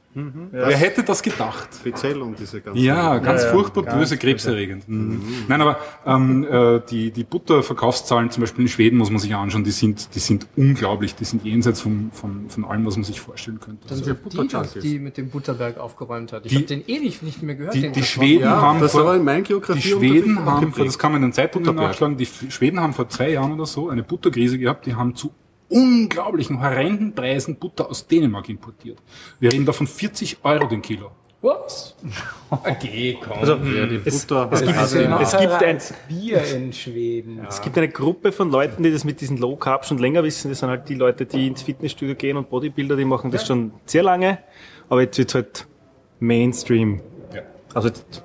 [0.51, 1.69] Wer hätte das gedacht?
[1.79, 2.81] Speziell um diese ganzen.
[2.83, 4.87] Ja, ganz Ja, ja, furchtbar ganz böse, krebserregend.
[4.87, 5.21] Mhm.
[5.47, 9.63] Nein, aber ähm, äh, die, die Butterverkaufszahlen zum Beispiel in Schweden muss man sich anschauen,
[9.63, 13.19] die sind, die sind unglaublich, die sind jenseits von, von, von allem, was man sich
[13.19, 13.87] vorstellen könnte.
[13.87, 16.45] Dann Also, sind die, das, die mit dem Butterberg aufgeräumt hat.
[16.45, 17.73] Ich Die- habe den ewig nicht mehr gehört.
[17.75, 18.03] die, den die.
[18.03, 21.29] Schweden Ja, haben das vor, war in meinem die Schweden haben, das kann man in
[21.29, 21.89] den Zeitungen Butterberg.
[21.91, 25.31] nachschlagen, die Schweden haben vor zwei Jahren oder so eine Butterkrise gehabt, die haben zu
[25.73, 28.97] unglaublichen, horrenden Preisen Butter aus Dänemark importiert.
[29.39, 31.11] Wir reden da von 40 Euro den Kilo.
[31.41, 31.95] Was?
[32.49, 33.39] Okay, komm.
[33.39, 37.41] Also, Ja, die es, Butter es, gibt, also- es, gibt ein, Bier in Schweden.
[37.49, 40.49] es gibt eine Gruppe von Leuten, die das mit diesen Low Carb schon länger wissen.
[40.51, 43.71] Das sind halt die Leute, die ins Fitnessstudio gehen und Bodybuilder, die machen das schon
[43.87, 44.37] sehr lange.
[44.87, 45.65] Aber jetzt wird halt
[46.19, 47.01] Mainstream.
[47.33, 47.41] Ja.
[47.73, 48.23] Also jetzt,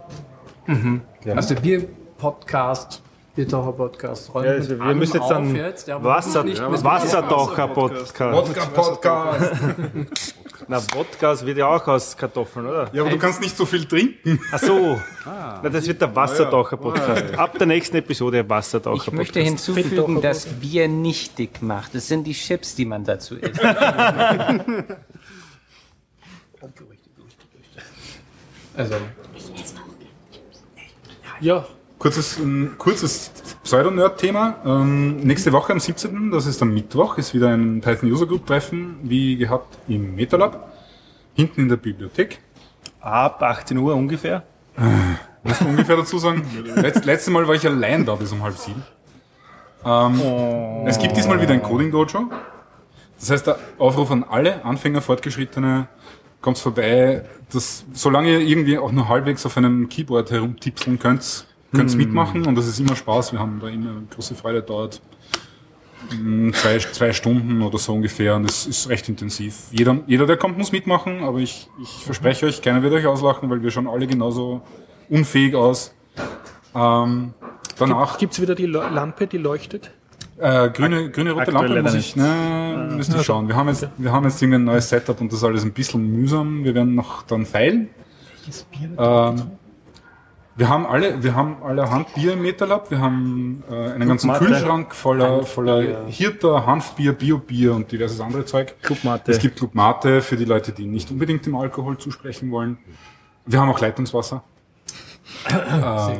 [1.34, 3.02] Also der Bier-Podcast,
[3.38, 4.34] Biertaucher-Podcast.
[4.34, 8.18] räumt ja, also wir müssen jetzt dann jetzt, Wasser, nicht mit Wassertaucher-Podcast.
[8.18, 9.52] Wodka-Podcast.
[10.68, 12.90] Na, Wodka wird ja auch aus Kartoffeln, oder?
[12.92, 14.40] Ja, aber du kannst nicht so viel trinken.
[14.50, 15.00] Ach so.
[15.24, 17.38] Na, das wird der Wassertaucher-Podcast.
[17.38, 19.16] Ab der nächsten Episode Ich Wassertaucher-Podcast.
[19.16, 21.94] möchte hinzufügen, dass Bier nicht dick macht.
[21.94, 23.60] Es sind die Chips, die man dazu isst.
[28.76, 28.94] Also,
[31.40, 31.66] Ja,
[31.98, 33.32] Kurzes, ein kurzes
[33.64, 34.56] Pseudo-Nerd-Thema.
[34.64, 38.46] Ähm, nächste Woche am 17., das ist am Mittwoch, ist wieder ein Python User Group
[38.46, 40.72] Treffen, wie gehabt im MetaLab,
[41.34, 42.40] hinten in der Bibliothek.
[43.00, 44.44] Ab 18 Uhr ungefähr.
[45.42, 46.46] Muss man ungefähr dazu sagen.
[46.76, 48.84] Letzt, letzte Mal war ich allein da bis um halb sieben.
[49.84, 50.20] Ähm,
[50.86, 52.30] Es gibt diesmal wieder ein Coding Dojo.
[53.18, 55.88] Das heißt, der Aufruf an alle Anfänger, Fortgeschrittene,
[56.40, 61.90] kommt vorbei, dass, solange ihr irgendwie auch nur halbwegs auf einem Keyboard herumtipseln könnt, könnt
[61.90, 63.32] ihr mitmachen und das ist immer Spaß.
[63.32, 65.00] Wir haben da immer große Freude dort.
[66.12, 69.64] Mm, Zwei, zwei Stunden oder so ungefähr und es ist recht intensiv.
[69.72, 73.50] Jeder, jeder, der kommt, muss mitmachen, aber ich, ich verspreche euch, keiner wird euch auslachen,
[73.50, 74.62] weil wir schauen alle genauso
[75.08, 75.92] unfähig aus.
[76.74, 77.34] Ähm,
[77.78, 79.90] danach gibt es wieder die Lampe, die leuchtet?
[80.38, 83.48] äh, grüne, grüne rote aktuell Lampe muss ich, ne, müsste ich schauen.
[83.48, 85.72] Wir haben jetzt, wir haben jetzt irgendwie ein neues Setup und das ist alles ein
[85.72, 86.64] bisschen mühsam.
[86.64, 87.88] Wir werden noch dann feilen.
[88.98, 89.42] Ähm,
[90.58, 92.90] wir haben alle, wir haben allerhand Bier im Metalab.
[92.90, 94.32] Wir haben äh, einen ganzen.
[94.32, 98.74] Kühlschrank voller, voller Hirter, Hanfbier, Biobier und diverses andere Zeug.
[98.82, 99.30] Clubmate.
[99.30, 102.76] Es gibt Clubmate für die Leute, die nicht unbedingt dem Alkohol zusprechen wollen.
[103.46, 104.42] Wir haben auch Leitungswasser.
[105.48, 106.18] ähm,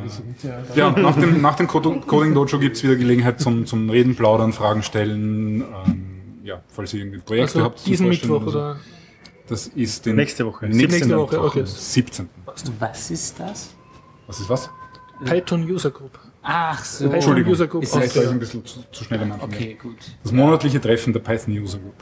[0.73, 4.53] ja, und nach dem, nach dem Coding Dojo gibt's wieder Gelegenheit zum, zum Reden, Plaudern,
[4.53, 5.65] Fragen stellen.
[5.85, 7.79] Ähm, ja, falls ihr irgendwie Projekte Also habt.
[7.79, 8.57] zum diesen Mittwoch so.
[8.57, 8.77] oder?
[9.47, 10.67] Das ist den Nächste Woche.
[10.67, 11.63] nächsten Nächste Woche, Mittwoch, okay.
[11.65, 12.29] 17.
[12.79, 13.75] Was ist das?
[14.29, 14.69] Was ist was?
[15.25, 16.19] Python User Group.
[16.43, 17.05] Ach so.
[17.05, 17.83] Python Entschuldigung, User Group.
[17.83, 19.49] Ist Das gleich ein bisschen zu, zu schnell am Anfang.
[19.49, 19.97] Okay, gut.
[20.23, 21.95] Das monatliche Treffen der Python User Group.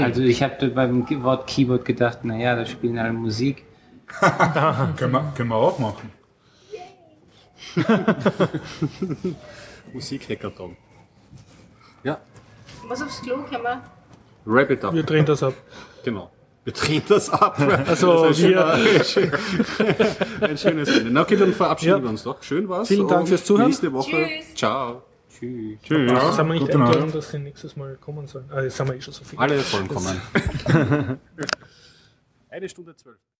[0.00, 3.64] Also ich habe beim Wort Keyboard gedacht, naja, da spielen alle Musik.
[4.96, 6.12] Können wir, können wir auch machen.
[9.92, 10.76] Musikhackathon.
[12.88, 13.82] Was aufs Klo können wir?
[14.44, 14.92] Wrap it up.
[14.92, 15.54] Wir drehen das ab.
[16.04, 16.30] Genau.
[16.64, 17.58] Wir drehen das ab.
[17.88, 19.38] Also Das ein, wir, schöner-
[20.42, 21.10] ein schönes Ende.
[21.10, 22.02] Na okay, dann verabschieden Ja.
[22.02, 22.42] wir uns doch.
[22.42, 22.88] Schön war's.
[22.88, 23.66] Vielen Dank fürs Zuhören.
[23.66, 24.10] Nächste Woche.
[24.10, 24.54] Tschüss.
[24.54, 25.02] Ciao.
[25.28, 25.78] Tschüss.
[25.88, 27.14] sind wir nicht Gute eingeladen, Nacht.
[27.16, 28.48] dass sie nächstes Mal kommen sollen?
[28.52, 29.38] Ah, jetzt sind wir eh schon so viel.
[29.38, 30.20] Alle sollen kommen.
[32.48, 33.16] Eine Stunde zwölf.